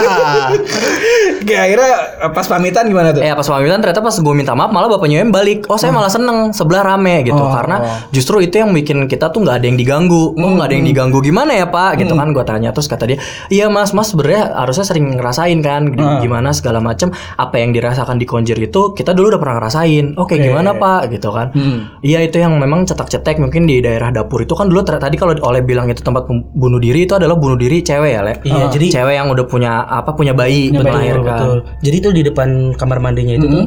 Oke, 1.45 1.55
akhirnya 1.55 1.91
uh, 2.25 2.31
pas 2.33 2.45
pamitan 2.45 2.89
gimana 2.89 3.13
tuh? 3.13 3.21
Eh 3.21 3.29
pas 3.29 3.45
pamitan 3.45 3.77
ternyata 3.77 4.01
pas 4.01 4.15
gue 4.17 4.33
minta 4.33 4.57
maaf 4.57 4.73
malah 4.73 4.89
bapaknya 4.89 5.21
yang 5.21 5.29
balik. 5.29 5.69
Oh 5.69 5.77
saya 5.77 5.93
malah 5.93 6.09
seneng 6.09 6.49
sebelah 6.51 6.81
rame 6.81 7.21
gitu 7.21 7.37
Oh. 7.37 7.53
karena 7.53 7.77
justru 8.09 8.41
itu 8.41 8.57
yang 8.57 8.73
bikin 8.73 9.05
kita 9.05 9.29
tuh 9.29 9.45
nggak 9.45 9.61
ada 9.61 9.65
yang 9.69 9.77
diganggu. 9.77 10.33
Oh 10.33 10.49
nggak 10.57 10.67
ada 10.71 10.75
yang 10.75 10.87
diganggu 10.89 11.21
gimana 11.21 11.53
ya 11.53 11.69
pak? 11.69 12.01
Gitu 12.01 12.17
kan 12.17 12.33
gue 12.33 12.41
tanya 12.41 12.73
terus 12.73 12.89
kata 12.89 13.05
dia, 13.05 13.17
iya 13.53 13.69
mas 13.69 13.93
mas 13.93 14.09
sebenarnya 14.09 14.57
harusnya 14.57 14.85
sering 14.87 15.13
ngerasain 15.13 15.59
kan 15.61 15.93
gimana 15.93 16.49
segala 16.51 16.81
macem 16.81 17.13
apa 17.37 17.61
yang 17.61 17.71
dirasakan 17.75 18.17
di 18.17 18.25
konjer 18.25 18.57
itu 18.57 18.97
kita 18.97 19.13
dulu 19.13 19.37
udah 19.37 19.39
pernah 19.39 19.55
ngerasain. 19.61 20.17
Oke 20.17 20.41
gimana 20.41 20.73
pak? 20.73 21.13
Gitu 21.13 21.29
kan? 21.29 21.53
Iya 22.01 22.25
itu 22.25 22.41
yang 22.41 22.57
memang 22.65 22.83
cetak-cetek 22.83 23.37
mungkin 23.37 23.63
di 23.63 23.79
daerah 23.79 24.09
dapur 24.09 24.41
itu 24.41 24.51
kan 24.51 24.65
dulu 24.65 24.81
tadi 24.81 25.13
kalau 25.13 25.37
oleh 25.39 25.61
bilang 25.61 25.85
itu 25.85 26.01
tempat 26.01 26.25
bunuh 26.51 26.77
diri 26.77 27.05
itu 27.05 27.13
adalah 27.13 27.33
bunuh 27.33 27.55
diri 27.55 27.79
cewek 27.79 28.11
ya 28.11 28.21
le. 28.21 28.33
Iya, 28.41 28.67
jadi- 28.67 28.91
cewek 28.91 29.13
yang 29.13 29.29
udah 29.29 29.45
punya 29.45 29.71
apa 29.83 30.11
punya 30.11 30.33
bayi 30.33 30.69
Betul, 30.69 30.83
melahirkan. 30.83 31.23
betul. 31.23 31.57
Jadi 31.79 31.97
tuh 31.99 32.11
di 32.11 32.21
depan 32.21 32.49
kamar 32.73 32.97
mandinya 32.97 33.33
itu 33.33 33.45
tuh 33.45 33.65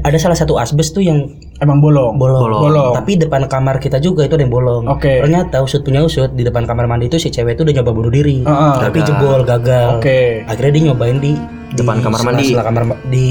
ada 0.00 0.16
salah 0.16 0.34
satu 0.34 0.54
asbes 0.54 0.90
tuh 0.90 1.02
yang 1.02 1.18
Emang 1.56 1.78
bolong. 1.78 2.14
bolong. 2.14 2.46
Bolong. 2.62 2.94
Tapi 2.94 3.14
depan 3.16 3.46
kamar 3.46 3.78
kita 3.78 3.98
juga 3.98 4.22
itu 4.22 4.34
ada 4.34 4.42
yang 4.42 4.50
bolong. 4.50 4.86
Oke. 4.86 5.20
Ternyata 5.20 5.60
usut 5.60 5.82
punya 5.82 6.00
usut 6.00 6.32
di 6.32 6.42
depan 6.42 6.62
kamar 6.62 6.86
mandi 6.86 7.06
itu 7.06 7.16
si 7.16 7.28
cewek 7.28 7.54
itu 7.54 7.62
udah 7.62 7.74
nyoba 7.78 7.90
bunuh 7.92 8.10
diri. 8.10 8.42
Heeh. 8.42 8.74
Tapi 8.80 8.98
jebol 9.02 9.42
gagal. 9.44 9.98
Oke. 9.98 10.42
Akhirnya 10.44 10.72
dia 10.72 10.82
nyobain 10.88 11.18
di 11.18 11.32
Depan 11.72 11.98
di 11.98 12.02
kamar 12.02 12.20
mandi. 12.22 12.42
sela-sela 12.44 12.62
kamar 12.64 12.82
ma- 12.84 13.00
di 13.04 13.26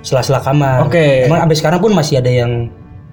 sela-sela 0.00 0.40
kamar. 0.40 0.78
Oke. 0.84 1.24
Emang 1.24 1.40
sampai 1.40 1.56
sekarang 1.56 1.80
pun 1.80 1.92
masih 1.92 2.14
ada 2.16 2.28
yang 2.28 2.68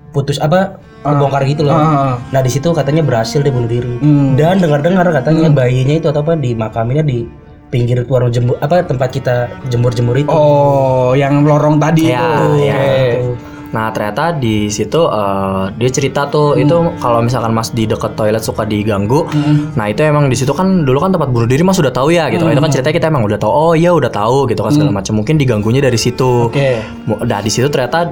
putus 0.09 0.35
apa 0.37 0.79
kebongkar 1.01 1.41
gitu 1.45 1.61
loh. 1.65 1.73
Ah. 1.73 2.13
Nah 2.29 2.41
di 2.41 2.49
situ 2.49 2.69
katanya 2.71 3.01
berhasil 3.01 3.41
dia 3.41 3.49
bunuh 3.49 3.67
diri. 3.67 3.97
Hmm. 3.97 4.37
Dan 4.37 4.61
dengar-dengar 4.61 5.05
katanya 5.11 5.49
bayinya 5.49 5.95
itu 5.97 6.07
atau 6.07 6.21
apa 6.21 6.37
di 6.37 6.53
makaminnya 6.53 7.03
di 7.03 7.25
pinggir 7.71 8.03
warung 8.05 8.29
jemur 8.29 8.59
apa 8.59 8.83
tempat 8.83 9.09
kita 9.09 9.35
jemur-jemur 9.71 10.15
itu. 10.15 10.29
Oh, 10.29 11.15
yang 11.15 11.41
lorong 11.41 11.79
tadi 11.79 12.11
Ya, 12.11 12.19
itu. 12.19 12.67
ya. 12.67 12.75
Oke. 12.75 13.50
Nah 13.71 13.87
ternyata 13.89 14.31
di 14.33 14.67
situ 14.67 14.99
eh, 15.01 15.63
dia 15.73 15.89
cerita 15.89 16.27
tuh 16.27 16.55
itu 16.55 16.71
kalau 16.97 17.19
misalkan 17.19 17.51
mas 17.51 17.69
di 17.69 17.83
dekat 17.83 18.13
toilet 18.13 18.39
suka 18.39 18.63
diganggu, 18.63 19.23
nah 19.73 19.87
itu 19.87 20.01
emang 20.01 20.27
di 20.27 20.35
situ 20.35 20.51
kan 20.51 20.83
dulu 20.83 20.99
kan 20.99 21.09
tempat 21.09 21.27
bunuh 21.27 21.45
diri 21.45 21.61
mas 21.61 21.77
udah 21.77 21.89
tahu 21.89 22.11
ya 22.11 22.27
gitu. 22.29 22.43
Itu 22.45 22.59
kan 22.59 22.69
ceritanya 22.69 22.93
kita 22.93 23.07
emang 23.07 23.23
udah 23.23 23.37
tahu. 23.37 23.47
Oh 23.49 23.73
iya 23.73 23.89
udah 23.89 24.07
tahu 24.07 24.45
gitu 24.45 24.59
kan 24.59 24.71
segala 24.71 24.91
macam. 24.93 25.13
Mungkin 25.15 25.35
diganggunya 25.35 25.79
dari 25.79 25.95
situ. 25.95 26.47
Oke. 26.47 26.83
Mu- 27.05 27.19
Nah 27.21 27.39
di 27.39 27.47
situ 27.47 27.67
ternyata 27.67 28.11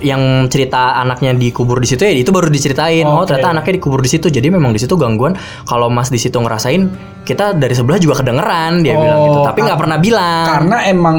yang 0.00 0.20
cerita 0.46 0.94
anaknya 0.96 1.34
dikubur 1.34 1.76
di 1.76 1.88
situ 1.88 2.00
ya 2.00 2.12
itu 2.12 2.30
baru 2.30 2.46
diceritain. 2.46 3.02
Oh 3.02 3.26
ternyata 3.26 3.50
anaknya 3.52 3.72
dikubur 3.76 3.98
di 3.98 4.08
situ. 4.08 4.26
Jadi 4.26 4.46
memang 4.46 4.70
di 4.70 4.78
situ 4.78 4.94
gangguan. 4.94 5.34
Kalau 5.64 5.88
mas 5.88 6.06
di 6.06 6.16
situ 6.16 6.36
ngerasain 6.36 6.86
kita 7.20 7.52
dari 7.52 7.74
sebelah 7.74 7.98
juga 7.98 8.14
kedengeran 8.16 8.80
dia 8.80 8.94
bilang 8.94 9.18
gitu. 9.24 9.38
Oh, 9.38 9.44
Tapi 9.44 9.58
nggak 9.60 9.78
pernah 9.78 9.98
bilang. 9.98 10.46
Karena 10.48 10.76
emang 10.86 11.16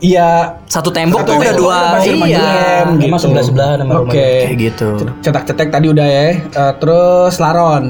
ya 0.00 0.30
Satu 0.64 0.88
tembok 0.88 1.20
Satu 1.20 1.28
tuh 1.28 1.36
udah 1.36 1.44
tembok 1.46 1.60
dua. 1.60 1.76
udah 1.76 1.90
pasti 1.94 2.10
rumah 2.10 2.28
Iya. 2.28 2.48
Emang 2.82 2.98
gitu. 2.98 3.16
sebelah-sebelah 3.20 3.70
nama 3.76 3.90
Oke. 3.92 4.00
rumahnya. 4.00 4.24
Kayak 4.42 4.56
gitu. 4.58 4.88
Cetak-cetek 5.20 5.68
tadi 5.68 5.86
udah 5.88 6.06
ya. 6.06 6.24
Eh, 6.40 6.72
terus 6.76 7.34
laron. 7.36 7.84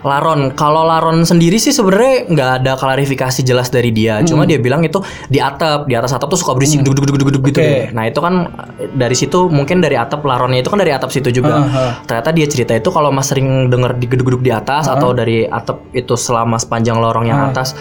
Laron, 0.00 0.56
kalau 0.56 0.88
Laron 0.88 1.28
sendiri 1.28 1.60
sih 1.60 1.72
sebenarnya 1.76 2.28
nggak 2.32 2.50
ada 2.62 2.72
klarifikasi 2.76 3.40
jelas 3.44 3.68
dari 3.68 3.92
dia. 3.92 4.24
Cuma 4.24 4.48
dia 4.48 4.56
bilang 4.56 4.80
itu 4.80 5.00
di 5.28 5.36
atap, 5.36 5.84
di 5.84 5.94
atas 5.96 6.16
atap 6.16 6.32
tuh 6.32 6.40
suka 6.40 6.56
berisik 6.56 6.80
duduk 6.80 7.04
duduk 7.04 7.28
duduk 7.28 7.52
gitu. 7.52 7.60
Nah 7.92 8.08
itu 8.08 8.20
kan 8.20 8.48
eh, 8.80 8.88
dari 8.96 9.12
situ 9.12 9.52
mungkin 9.52 9.84
dari 9.84 10.00
atap 10.00 10.24
Laronnya 10.24 10.64
itu 10.64 10.70
kan 10.72 10.80
dari 10.80 10.92
atap 10.92 11.12
situ 11.12 11.28
juga. 11.28 11.64
Ternyata 12.08 12.30
dia 12.32 12.46
cerita 12.48 12.72
itu 12.72 12.88
kalau 12.88 13.12
mas 13.12 13.28
sering 13.28 13.68
denger 13.68 13.94
di 14.00 14.06
gedung-gedung 14.08 14.42
di 14.42 14.52
atas 14.52 14.88
atau 14.88 15.12
dari 15.12 15.44
atap 15.44 15.92
itu 15.92 16.16
selama 16.16 16.56
sepanjang 16.56 16.96
lorong 16.96 17.28
yang 17.28 17.52
atas 17.52 17.76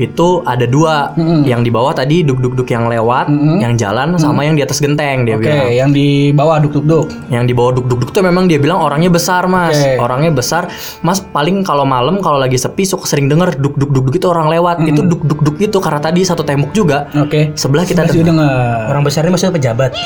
itu 0.00 0.28
ada 0.48 0.64
dua. 0.64 1.12
Yang 1.44 1.68
di 1.68 1.70
bawah 1.70 1.92
tadi 1.92 2.16
duduk-duduk 2.24 2.68
yang 2.72 2.88
lewat, 2.88 3.28
yang 3.60 3.76
jalan 3.76 4.16
sama 4.16 4.44
yang 4.48 4.56
di 4.56 4.64
atas 4.64 4.80
genteng 4.80 5.28
dia 5.28 5.36
Oke, 5.36 5.44
bilang. 5.44 5.68
yang 5.68 5.90
di 5.92 6.32
bawah 6.32 6.58
duk-duk-duk. 6.64 7.12
Yang 7.28 7.44
di 7.50 7.54
bawah 7.54 7.72
duduk-duduk 7.76 8.10
tuh 8.14 8.22
memang 8.24 8.48
dia 8.48 8.56
bilang 8.56 8.80
orangnya 8.80 9.12
besar 9.12 9.44
mas, 9.46 9.76
Oke. 9.76 10.00
orangnya 10.00 10.32
besar. 10.32 10.70
Mas 11.04 11.20
paling 11.20 11.57
kalau 11.62 11.86
malam 11.86 12.18
kalau 12.18 12.38
lagi 12.38 12.58
sepi 12.58 12.82
suka 12.82 13.06
sering 13.06 13.30
denger 13.30 13.54
duk 13.58 13.78
duk 13.78 13.90
duk 13.90 14.04
duk 14.10 14.14
itu 14.18 14.26
orang 14.28 14.50
lewat. 14.50 14.82
Itu 14.84 15.02
duk 15.06 15.22
duk 15.24 15.40
duk 15.42 15.56
itu 15.58 15.78
karena 15.78 16.00
tadi 16.02 16.20
satu 16.26 16.42
tembok 16.42 16.74
juga. 16.74 17.06
Oke. 17.14 17.54
Sebelah 17.54 17.86
kita 17.86 18.06
Masih 18.06 18.22
denger. 18.22 18.28
dengar. 18.34 18.90
Orang 18.90 19.02
besar 19.06 19.22
ini 19.24 19.30
maksudnya 19.32 19.54
pejabat. 19.56 19.90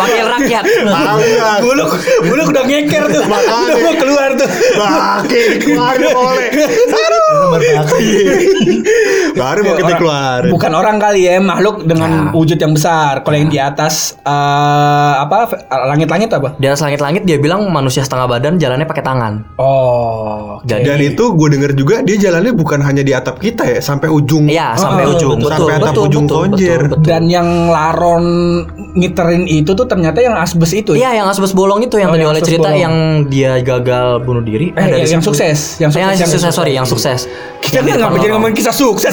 Wakil 0.00 0.26
rakyat. 0.26 0.64
Buluk, 1.60 1.90
buluk 2.24 2.46
udah 2.50 2.64
ngeker 2.66 3.04
tuh. 3.10 3.22
Udah 3.24 3.78
mau 3.84 3.94
keluar 4.00 4.28
tuh. 4.34 4.48
Baki 4.78 5.42
keluarin 5.60 6.10
oleh. 6.14 6.48
Baru 9.36 9.60
mau 9.64 9.74
kita 9.76 9.92
keluar. 9.96 10.40
Bukan 10.48 10.72
orang 10.74 10.96
kali 10.98 11.28
ya, 11.28 11.38
makhluk 11.38 11.86
dengan 11.86 12.34
wujud 12.34 12.58
yang 12.58 12.72
besar. 12.74 13.22
Kalau 13.22 13.36
yang 13.36 13.50
di 13.50 13.60
atas 13.60 14.18
eh, 14.22 15.14
apa 15.20 15.50
langit-langit 15.90 16.30
apa? 16.34 16.56
Di 16.58 16.66
atas 16.66 16.82
langit-langit 16.82 17.22
dia 17.24 17.38
bilang 17.38 17.66
manusia 17.70 18.02
setengah 18.02 18.26
badan 18.26 18.54
jalannya 18.58 18.86
pakai 18.88 19.04
tangan. 19.04 19.39
Oh. 19.56 20.60
Jadi 20.62 20.84
Dan 20.84 20.98
itu 21.02 21.24
gue 21.30 21.48
denger 21.50 21.72
juga 21.72 21.94
dia 22.00 22.16
jalannya 22.18 22.52
bukan 22.52 22.80
hanya 22.80 23.00
di 23.00 23.10
atap 23.10 23.36
kita 23.36 23.64
ya, 23.64 23.80
sampai 23.80 24.08
ujung. 24.08 24.46
Iya 24.46 24.74
sampai 24.74 25.04
Oh, 25.04 25.12
ujung. 25.12 25.38
betul, 25.38 25.50
sampai 25.50 25.74
atap 25.76 25.94
ujung 26.02 26.26
konjer. 26.26 26.80
Dan 26.98 27.26
yang 27.26 27.46
laron 27.68 28.24
ngiterin 28.92 29.44
itu 29.44 29.70
tuh 29.70 29.84
ternyata 29.84 30.18
yang 30.18 30.34
asbes 30.34 30.72
itu. 30.72 30.92
ya? 30.92 31.08
Iya 31.08 31.22
yang 31.22 31.26
asbes 31.28 31.52
bolong 31.52 31.80
itu 31.80 31.96
yang 31.96 32.08
Oh, 32.08 32.14
tadi 32.14 32.22
yang 32.22 32.30
oleh 32.30 32.42
cerita 32.42 32.68
bolong. 32.68 32.78
yang 32.78 32.94
dia 33.26 33.52
gagal 33.58 34.06
bunuh 34.20 34.40
diri. 34.40 34.72
Eh, 34.72 34.84
yang, 35.00 35.06
yang 35.10 35.22
situ. 35.22 35.30
sukses, 35.30 35.58
yang 35.78 35.90
sukses, 35.90 36.16
yang 36.16 36.30
sukses, 36.30 36.52
sorry, 36.52 36.72
yang 36.72 36.84
sukses. 36.84 37.20
Kita 37.60 37.78
Yang 37.78 37.86
kan 37.94 38.10
nggak 38.10 38.20
jadi 38.20 38.32
ngomongin 38.32 38.56
kisah 38.56 38.72
sukses. 38.72 39.12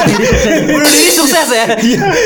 bunuh 0.70 0.86
diri 0.86 1.10
sukses 1.10 1.48
ya. 1.48 1.66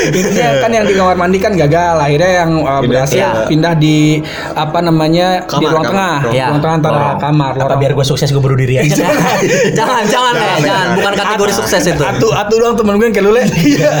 Intinya 0.09 0.49
kan 0.59 0.71
yang 0.71 0.85
di 0.85 0.93
kamar 0.93 1.15
mandi 1.15 1.37
kan 1.37 1.53
gagal, 1.53 1.95
akhirnya 1.97 2.31
yang 2.39 2.51
uh, 2.61 2.81
berhasil 2.81 3.13
Iya. 3.15 3.47
pindah 3.47 3.73
di 3.73 4.19
apa 4.51 4.79
namanya 4.79 5.45
di 5.47 5.63
ruang 5.63 5.81
kamar. 5.81 5.89
tengah, 5.89 6.15
Iya. 6.29 6.45
ruang 6.49 6.61
tengah 6.61 6.75
antara 6.75 6.97
Lorong. 7.17 7.23
kamar. 7.23 7.53
Apa 7.57 7.75
biar 7.79 7.91
gue 7.95 8.05
sukses 8.05 8.27
gue 8.29 8.41
bunuh 8.43 8.59
diri 8.59 8.79
aja. 8.79 9.07
jangan, 9.73 10.03
jangan, 10.13 10.33
ya, 10.35 10.55
jangan. 10.61 10.87
Bukan 10.99 11.13
kategori 11.15 11.53
sukses 11.55 11.83
itu. 11.87 12.03
Atu 12.03 12.27
atu 12.35 12.53
doang 12.59 12.75
temen 12.75 12.99
gue 12.99 13.05
yang 13.07 13.15
kayak 13.15 13.27
lule. 13.27 13.43
Iya. 13.65 13.91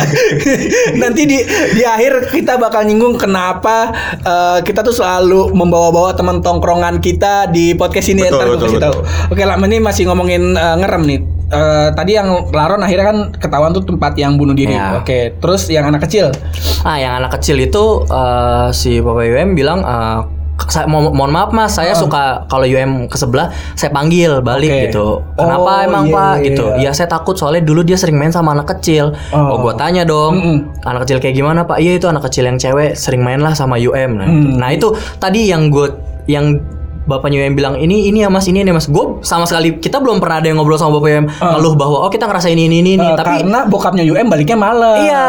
Nanti 1.01 1.25
di 1.25 1.41
di 1.73 1.83
akhir 1.83 2.29
kita 2.29 2.61
bakal 2.61 2.85
nyinggung 2.85 3.17
kenapa 3.17 3.91
eh, 4.21 4.59
kita 4.61 4.85
tuh 4.85 4.93
selalu 4.93 5.51
membawa-bawa 5.51 6.13
teman 6.13 6.39
tongkrongan 6.39 7.01
kita 7.01 7.49
di 7.49 7.73
podcast 7.73 8.13
ini 8.13 8.29
Betul, 8.29 8.39
gue 8.39 8.47
betul, 8.55 8.67
kasih 8.69 8.79
tahu. 8.83 8.97
Oke 9.33 9.43
lah, 9.43 9.57
ini 9.57 9.77
masih 9.81 10.05
ngomongin 10.05 10.53
eh, 10.53 10.75
ngerem 10.79 11.03
nih. 11.07 11.19
Eh, 11.45 11.89
tadi 11.93 12.17
yang 12.17 12.49
Laron 12.49 12.81
akhirnya 12.81 13.05
kan 13.05 13.17
ketahuan 13.37 13.69
tuh 13.69 13.85
tempat 13.85 14.17
yang 14.17 14.33
bunuh 14.33 14.57
diri. 14.57 14.73
Iya. 14.73 14.97
Oke, 15.01 15.37
terus 15.37 15.69
yang 15.69 15.85
anak 15.85 16.09
kecil. 16.09 16.33
Ah, 16.81 16.97
yang 16.97 17.21
anak 17.21 17.37
kecil 17.37 17.61
itu 17.61 18.01
eh, 18.09 18.67
si 18.73 18.97
Bapak 18.97 19.29
UM 19.29 19.53
bilang 19.53 19.85
eh, 19.85 20.19
saya 20.65 20.85
mo- 20.85 21.09
mohon 21.09 21.29
maaf 21.29 21.51
mas, 21.51 21.71
saya 21.71 21.91
suka 21.93 22.21
kalau 22.45 22.63
UM 22.63 23.05
ke 23.05 23.15
sebelah 23.15 23.47
saya 23.73 23.89
panggil 23.89 24.39
balik 24.39 24.69
Oke. 24.69 24.81
gitu. 24.87 25.05
Kenapa 25.33 25.71
Oh, 25.73 25.85
emang 25.85 26.05
iya, 26.05 26.15
pak? 26.15 26.33
iya, 26.33 26.45
Gitu. 26.45 26.65
iya. 26.73 26.83
Ya 26.85 26.91
saya 26.91 27.07
takut 27.07 27.35
soalnya 27.35 27.61
dulu 27.61 27.81
dia 27.81 27.95
sering 27.95 28.15
main 28.15 28.29
sama 28.29 28.51
anak 28.51 28.71
kecil. 28.71 29.11
Oh. 29.29 29.51
Oh, 29.51 29.57
gua 29.61 29.73
tanya 29.73 30.01
dong, 30.01 30.33
Mm-mm. 30.33 30.57
anak 30.81 31.03
kecil 31.03 31.19
kayak 31.19 31.35
gimana 31.35 31.63
pak? 31.63 31.77
Iya 31.77 31.95
itu 31.95 32.05
anak 32.05 32.23
kecil 32.23 32.45
yang 32.45 32.55
cewek 32.55 32.93
sering 32.93 33.19
main 33.19 33.39
lah 33.39 33.51
sama 33.51 33.75
UM. 33.75 34.11
Nah, 34.13 34.25
Hmm. 34.25 34.41
itu. 34.41 34.55
nah 34.55 34.69
itu 34.69 34.87
tadi 35.17 35.45
yang 35.45 35.67
gue 35.67 35.91
yang 36.25 36.57
Bapaknya 37.05 37.37
UM 37.39 37.53
bilang 37.53 37.77
ini 37.77 38.09
ini 38.09 38.17
ya 38.17 38.33
mas 38.33 38.49
ini 38.49 38.65
ini 38.65 38.73
ya 38.73 38.75
mas 38.75 38.89
gue 38.89 39.05
sama 39.21 39.45
sekali 39.45 39.77
kita 39.77 40.01
belum 40.01 40.17
pernah 40.17 40.41
ada 40.41 40.49
yang 40.49 40.57
ngobrol 40.57 40.73
sama 40.73 40.97
bapak 40.97 41.09
UM 41.13 41.25
ngeluh 41.29 41.73
bahwa 41.75 41.97
oh 42.01 42.09
kita 42.09 42.25
ngerasain 42.25 42.57
ini 42.57 42.81
ini 42.81 42.97
ini 42.97 43.05
Eh, 43.05 43.13
tapi 43.13 43.45
karena 43.45 43.61
bokapnya 43.63 44.01
UM 44.03 44.25
baliknya 44.25 44.57
malam. 44.57 44.97
Iya, 44.99 45.25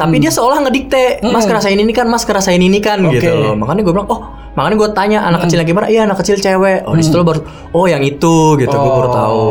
tapi 0.00 0.16
dia 0.16 0.32
seolah 0.32 0.64
ngedikte, 0.64 1.20
Mas 1.22 1.44
ngerasain 1.44 1.76
ini 1.76 1.92
kan, 1.92 2.08
Mas 2.08 2.24
ngerasain 2.24 2.56
ini 2.56 2.80
kan 2.80 3.04
Oke. 3.04 3.20
gitu 3.20 3.36
loh. 3.36 3.52
Makanya 3.52 3.84
gue 3.84 3.92
bilang, 3.92 4.08
"Oh, 4.08 4.32
makanya 4.58 4.76
gue 4.80 4.88
tanya 4.96 5.18
anak 5.26 5.46
kecil 5.46 5.62
yang 5.62 5.68
gimana?" 5.70 5.86
Iya, 5.90 6.00
anak 6.06 6.18
kecil 6.22 6.36
cewek. 6.38 6.86
Oh, 6.86 6.94
di 6.94 7.02
situ 7.02 7.16
lo 7.18 7.24
baru 7.26 7.40
oh 7.74 7.86
yang 7.86 8.02
itu 8.02 8.56
gitu, 8.58 8.74
gue 8.74 8.92
baru 9.02 9.10
tahu. 9.10 9.48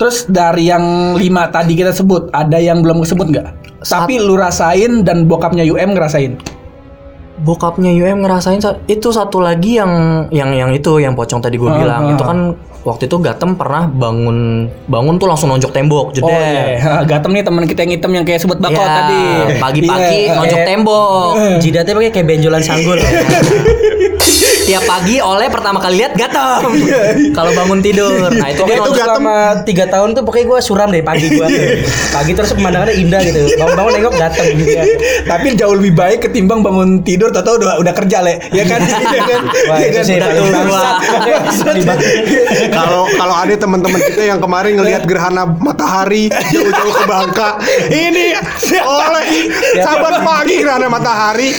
Terus 0.00 0.16
dari 0.28 0.68
yang 0.68 1.16
lima 1.16 1.48
tadi 1.52 1.76
kita 1.76 1.92
sebut, 1.92 2.32
ada 2.32 2.56
yang 2.56 2.80
belum 2.80 3.04
kesebut 3.04 3.26
nggak? 3.28 3.48
Tapi 3.80 4.20
lu 4.20 4.36
rasain 4.36 5.02
dan 5.04 5.24
bokapnya 5.24 5.64
UM 5.64 5.96
ngerasain. 5.96 6.59
Bokapnya 7.40 7.88
UM 7.90 8.20
ngerasain 8.20 8.58
sa- 8.58 8.78
itu 8.84 9.08
satu 9.08 9.38
lagi 9.38 9.74
yang 9.74 9.90
yang 10.30 10.52
yang 10.52 10.70
itu 10.70 10.96
yang 10.96 11.12
pocong 11.12 11.38
tadi 11.38 11.56
gue 11.56 11.66
Ah, 11.66 11.74
bilang. 11.74 12.02
ah. 12.04 12.12
Itu 12.12 12.22
kan 12.22 12.38
waktu 12.80 13.06
itu 13.06 13.16
Gatem 13.18 13.54
pernah 13.54 13.84
bangun 13.84 14.38
bangun 14.86 15.14
tuh 15.16 15.26
langsung 15.26 15.48
nonjok 15.48 15.68
tembok, 15.70 16.12
jeder. 16.12 16.26
Oh 16.26 16.36
iya, 16.36 16.64
Gatem 17.10 17.30
nih 17.30 17.42
teman 17.42 17.64
kita 17.64 17.80
yang 17.80 17.92
hitam 17.94 18.10
yang 18.10 18.24
kayak 18.24 18.40
sebut 18.40 18.56
bakot 18.56 18.76
Iya, 18.78 18.92
tadi. 18.94 19.22
Pagi-pagi 19.58 20.18
Iya, 20.22 20.34
nonjok 20.34 20.58
eh, 20.58 20.66
tembok. 20.66 21.30
Jidatnya 21.58 21.92
pakai 21.94 22.10
kayak 22.10 22.26
benjolan 22.26 22.60
sanggul. 22.60 22.98
Tiap 24.60 24.86
pagi 24.86 25.18
oleh 25.18 25.50
pertama 25.50 25.82
kali 25.82 25.98
lihat 25.98 26.14
Gatem. 26.14 26.62
Kalau 27.36 27.50
bangun 27.52 27.80
tidur. 27.80 28.30
Nah, 28.30 28.48
itu 28.48 28.62
Dia 28.62 28.78
kan 28.78 28.86
tuh 28.86 28.94
selama 28.94 29.34
tiga 29.64 29.84
tahun 29.88 30.14
tuh 30.14 30.22
pokoknya 30.22 30.46
gue 30.46 30.58
suram 30.62 30.88
deh 30.88 31.02
pagi 31.02 31.26
gue. 31.28 31.46
pagi 32.10 32.32
terus 32.32 32.54
pemandangannya 32.54 32.94
indah 32.94 33.18
gitu. 33.20 33.50
Bangun-bangun 33.56 33.92
nengok 33.98 34.14
datang 34.16 34.46
gitu 34.54 34.70
ya. 34.70 34.84
Tapi 35.26 35.58
jauh 35.58 35.74
lebih 35.74 35.92
baik 35.92 36.18
ketimbang 36.22 36.62
bangun 36.62 37.02
tidur 37.02 37.29
atau 37.32 37.56
udah 37.56 37.78
udah 37.78 37.92
kerja 37.94 38.18
le, 38.20 38.34
ya 38.50 38.64
kan? 38.64 38.80
Iya 39.10 39.22
kan? 39.22 39.40
Wah, 39.66 39.78
Iya 39.78 39.88
kan? 39.92 40.04
Kalau 42.70 43.02
kalau 43.08 43.34
ada 43.36 43.54
teman-teman 43.54 44.00
kita 44.00 44.22
yang 44.24 44.38
kemarin 44.38 44.76
ngelihat 44.76 45.02
gerhana 45.04 45.46
matahari 45.46 46.28
jauh-jauh 46.28 46.94
ke 46.94 47.04
Bangka, 47.04 47.48
ini 47.88 48.34
oleh 48.80 49.24
sahabat 49.76 50.22
pagi 50.22 50.54
gerhana 50.58 50.86
matahari. 50.86 51.50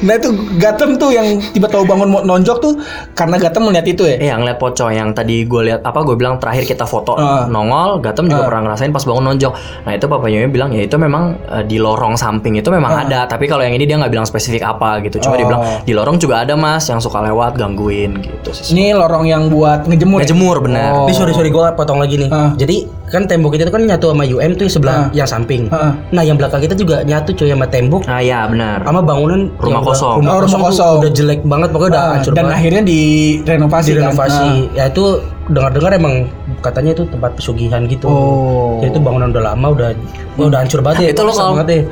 Nah 0.00 0.14
itu 0.14 0.28
Gatem 0.58 0.96
tuh 0.96 1.10
yang 1.10 1.26
tiba-tiba 1.48 1.84
bangun 1.84 2.08
mau 2.08 2.20
nonjok 2.20 2.56
tuh 2.58 2.72
karena 3.12 3.38
Gatem 3.38 3.62
melihat 3.62 3.86
itu 3.86 4.02
ya. 4.04 4.16
Iya 4.18 4.34
ngeliat 4.36 4.58
pocong 4.58 4.90
yang 4.90 5.12
tadi 5.12 5.44
gue 5.44 5.62
lihat 5.64 5.80
apa 5.82 6.02
gue 6.02 6.14
bilang 6.14 6.38
terakhir 6.38 6.64
kita 6.64 6.84
foto 6.84 7.14
Ah. 7.14 7.46
nongol 7.46 7.98
Gatem 7.98 8.26
juga 8.26 8.42
Ah. 8.42 8.48
pernah 8.48 8.62
ngerasain 8.66 8.90
pas 8.90 9.02
bangun 9.02 9.24
nonjok 9.26 9.52
nah 9.84 9.92
itu 9.92 10.06
papanya 10.06 10.46
bilang 10.46 10.70
ya 10.70 10.82
itu 10.82 10.94
memang 10.94 11.34
eh, 11.44 11.64
di 11.64 11.76
lorong 11.76 12.14
samping 12.14 12.56
itu 12.56 12.68
memang 12.68 12.92
Ah. 12.92 13.04
ada 13.04 13.20
tapi 13.26 13.46
kalau 13.46 13.60
yang 13.60 13.72
ini 13.72 13.84
dia 13.84 13.96
nggak 13.96 14.08
bilang 14.08 14.24
spesifik 14.24 14.57
apa 14.60 15.00
gitu 15.00 15.18
cuma 15.20 15.34
dia 15.34 15.44
Oh. 15.44 15.50
bilang 15.50 15.62
di 15.82 15.92
lorong 15.92 16.16
juga 16.16 16.40
ada 16.40 16.54
mas 16.54 16.84
yang 16.84 16.98
suka 16.98 17.20
lewat 17.20 17.54
gangguin 17.54 18.18
gitu 18.18 18.50
sih 18.50 18.72
Ini 18.72 18.92
lorong 18.92 19.24
yang 19.24 19.48
buat 19.48 19.84
ngejemur. 19.84 20.18
ya? 20.18 20.24
ngejemur 20.24 20.56
benar 20.60 20.90
Oh. 20.90 21.04
Ini 21.04 21.14
sorry 21.14 21.32
sorry 21.32 21.48
gue 21.48 21.66
potong 21.72 21.96
lagi 21.96 22.16
nih. 22.16 22.28
Ah. 22.28 22.50
Jadi 22.52 22.76
kan 23.06 23.24
tembok 23.24 23.54
itu 23.54 23.64
kan 23.66 23.80
nyatu 23.80 24.10
sama 24.10 24.22
UM 24.22 24.52
tuh 24.54 24.66
sebelah 24.66 25.08
Ah. 25.08 25.12
yang 25.12 25.24
samping. 25.24 25.68
Ah. 25.68 25.96
Nah 26.10 26.20
yang 26.20 26.34
belakang 26.34 26.60
kita 26.60 26.72
juga 26.72 27.00
nyatu 27.00 27.32
cuy 27.32 27.48
sama 27.48 27.66
tembok 27.66 28.04
ah 28.04 28.18
ya 28.18 28.44
benar 28.44 28.82
sama 28.82 29.00
bangunan 29.00 29.48
Rumah 29.54 29.70
yang 29.70 29.82
kosong. 29.82 30.16
Rumah 30.18 30.30
Oh, 30.30 30.40
rumah 30.40 30.60
kosong, 30.64 30.96
udah 31.00 31.12
jelek 31.12 31.40
banget 31.42 31.68
pokoknya 31.70 31.90
udah 31.90 32.02
Ah, 32.02 32.12
hancur 32.14 32.32
dan 32.32 32.44
banget. 32.44 32.56
akhirnya 32.56 32.82
direnovasi 32.84 33.88
direnovasi. 33.90 34.50
kan? 34.68 34.76
Ya 34.76 34.84
itu 34.86 35.04
dengar-dengar 35.48 35.92
emang 35.94 36.14
katanya 36.60 36.92
itu 36.92 37.04
tempat 37.06 37.32
pesugihan 37.34 37.80
gitu. 37.84 38.06
Oh. 38.06 38.78
Ya 38.78 38.88
itu 38.88 38.98
bangunan 38.98 39.28
udah 39.28 39.44
lama 39.46 39.66
udah 39.70 39.88
udah 40.36 40.58
hancur 40.58 40.80
banget 40.80 41.00
ya. 41.02 41.10
Itu 41.12 41.22
lo 41.22 41.32
kalau- 41.32 41.56
ya. 41.64 41.84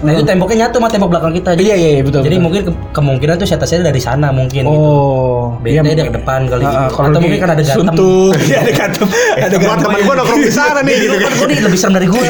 Nah 0.00 0.10
itu 0.10 0.24
temboknya 0.24 0.56
nyatu 0.62 0.76
sama 0.76 0.88
tembok 0.88 1.10
belakang 1.10 1.32
kita. 1.34 1.50
Iya, 1.54 1.74
iya, 1.74 1.88
iya, 1.90 2.02
betul, 2.02 2.20
Jadi 2.20 2.32
betul. 2.32 2.44
mungkin 2.44 2.60
ke- 2.64 2.76
kemungkinan 2.90 3.34
tuh 3.36 3.46
setasnya 3.46 3.84
dari 3.84 4.00
sana 4.00 4.28
mungkin 4.30 4.62
gitu. 4.62 4.72
Oh, 4.72 5.60
Beda 5.60 5.84
dia 5.84 6.02
ke 6.02 6.14
depan 6.14 6.46
kali 6.46 6.62
Ah, 6.62 6.88
gitu. 6.88 6.94
kalau 6.94 7.08
Atau 7.10 7.20
mungkin 7.20 7.38
kan 7.38 7.50
ada 7.50 7.60
gatam. 7.60 7.76
Suntuk, 7.84 8.32
Iya, 8.48 8.58
ada 8.60 8.72
gatam, 8.72 9.06
ada 9.06 9.46
Buat 9.50 9.60
gatam. 9.60 9.78
teman 9.82 10.00
gue 10.00 10.14
nongkrong 10.16 10.40
di 10.40 10.52
sana 10.58 10.80
nih 10.80 10.94
gitu 10.98 11.16
kan. 11.16 11.30
Gue 11.34 11.46
nih 11.46 11.58
lebih 11.60 11.78
serem 11.78 11.94
dari 11.94 12.06
gue. 12.06 12.22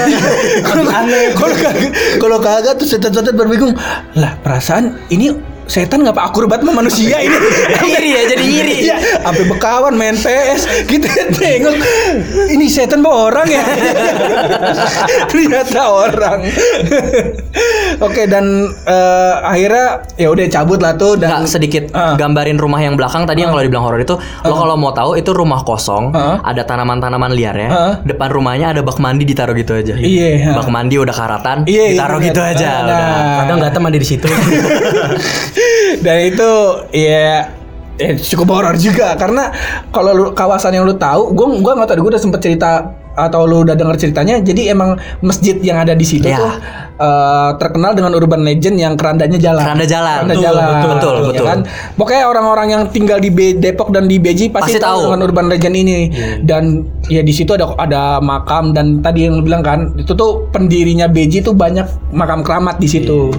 Aneh. 0.90 1.24
Kalau 1.32 1.54
kagak, 1.54 1.74
kalau 2.18 2.38
kagak 2.38 2.74
tuh 2.74 2.86
setan-setan 2.86 3.34
berbingung. 3.34 3.72
Lah, 4.12 4.34
perasaan 4.36 4.84
ini 5.08 5.30
setan 5.70 6.02
ngapa 6.02 6.26
akur 6.26 6.44
banget 6.44 6.66
sama 6.66 6.82
manusia 6.82 7.16
ini? 7.16 7.36
iri 7.94 8.10
ya 8.10 8.22
jadi 8.26 8.44
iri 8.44 8.76
Iya, 8.82 8.96
sampai 9.22 9.44
bekawan 9.46 9.94
main 9.94 10.16
PS 10.16 10.66
kita 10.84 11.06
tengok 11.30 11.78
ini 12.48 12.66
setan 12.66 13.00
bawa 13.00 13.30
orang 13.30 13.46
ya 13.46 13.62
ternyata 15.30 15.80
orang 15.86 16.40
oke 18.06 18.22
dan 18.26 18.44
eh, 18.84 19.32
akhirnya 19.40 19.86
ya 20.16 20.28
udah 20.28 20.46
cabut 20.48 20.78
lah 20.78 20.94
tuh 20.94 21.14
dan 21.14 21.30
Nggak 21.30 21.46
sedikit 21.48 21.84
Ah. 21.90 22.14
gambarin 22.14 22.56
rumah 22.56 22.78
yang 22.78 22.94
belakang 22.94 23.22
tadi 23.24 23.42
yang 23.42 23.50
kalau 23.50 23.62
dibilang 23.62 23.84
horor 23.84 23.98
itu 23.98 24.14
lo 24.16 24.54
kalau 24.54 24.74
mau 24.74 24.90
tahu 24.90 25.14
itu 25.14 25.30
rumah 25.30 25.62
kosong 25.62 26.10
Ah. 26.10 26.42
ada 26.42 26.62
tanaman-tanaman 26.62 27.30
liar 27.30 27.54
ya 27.54 27.68
Ah. 27.68 27.94
depan 28.02 28.28
rumahnya 28.28 28.72
ada 28.72 28.80
bak 28.80 28.98
mandi 28.98 29.22
ditaruh 29.22 29.54
gitu 29.54 29.74
aja 29.74 29.94
Iya. 29.94 30.54
bak 30.54 30.66
mandi 30.66 30.96
udah 30.96 31.12
karatan 31.12 31.62
Iya, 31.64 31.82
iya, 31.84 31.94
ditaruh 31.94 32.18
iya. 32.18 32.26
gitu 32.26 32.40
aja 32.40 32.70
Nah, 32.70 32.82
udah. 32.82 33.08
Kadang 33.40 33.56
nggak 33.60 33.78
mandi 33.80 33.98
di 33.98 34.08
situ. 34.08 34.28
Dan 36.04 36.16
itu 36.26 36.50
ya 36.94 37.50
eh 38.00 38.16
cukup 38.16 38.48
horor 38.56 38.76
juga 38.80 39.12
karena 39.20 39.52
kalau 39.92 40.10
lu 40.16 40.24
kawasan 40.32 40.72
yang 40.72 40.88
lu 40.88 40.96
tahu, 40.96 41.36
gua 41.36 41.52
gua 41.60 41.72
nggak 41.76 41.88
tahu, 41.92 42.08
gua 42.08 42.12
udah 42.16 42.22
sempet 42.22 42.40
cerita 42.40 42.96
atau 43.12 43.44
lu 43.44 43.60
udah 43.68 43.76
dengar 43.76 44.00
ceritanya. 44.00 44.40
Jadi 44.40 44.72
emang 44.72 44.96
masjid 45.20 45.60
yang 45.60 45.76
ada 45.84 45.92
di 45.92 46.06
situ 46.08 46.24
Iya. 46.24 46.38
tuh 46.40 46.52
eh, 47.00 47.50
terkenal 47.56 47.96
dengan 47.96 48.12
urban 48.12 48.44
legend 48.44 48.76
yang 48.76 48.94
kerandanya 48.94 49.40
jalan. 49.40 49.64
Keranda 49.64 49.86
jalan. 49.88 50.16
Keranda 50.20 50.34
Betul, 50.36 50.44
jalan. 50.44 50.64
betul, 50.68 50.90
betul, 50.92 51.14
Ya 51.16 51.24
betul. 51.26 51.46
kan? 51.48 51.58
Pokoknya 51.96 52.22
orang-orang 52.28 52.66
yang 52.68 52.82
tinggal 52.88 53.16
di 53.16 53.30
Be- 53.32 53.56
Depok 53.56 53.88
dan 53.90 54.04
di 54.04 54.20
Beji 54.20 54.52
pasti, 54.52 54.76
Pasti 54.76 54.84
tahu 54.84 55.08
dengan 55.08 55.20
urban 55.24 55.46
legend 55.48 55.74
ini. 55.74 55.98
Dan 56.44 56.84
ya 57.08 57.24
di 57.24 57.32
situ 57.32 57.56
ada 57.56 57.72
ada 57.74 58.02
makam 58.20 58.70
dan 58.70 59.00
tadi 59.00 59.24
yang 59.24 59.40
lu 59.40 59.42
bilang 59.42 59.64
kan 59.64 59.96
itu 59.96 60.12
tuh 60.12 60.46
pendirinya 60.52 61.08
Beji 61.08 61.40
tuh 61.40 61.56
banyak 61.56 61.88
makam 62.12 62.44
keramat 62.44 62.76
di 62.76 62.86
situ. 62.86 63.32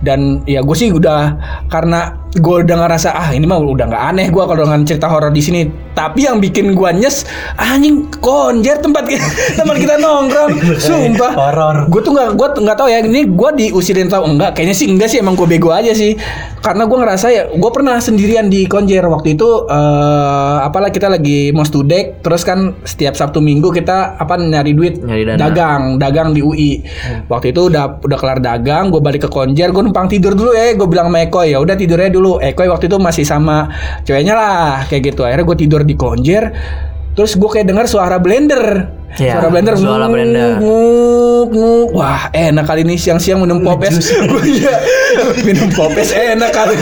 Dan 0.00 0.44
ya 0.44 0.60
gue 0.60 0.76
sih 0.76 0.92
udah 0.92 1.34
karena 1.66 2.20
gue 2.36 2.56
udah 2.68 2.76
ngerasa 2.84 3.16
ah 3.16 3.32
ini 3.32 3.48
mah 3.48 3.56
udah 3.56 3.88
nggak 3.88 4.04
aneh 4.12 4.28
gue 4.28 4.44
kalau 4.44 4.60
dengan 4.62 4.84
cerita 4.84 5.08
horor 5.08 5.32
di 5.32 5.40
sini. 5.40 5.64
Tapi 5.96 6.28
yang 6.28 6.36
bikin 6.36 6.76
gue 6.76 6.90
nyes 6.92 7.24
anjing 7.56 8.04
konjer 8.20 8.76
tempat 8.76 9.08
kita, 9.08 9.24
tempat 9.58 9.76
kita 9.80 9.94
nongkrong. 9.96 10.52
Sumpah. 10.76 11.32
Horor. 11.32 11.76
Gue 11.88 12.00
tuh 12.04 12.12
nggak 12.12 12.36
gue 12.36 12.48
nggak 12.60 12.76
tahu 12.76 12.88
ya 12.88 13.00
ini 13.06 13.30
gue 13.30 13.50
diusirin 13.56 14.10
tau 14.10 14.26
enggak? 14.26 14.58
Kayaknya 14.58 14.76
sih 14.76 14.86
enggak 14.90 15.08
sih 15.08 15.18
emang 15.22 15.38
gue 15.38 15.46
bego 15.46 15.70
aja 15.70 15.94
sih. 15.94 16.18
Karena 16.60 16.84
gue 16.84 16.98
ngerasa 16.98 17.26
ya 17.30 17.42
gue 17.54 17.70
pernah 17.70 17.96
sendirian 18.02 18.50
di 18.50 18.66
konjer 18.66 19.06
waktu 19.06 19.38
itu 19.38 19.48
eh 19.70 20.56
apalah 20.66 20.90
kita 20.90 21.06
lagi 21.06 21.54
mau 21.54 21.62
studek 21.62 22.20
terus 22.26 22.42
kan 22.42 22.74
setiap 22.82 23.14
sabtu 23.14 23.38
minggu 23.38 23.70
kita 23.70 24.18
apa 24.18 24.34
nyari 24.34 24.74
duit 24.74 24.98
Nyari 24.98 25.22
dana. 25.22 25.38
dagang 25.38 25.82
dagang 26.02 26.34
di 26.34 26.42
UI 26.42 26.82
waktu 27.30 27.54
itu 27.54 27.70
udah 27.70 28.02
udah 28.02 28.18
kelar 28.18 28.42
dagang 28.42 28.90
gue 28.90 28.98
balik 28.98 29.24
ke 29.24 29.30
konjer 29.30 29.70
gue 29.70 29.82
numpang 29.86 30.10
tidur 30.10 30.34
dulu 30.34 30.50
ya 30.50 30.74
gue 30.74 30.88
bilang 30.90 31.06
sama 31.08 31.22
Eko 31.22 31.40
ya 31.46 31.62
udah 31.62 31.78
tidurnya 31.78 32.10
dulu. 32.10 32.42
Eko 32.42 32.66
waktu 32.66 32.90
itu 32.90 32.98
masih 32.98 33.22
sama 33.22 33.70
ceweknya 34.02 34.34
lah 34.34 34.82
kayak 34.90 35.14
gitu. 35.14 35.22
Akhirnya 35.22 35.46
gue 35.46 35.58
tidur 35.62 35.80
di 35.86 35.94
konjer 35.94 36.50
terus 37.16 37.32
gue 37.32 37.48
kayak 37.48 37.66
dengar 37.70 37.86
suara 37.88 38.20
blender. 38.20 38.92
Iya, 39.16 39.40
suara 39.40 39.48
blender. 39.48 39.74
suara 39.80 40.06
blender. 40.12 40.60
nguk, 40.60 40.68
nguk. 41.50 41.94
wah 41.94 42.30
enak 42.34 42.64
kali 42.66 42.82
ini 42.82 42.94
siang-siang 42.98 43.42
minum 43.42 43.62
popes. 43.62 43.98
Iya, 44.46 44.74
minum 45.42 45.68
popes 45.72 46.14
enak 46.14 46.50
kali. 46.54 46.76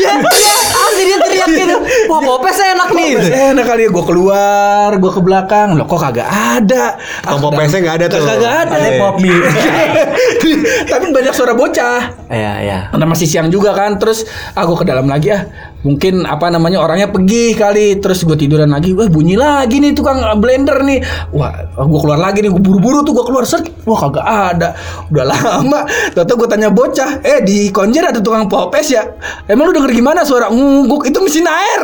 Ya, 0.00 0.12
ya, 0.18 0.56
asli 0.88 1.02
dia 1.04 1.18
teriak 1.20 1.48
gitu. 1.52 1.76
Wah, 2.08 2.20
popes 2.22 2.58
enak 2.58 2.88
nih. 2.96 3.10
Popes 3.18 3.30
enak 3.30 3.64
kali 3.66 3.82
gue 3.92 4.04
keluar 4.04 4.90
gue 4.96 5.12
ke 5.12 5.20
belakang. 5.20 5.76
Loh 5.76 5.84
kok 5.84 6.00
kagak 6.00 6.28
ada? 6.28 6.96
Tukang 7.22 7.40
popesnya 7.42 7.78
nggak 7.84 7.96
ada 8.00 8.06
tuh. 8.08 8.22
kagak 8.24 8.54
ada. 8.66 8.74
Ada 8.76 8.90
pop 8.98 9.16
mie. 9.20 9.36
tapi 10.92 11.04
banyak 11.12 11.34
suara 11.34 11.52
bocah. 11.52 12.00
Iya, 12.30 12.52
iya. 12.62 12.78
karena 12.90 13.06
masih 13.06 13.26
siang 13.28 13.48
juga 13.52 13.76
kan. 13.76 14.00
Terus 14.00 14.24
aku 14.56 14.80
ke 14.80 14.84
dalam 14.88 15.06
lagi 15.06 15.34
ah 15.34 15.44
mungkin 15.86 16.26
apa 16.26 16.50
namanya 16.50 16.82
orangnya 16.82 17.06
pergi 17.06 17.54
kali 17.54 18.02
terus 18.02 18.26
gue 18.26 18.34
tiduran 18.34 18.74
lagi 18.74 18.90
wah 18.90 19.06
bunyi 19.06 19.38
lagi 19.38 19.78
nih 19.78 19.94
tukang 19.94 20.18
blender 20.42 20.82
nih 20.82 20.98
wah 21.30 21.54
gue 21.78 22.00
keluar 22.02 22.18
lagi 22.18 22.42
nih 22.42 22.50
gue 22.50 22.58
buru-buru 22.58 23.06
tuh 23.06 23.14
gue 23.14 23.22
keluar 23.22 23.46
set 23.46 23.62
wah 23.86 23.94
kagak 24.02 24.26
ada 24.26 24.74
udah 25.14 25.24
lama 25.30 25.86
tau 26.10 26.34
gue 26.34 26.48
tanya 26.50 26.74
bocah 26.74 27.22
eh 27.22 27.38
di 27.46 27.70
konjer 27.70 28.10
ada 28.10 28.18
tukang 28.18 28.50
popes 28.50 28.90
ya 28.90 29.06
emang 29.46 29.70
lu 29.70 29.78
denger 29.78 29.94
gimana 29.94 30.26
suara 30.26 30.50
nguguk 30.50 31.06
itu 31.06 31.22
mesin 31.22 31.46
air 31.46 31.80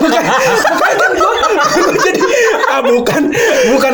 bukan 0.00 0.24
bukan 0.24 1.10
kan 1.12 1.12
ah 2.72 2.80
bukan 2.80 3.22
bukan 3.28 3.47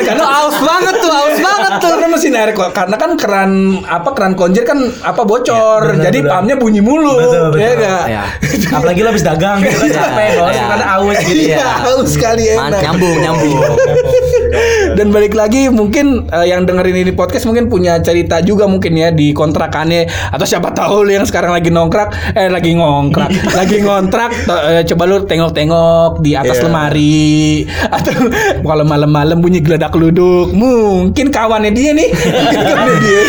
karena 0.05 0.25
aus 0.39 0.57
banget 0.57 0.95
tuh, 0.97 1.11
aus 1.11 1.39
banget 1.39 1.73
tuh. 1.79 1.91
karena 1.91 2.07
mesin 2.09 2.33
air 2.35 2.51
kok 2.53 2.71
karena 2.71 2.97
kan 2.97 3.11
keran 3.15 3.51
apa 3.83 4.09
keran 4.13 4.35
konjer 4.35 4.63
kan 4.63 4.79
apa 5.01 5.23
bocor 5.23 5.83
Ya, 5.95 6.09
jadi 6.09 6.19
pumpnya 6.23 6.55
bunyi 6.55 6.81
mulu 6.81 7.15
Betul, 7.15 7.45
betul. 7.51 7.59
ya 7.59 7.69
enggak 7.73 8.05
Iya. 8.05 8.25
Apalagi 8.77 9.01
lo 9.01 9.09
habis 9.09 9.23
dagang 9.23 9.59
gitu 9.59 9.75
kan 9.75 9.87
Iya, 9.87 9.95
capek 9.97 10.29
bos, 10.35 10.51
iya. 10.51 10.65
karena 10.67 10.87
aus 10.95 11.19
gitu 11.21 11.43
iya 11.43 11.57
ya. 11.57 11.69
haus 11.81 12.09
sekali 12.11 12.45
Man, 12.51 12.69
enak 12.69 12.81
nyambung, 12.83 13.17
nyambung. 13.19 13.59
dan 14.95 15.09
balik 15.11 15.33
lagi 15.33 15.67
mungkin 15.69 16.07
eh, 16.29 16.47
yang 16.47 16.63
dengerin 16.63 16.97
ini 16.97 17.13
podcast 17.13 17.45
mungkin 17.45 17.67
punya 17.67 17.99
cerita 17.99 18.39
juga 18.41 18.65
mungkin 18.65 18.95
ya 18.95 19.11
di 19.11 19.33
kontrakannya 19.33 20.07
atau 20.31 20.45
siapa 20.45 20.71
tahu 20.71 21.05
lu 21.05 21.13
yang 21.13 21.25
sekarang 21.25 21.51
lagi 21.51 21.69
nongkrak 21.69 22.09
eh 22.33 22.49
lagi 22.49 22.73
ngongkrak 22.73 23.31
lagi 23.59 23.79
ngontrak 23.81 24.31
to- 24.45 24.65
eh, 24.65 24.83
coba 24.85 25.03
lu 25.05 25.17
tengok-tengok 25.25 26.21
di 26.21 26.33
atas 26.33 26.53
Iya. 26.55 26.65
lemari 26.65 27.67
atau 27.85 28.13
kalau 28.63 28.85
malam-malam 28.95 29.39
bunyi 29.39 29.59
geledak 29.59 29.94
luduk 29.97 30.53
mungkin 30.53 31.31
kawannya 31.31 31.71
dia 31.73 31.91
nih. 31.95 32.09
Mungkin 32.45 32.63
kawannya 32.63 32.99
dia 33.01 33.23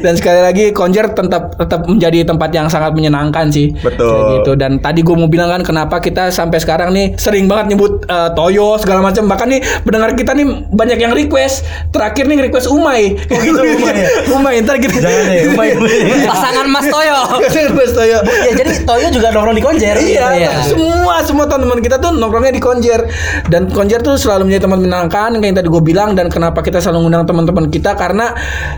dan 0.00 0.14
sekali 0.14 0.40
lagi 0.40 0.64
konjer 0.70 1.10
tetap 1.10 1.54
tetap 1.54 1.84
menjadi 1.84 2.24
tempat 2.24 2.50
yang 2.50 2.66
sangat 2.66 2.92
menyenangkan 2.92 3.48
sih 3.48 3.70
Betul. 3.74 4.08
Kayak 4.08 4.24
gitu 4.38 4.52
dan 4.54 4.72
tadi 4.78 5.00
gue 5.00 5.14
mau 5.14 5.26
bilang 5.26 5.50
kan 5.50 5.62
kenapa 5.62 5.98
kita 5.98 6.28
sampai 6.28 6.58
sekarang 6.58 6.90
nih 6.92 7.14
sering 7.16 7.46
banget 7.46 7.74
nyebut 7.74 8.02
eh, 8.04 8.30
Toyo 8.32 8.76
segala 8.76 9.02
macam 9.02 9.26
bahkan 9.26 9.48
nih 9.48 9.60
pendengar 9.82 10.14
kita 10.14 10.32
nih 10.32 10.46
banyak 10.68 10.98
yang 10.98 11.12
request 11.12 11.62
terakhir 11.90 12.24
nih 12.24 12.38
request 12.42 12.66
Umay 12.66 13.14
oh 13.18 13.38
gitu, 13.38 13.60
Umay 13.60 13.94
ya? 13.94 14.08
Umay 14.30 14.54
ntar 14.62 14.76
kita 14.78 14.96
Jangan 14.98 15.22
deh, 15.26 15.40
Umay. 15.52 15.68
Pasangan 16.30 16.66
Mas 16.68 16.86
Toyo. 16.88 17.18
request 17.42 17.92
Toyo 17.94 18.18
Ya 18.22 18.52
jadi 18.54 18.72
Toyo 18.82 19.06
juga 19.10 19.28
nongkrong 19.30 19.56
di 19.56 19.64
konjer. 19.64 19.94
Iya, 19.98 20.26
Iya. 20.34 20.50
semua 20.64 21.20
semua 21.22 21.44
teman-teman 21.44 21.80
kita 21.80 21.96
tuh 21.98 22.14
nongkrongnya 22.14 22.52
di 22.52 22.62
Konjer 22.62 23.00
dan 23.48 23.68
Konjer 23.68 24.00
tuh 24.00 24.16
selalu 24.16 24.48
menjadi 24.48 24.64
tempat 24.64 24.78
menyenangkan 24.78 25.30
kayak 25.34 25.44
yang 25.44 25.56
tadi 25.56 25.68
gue 25.68 25.82
bilang 25.82 26.10
dan 26.12 26.26
kenapa 26.28 26.60
kita 26.60 26.78
selalu 26.78 27.06
ngundang 27.06 27.24
teman-teman 27.24 27.66
kita 27.68 27.94
karena 27.94 28.32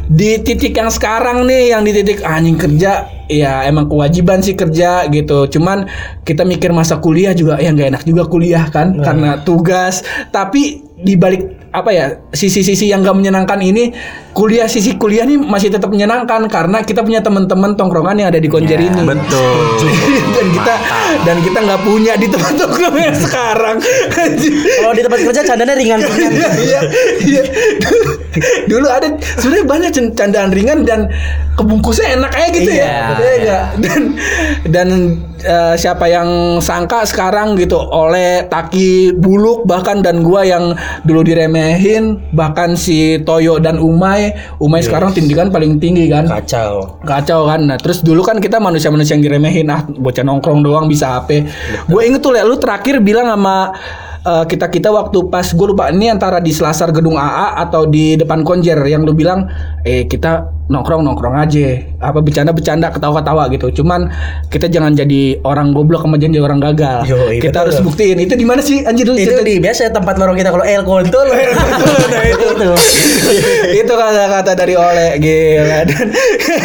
di 0.06 0.40
titik 0.42 0.76
yang 0.76 0.90
sekarang 0.92 1.48
nih 1.48 1.72
yang 1.74 1.82
di 1.82 1.92
titik 1.96 2.20
anjing 2.22 2.58
kerja 2.60 3.08
ya 3.28 3.64
emang 3.64 3.88
kewajiban 3.88 4.44
sih 4.44 4.52
kerja 4.52 5.08
gitu 5.08 5.48
cuman 5.48 5.88
kita 6.28 6.44
mikir 6.44 6.70
masa 6.76 7.00
kuliah 7.00 7.32
juga 7.32 7.56
ya 7.56 7.72
nggak 7.72 7.88
enak 7.96 8.02
juga 8.04 8.28
kuliah 8.28 8.68
kan 8.68 9.00
karena 9.00 9.40
tugas 9.40 10.04
tapi 10.28 10.84
di 10.94 11.18
balik 11.18 11.68
apa 11.74 11.90
ya 11.90 12.06
sisi-sisi 12.30 12.86
yang 12.86 13.02
gak 13.02 13.18
menyenangkan 13.18 13.58
ini 13.58 13.90
kuliah 14.30 14.70
sisi 14.70 14.94
kuliah 14.94 15.26
nih 15.26 15.42
masih 15.42 15.74
tetap 15.74 15.90
menyenangkan 15.90 16.46
karena 16.46 16.86
kita 16.86 17.02
punya 17.02 17.18
teman-teman 17.18 17.74
tongkrongan 17.74 18.22
yang 18.22 18.28
ada 18.30 18.38
di 18.38 18.46
Konjer 18.46 18.78
Ya, 18.78 18.94
ini 18.94 19.02
Betul. 19.02 19.58
dan 20.38 20.46
kita 20.54 20.74
dan 21.26 21.36
kita 21.42 21.58
nggak 21.66 21.80
punya 21.82 22.12
di 22.14 22.26
tempat 22.30 22.52
nongkrong 22.62 22.96
yang 22.98 23.16
sekarang. 23.18 23.76
Kalau 23.82 24.94
di 24.94 25.02
tempat 25.02 25.18
kerja 25.30 25.42
candanya 25.46 25.74
ringan-ringan. 25.78 26.32
Iya, 26.64 26.80
iya. 27.26 27.42
Dulu 28.70 28.86
ada 28.88 29.08
sebenarnya 29.38 29.66
banyak 29.66 29.90
candaan 30.14 30.50
ringan 30.50 30.82
dan 30.86 31.10
kebungkusnya 31.54 32.18
enak 32.18 32.32
aja 32.34 32.48
gitu 32.58 32.70
Iya, 32.70 32.84
ya. 32.84 33.06
Iya? 33.38 33.60
Dan 33.78 34.02
dan 34.68 34.88
eh, 35.44 35.74
siapa 35.76 36.08
yang 36.08 36.58
sangka 36.58 37.04
sekarang 37.04 37.54
gitu 37.60 37.76
oleh 37.76 38.48
Taki 38.48 39.14
Buluk 39.14 39.68
bahkan 39.68 40.00
dan 40.00 40.24
gua 40.24 40.42
yang 40.42 40.72
dulu 41.04 41.20
diremehin 41.20 42.24
bahkan 42.32 42.74
si 42.74 43.20
Toyo 43.22 43.60
dan 43.60 43.78
Umay, 43.78 44.34
Umay 44.58 44.80
sekarang 44.80 45.12
tindikan 45.12 45.52
paling 45.52 45.78
tinggi 45.78 46.08
kan. 46.08 46.26
Kacau. 46.26 46.98
Kacau 47.04 47.46
kan. 47.46 47.60
Nah, 47.68 47.78
terus 47.78 48.00
dulu 48.00 48.24
kan 48.24 48.40
kita 48.40 48.58
manusia-manusia 48.58 49.14
yang 49.14 49.24
diremehin, 49.24 49.68
ah 49.70 49.84
bocah 49.84 50.24
nongkrong 50.24 50.64
doang 50.64 50.88
bisa 50.88 51.20
HP. 51.20 51.44
Gue 51.86 52.00
inget 52.08 52.24
tuh, 52.24 52.32
Le, 52.34 52.42
lu 52.42 52.56
terakhir 52.56 52.98
bilang 53.04 53.28
sama 53.28 53.76
eh, 54.24 54.44
kita-kita 54.48 54.88
waktu 54.90 55.28
pas 55.28 55.44
gue 55.44 55.66
lupa 55.68 55.92
ini 55.92 56.08
antara 56.08 56.40
di 56.40 56.50
Selasar 56.50 56.90
gedung 56.90 57.20
AA 57.20 57.60
atau 57.68 57.84
di 57.84 58.16
depan 58.16 58.42
Konjer 58.42 58.80
yang 58.88 59.04
lu 59.04 59.12
bilang 59.12 59.46
eh 59.84 60.08
kita 60.08 60.63
nongkrong 60.64 61.04
nongkrong 61.04 61.36
aja 61.36 61.76
apa 62.00 62.24
bercanda 62.24 62.52
bercanda 62.56 62.88
ketawa 62.88 63.20
ketawa 63.20 63.42
gitu 63.52 63.82
cuman 63.82 64.08
kita 64.48 64.72
jangan 64.72 64.96
jadi 64.96 65.44
orang 65.44 65.76
goblok 65.76 66.08
sama 66.08 66.16
jadi 66.16 66.40
orang 66.40 66.56
gagal 66.56 67.04
Yoi, 67.04 67.36
kita 67.36 67.60
betul. 67.60 67.60
harus 67.68 67.76
buktiin 67.84 68.18
itu 68.24 68.32
di 68.32 68.46
mana 68.48 68.64
sih 68.64 68.80
anjir 68.80 69.04
dulu 69.04 69.20
Itu 69.20 69.36
cerita- 69.36 69.44
di 69.44 69.54
biasa 69.60 69.92
tempat 69.92 70.14
lorong 70.16 70.36
kita 70.40 70.50
kalau 70.50 70.64
El 70.64 70.82
Kontol. 70.84 71.26
nah 72.12 72.24
itu 72.24 72.46
itu 73.84 73.92
kata-kata 73.92 74.52
dari 74.56 74.74
Oleh 74.76 75.16
gila 75.20 75.80
dan 75.88 76.06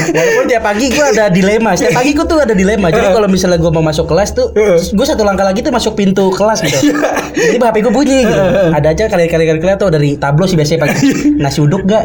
Walaupun 0.10 0.46
tiap 0.50 0.64
pagi 0.64 0.86
gue 0.92 1.06
ada 1.06 1.32
dilema. 1.32 1.76
Setiap 1.76 2.00
pagi 2.02 2.12
gue 2.16 2.26
tuh 2.26 2.40
ada 2.40 2.54
dilema. 2.56 2.92
Jadi 2.92 3.08
kalau 3.14 3.28
misalnya 3.30 3.60
gue 3.62 3.72
mau 3.72 3.84
masuk 3.84 4.10
kelas 4.10 4.36
tuh, 4.36 4.52
gue 4.56 5.06
satu 5.06 5.24
langkah 5.24 5.46
lagi 5.46 5.62
tuh 5.64 5.72
masuk 5.72 5.96
pintu 5.96 6.32
kelas 6.34 6.64
gitu. 6.66 6.96
Jadi 7.36 7.58
HP 7.60 7.76
gue 7.86 7.94
bunyi 7.94 8.26
gitu. 8.26 8.44
Ada 8.74 8.88
aja 8.92 9.04
kali-kali 9.08 9.46
kali 9.48 9.60
tuh 9.80 9.90
dari 9.94 10.16
tablo 10.20 10.46
sih 10.50 10.58
biasanya 10.58 10.88
pagi. 10.90 11.10
Nasi 11.44 11.60
uduk 11.64 11.86
gak? 11.88 12.04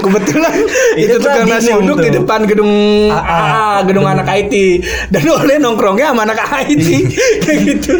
Kebetulan 0.00 0.54
itu, 0.98 1.16
Itu 1.16 1.22
tukang 1.22 1.46
nasi 1.48 1.70
uduk 1.72 1.98
di 2.00 2.10
tuh. 2.10 2.22
depan 2.22 2.40
gedung 2.44 2.72
AA, 3.10 3.84
gedung 3.86 4.06
anak 4.06 4.26
IT 4.28 4.54
dan 5.12 5.24
oleh 5.28 5.56
nongkrongnya 5.58 6.12
sama 6.12 6.22
anak 6.26 6.38
IT 6.66 6.86
kayak 7.44 7.58
gitu. 7.66 7.92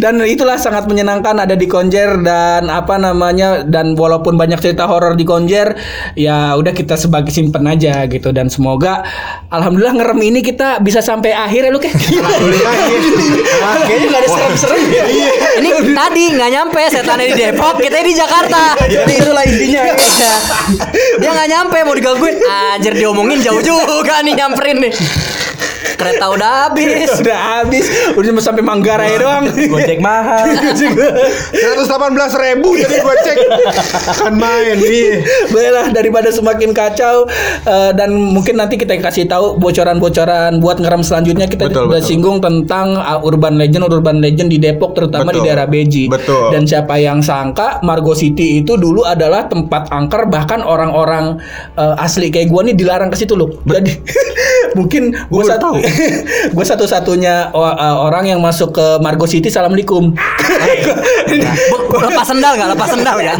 Dan 0.00 0.22
itulah 0.24 0.56
sangat 0.56 0.86
menyenangkan 0.88 1.36
ada 1.44 1.54
di 1.54 1.66
Konjer 1.66 2.22
dan 2.22 2.68
apa 2.68 2.96
namanya 2.96 3.62
dan 3.62 3.94
walaupun 3.94 4.34
banyak 4.34 4.58
cerita 4.58 4.86
horor 4.86 5.14
di 5.14 5.24
Konjer 5.24 5.74
ya 6.14 6.54
udah 6.56 6.72
kita 6.72 6.96
sebagai 6.96 7.30
simpen 7.30 7.66
aja 7.66 8.04
gitu 8.08 8.30
dan 8.34 8.48
semoga 8.50 9.02
alhamdulillah 9.50 9.94
ngerem 9.96 10.20
ini 10.26 10.40
kita 10.40 10.80
bisa 10.80 11.00
sampai 11.00 11.32
akhir 11.32 11.68
ya 11.68 11.70
lu 11.70 11.78
kayak 11.78 11.96
Kayaknya 13.80 14.06
gak 14.10 14.20
ada 14.22 14.28
serem-serem 14.30 14.82
ya. 14.90 15.04
Ini 15.60 15.68
tadi 15.92 16.24
nggak 16.36 16.50
nyampe 16.50 16.82
setannya 16.90 17.26
di 17.32 17.36
Depok, 17.36 17.74
kita 17.80 18.02
di 18.02 18.14
Jakarta. 18.14 18.76
Jadi 18.86 19.12
itulah 19.18 19.44
intinya. 19.46 19.82
Iya. 19.90 20.32
Dia 21.20 21.30
nggak 21.32 21.48
nyampe 21.50 21.78
mau 21.84 21.94
diganggu 21.94 22.19
nungguin 22.20 22.36
Anjir 22.44 22.92
diomongin 22.92 23.40
jauh 23.40 23.64
juga 23.64 24.20
nih 24.20 24.36
nyamperin 24.36 24.76
nih 24.84 24.92
Kereta 26.00 26.26
udah 26.32 26.50
habis 26.66 27.10
Udah 27.20 27.38
habis, 27.60 27.84
udah 28.16 28.28
cuma 28.32 28.40
sampai 28.40 28.64
Manggarai 28.64 29.20
doang. 29.20 29.44
Gojek 29.52 30.00
mahal. 30.00 30.48
118 30.56 30.96
ribu 32.40 32.68
jadi 32.78 32.96
gue 33.02 33.16
cek 33.26 33.36
kan 34.22 34.34
main 34.34 34.78
nih 34.78 35.20
Baiklah 35.50 35.86
daripada 35.92 36.28
semakin 36.32 36.70
kacau 36.72 37.26
eh, 37.66 37.90
dan 37.92 38.14
mungkin 38.14 38.56
nanti 38.56 38.78
kita 38.80 38.96
kasih 39.02 39.26
tahu 39.26 39.58
bocoran-bocoran 39.60 40.62
buat 40.62 40.78
ngerem 40.78 41.02
selanjutnya 41.04 41.50
kita 41.50 41.66
Betul, 41.68 41.90
udah 41.90 42.00
betul. 42.00 42.08
singgung 42.08 42.38
tentang 42.40 42.96
uh, 42.96 43.20
urban 43.20 43.58
legend 43.58 43.84
urban 43.90 44.22
legend 44.22 44.48
di 44.48 44.58
Depok 44.62 44.94
terutama 44.94 45.34
di 45.34 45.42
Betul. 45.42 45.46
daerah 45.50 45.66
Beji. 45.66 46.04
Betul. 46.06 46.54
Dan 46.54 46.62
siapa 46.64 46.94
yang 46.96 47.20
sangka 47.20 47.82
Margo 47.82 48.14
City 48.14 48.62
itu 48.62 48.78
dulu 48.78 49.02
adalah 49.04 49.50
tempat 49.50 49.90
angker 49.90 50.30
bahkan 50.30 50.62
orang-orang 50.62 51.36
eh, 51.76 51.94
asli 52.04 52.30
kayak 52.30 52.48
gua 52.48 52.62
nih 52.64 52.74
dilarang 52.78 53.10
ke 53.10 53.16
situ 53.18 53.34
loh. 53.34 53.50
Jadi 53.66 53.92
mungkin 54.78 55.12
gua 55.28 55.42
Gua 55.42 55.42
baru 55.42 55.50
satu 55.56 55.66
tahu. 55.66 55.76
gua 56.56 56.64
satu-satunya 56.64 57.50
uh, 57.52 57.96
orang 58.00 58.30
yang 58.30 58.40
masuk 58.40 58.74
ke 58.74 58.86
Margo 59.00 59.26
City 59.26 59.48
assalamualaikum. 59.48 60.14
Lepas 61.90 62.26
sendal 62.26 62.52
gak? 62.56 62.68
Lepas 62.74 62.88
sendal 62.90 63.16
gak? 63.18 63.36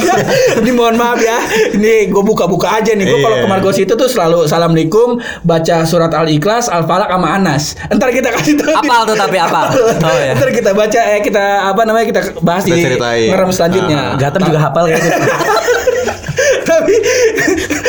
ini 0.62 0.70
mohon 0.72 0.96
maaf 0.96 1.20
ya. 1.20 1.38
Ini 1.72 2.08
gue 2.08 2.22
buka-buka 2.24 2.80
aja 2.80 2.92
nih. 2.92 3.04
Gue 3.04 3.20
kalau 3.20 3.36
Iya. 3.38 3.44
ke 3.44 3.48
Margo 3.48 3.70
City 3.72 3.92
tuh 3.92 4.08
selalu 4.08 4.44
assalamualaikum, 4.44 5.16
baca 5.42 5.84
surat 5.88 6.12
al 6.12 6.28
ikhlas, 6.28 6.68
al 6.68 6.84
falak 6.84 7.08
sama 7.08 7.28
anas. 7.32 7.74
Ntar 7.88 8.08
kita 8.12 8.28
kasih 8.32 8.54
tahu. 8.60 8.72
Apal 8.76 9.00
tuh 9.08 9.16
tapi 9.16 9.36
apal 9.40 9.72
Oh 10.02 10.18
ya 10.20 10.32
Ntar 10.36 10.50
kita 10.52 10.70
baca 10.76 11.00
eh 11.16 11.20
kita 11.24 11.44
apa 11.72 11.82
namanya 11.84 12.06
kita 12.08 12.20
bahas 12.40 12.62
Kita 12.64 12.76
di 12.76 13.28
ngerem 13.28 13.50
selanjutnya. 13.50 14.00
Gatam 14.16 14.40
juga 14.44 14.58
hafal 14.60 14.84
kayaknya. 14.88 15.12
tapi 16.62 16.94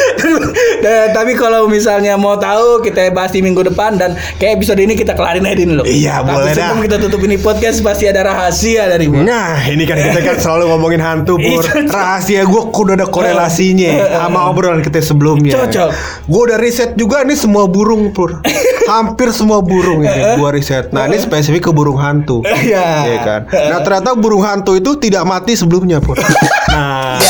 Nah, 0.84 1.16
tapi 1.16 1.32
kalau 1.40 1.72
misalnya 1.72 2.20
mau 2.20 2.36
tahu 2.36 2.84
kita 2.84 3.08
bahas 3.16 3.32
di 3.32 3.40
minggu 3.40 3.64
depan 3.64 3.96
dan 3.96 4.20
kayak 4.36 4.60
episode 4.60 4.76
ini 4.84 5.00
kita 5.00 5.16
kelarin 5.16 5.48
aja 5.48 5.64
dulu. 5.64 5.84
Iya, 5.88 6.20
Tapi 6.20 6.28
boleh 6.28 6.52
sebelum 6.52 6.78
dah. 6.78 6.84
kita 6.84 6.96
tutup 7.00 7.22
ini 7.24 7.36
podcast 7.40 7.78
pasti 7.80 8.04
ada 8.04 8.22
rahasia 8.28 8.92
dari 8.92 9.08
gua. 9.08 9.24
Nah 9.24 9.64
ini 9.64 9.88
kan 9.88 9.96
kita 9.96 10.20
kan 10.20 10.36
selalu 10.44 10.68
ngomongin 10.76 11.00
hantu 11.00 11.40
Pur 11.40 11.64
Rahasia 11.88 12.44
gue 12.44 12.62
udah 12.68 12.96
ada 13.00 13.08
korelasinya 13.08 13.92
Sama 14.28 14.52
obrolan 14.52 14.84
kita 14.84 15.00
sebelumnya. 15.00 15.56
Cocok. 15.56 15.90
Gue 16.28 16.42
udah 16.52 16.58
riset 16.60 17.00
juga 17.00 17.24
nih 17.24 17.40
semua 17.40 17.64
burung 17.72 18.12
Pur. 18.12 18.44
Hampir 18.92 19.32
semua 19.32 19.64
burung 19.64 20.04
ini 20.04 20.36
gue 20.36 20.50
riset. 20.52 20.92
Nah 20.92 21.08
ini 21.08 21.16
spesifik 21.16 21.70
ke 21.70 21.72
burung 21.72 21.96
hantu. 21.96 22.44
Iya. 22.44 22.88
Iya 23.08 23.18
kan? 23.24 23.42
Nah 23.48 23.80
ternyata 23.80 24.20
burung 24.20 24.44
hantu 24.44 24.76
itu 24.76 25.00
tidak 25.00 25.24
mati 25.24 25.56
sebelumnya 25.56 26.04
Pur. 26.04 26.20
Nah 26.74 27.22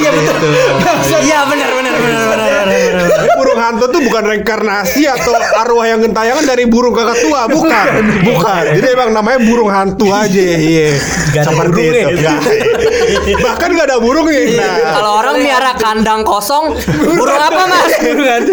iya 0.00 0.10
betul. 0.10 0.50
Iya 1.22 1.38
benar 1.50 1.70
benar 1.76 1.94
benar 1.98 2.24
benar. 2.32 2.53
Jadi 2.64 3.28
burung 3.36 3.60
hantu 3.60 3.84
tuh 3.90 4.00
bukan 4.04 4.22
reinkarnasi 4.24 5.02
atau 5.08 5.32
arwah 5.34 5.86
yang 5.86 6.00
gentayangan 6.02 6.44
dari 6.44 6.64
burung 6.68 6.94
kakak 6.96 7.18
tua, 7.24 7.46
bukan. 7.48 7.86
Bukan. 8.24 8.62
Jadi 8.78 8.86
emang 8.92 9.10
namanya 9.12 9.38
burung 9.44 9.70
hantu 9.70 10.10
aja. 10.10 10.40
Iya. 10.40 10.96
Gak 11.34 11.42
ada 11.44 11.50
Seperti 11.50 11.80
itu. 11.90 12.08
Nggak. 12.20 12.40
Bahkan 13.44 13.68
gak 13.76 13.86
ada 13.90 13.98
burungnya. 14.00 14.40
Nah, 14.54 14.76
Kalau 15.00 15.12
orang 15.20 15.36
miara 15.42 15.72
kandang 15.76 16.22
kosong, 16.24 16.76
burung 17.16 17.40
apa 17.40 17.62
mas? 17.68 17.92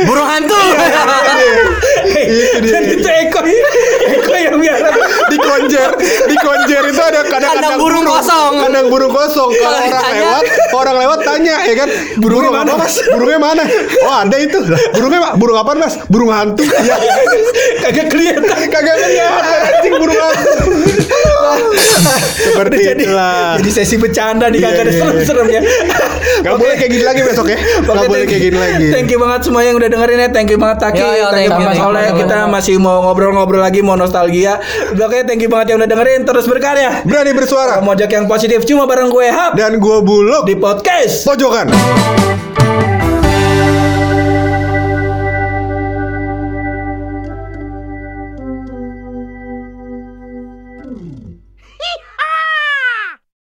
Burung 0.05 0.27
hantu. 0.27 0.59
itu 2.11 2.57
dia. 2.63 2.71
Dan 2.71 2.83
itu 2.87 3.09
Eko 3.09 3.39
Eko 4.11 4.33
yang 4.35 4.55
biara 4.59 4.89
Di 5.31 5.37
konjer, 5.39 5.89
di 6.27 6.35
konjer 6.39 6.83
itu 6.91 7.01
ada 7.01 7.21
kadang 7.27 7.49
Kandang 7.57 7.77
burung 7.79 8.05
kosong. 8.05 8.51
Kandang 8.61 8.87
burung 8.91 9.11
kosong. 9.13 9.51
Kalau 9.55 9.79
orang 9.81 10.05
lewat, 10.15 10.45
orang 10.73 10.95
lewat 11.03 11.19
tanya 11.23 11.55
ya 11.65 11.75
kan, 11.75 11.89
burung 12.19 12.53
apa 12.53 12.73
mas? 12.77 12.95
Burungnya 13.11 13.39
mana? 13.39 13.63
Oh 14.01 14.13
ada 14.21 14.37
itu. 14.37 14.57
Burungnya 14.93 15.37
burung 15.37 15.57
apa 15.57 15.71
mas? 15.77 15.95
Burung 16.09 16.31
hantu. 16.33 16.65
Ya. 16.81 16.97
kagak 17.81 18.09
kelihatan. 18.09 18.57
Kagak 18.67 18.95
kelihatan 18.97 19.59
anjing 19.69 19.93
burung 19.95 20.17
hantu. 20.17 20.49
Seperti 22.41 22.75
jadi, 22.81 23.03
itulah. 23.05 23.57
jadi 23.61 23.69
sesi 23.71 23.95
bercanda 23.97 24.49
nih 24.49 24.59
kagak 24.59 24.81
ada 24.81 24.91
Iya, 24.91 24.99
serem-seremnya. 25.01 25.61
Gak 26.41 26.53
boleh 26.57 26.75
kayak 26.75 26.91
gini 26.91 27.05
lagi 27.05 27.21
besok 27.21 27.47
ya. 27.47 27.57
Gak 27.85 27.95
boleh 28.07 28.25
kayak 28.25 28.41
gini 28.41 28.57
lagi. 28.57 28.85
Thank 28.89 29.09
you 29.09 29.19
banget 29.21 29.41
semua 29.45 29.61
yang 29.61 29.75
udah 29.77 29.89
dengerin 29.89 30.17
ya. 30.17 30.29
Thank 30.33 30.49
you 30.49 30.57
banget 30.57 30.77
Taki. 30.81 31.01
Thank 31.29 31.53
you. 31.53 31.67
Oleh. 31.81 32.07
Kita 32.17 32.37
masih 32.49 32.75
mau 32.77 33.01
ngobrol-ngobrol 33.05 33.61
lagi 33.61 33.85
mau 33.85 33.95
nostalgia. 33.95 34.57
Oke, 34.91 35.23
thank 35.23 35.41
you 35.41 35.49
banget 35.49 35.75
yang 35.75 35.77
udah 35.81 35.89
dengerin. 35.89 36.21
Terus 36.25 36.45
berkarya. 36.45 37.05
Berani 37.05 37.31
bersuara. 37.33 37.81
Mojok 37.81 38.09
yang 38.09 38.25
positif 38.25 38.65
cuma 38.65 38.85
bareng 38.85 39.09
gue 39.09 39.27
Hap 39.29 39.53
Dan 39.53 39.77
gua 39.77 40.01
buluk 40.01 40.45
di 40.45 40.55
podcast. 40.57 41.23
pojokan. 41.25 41.69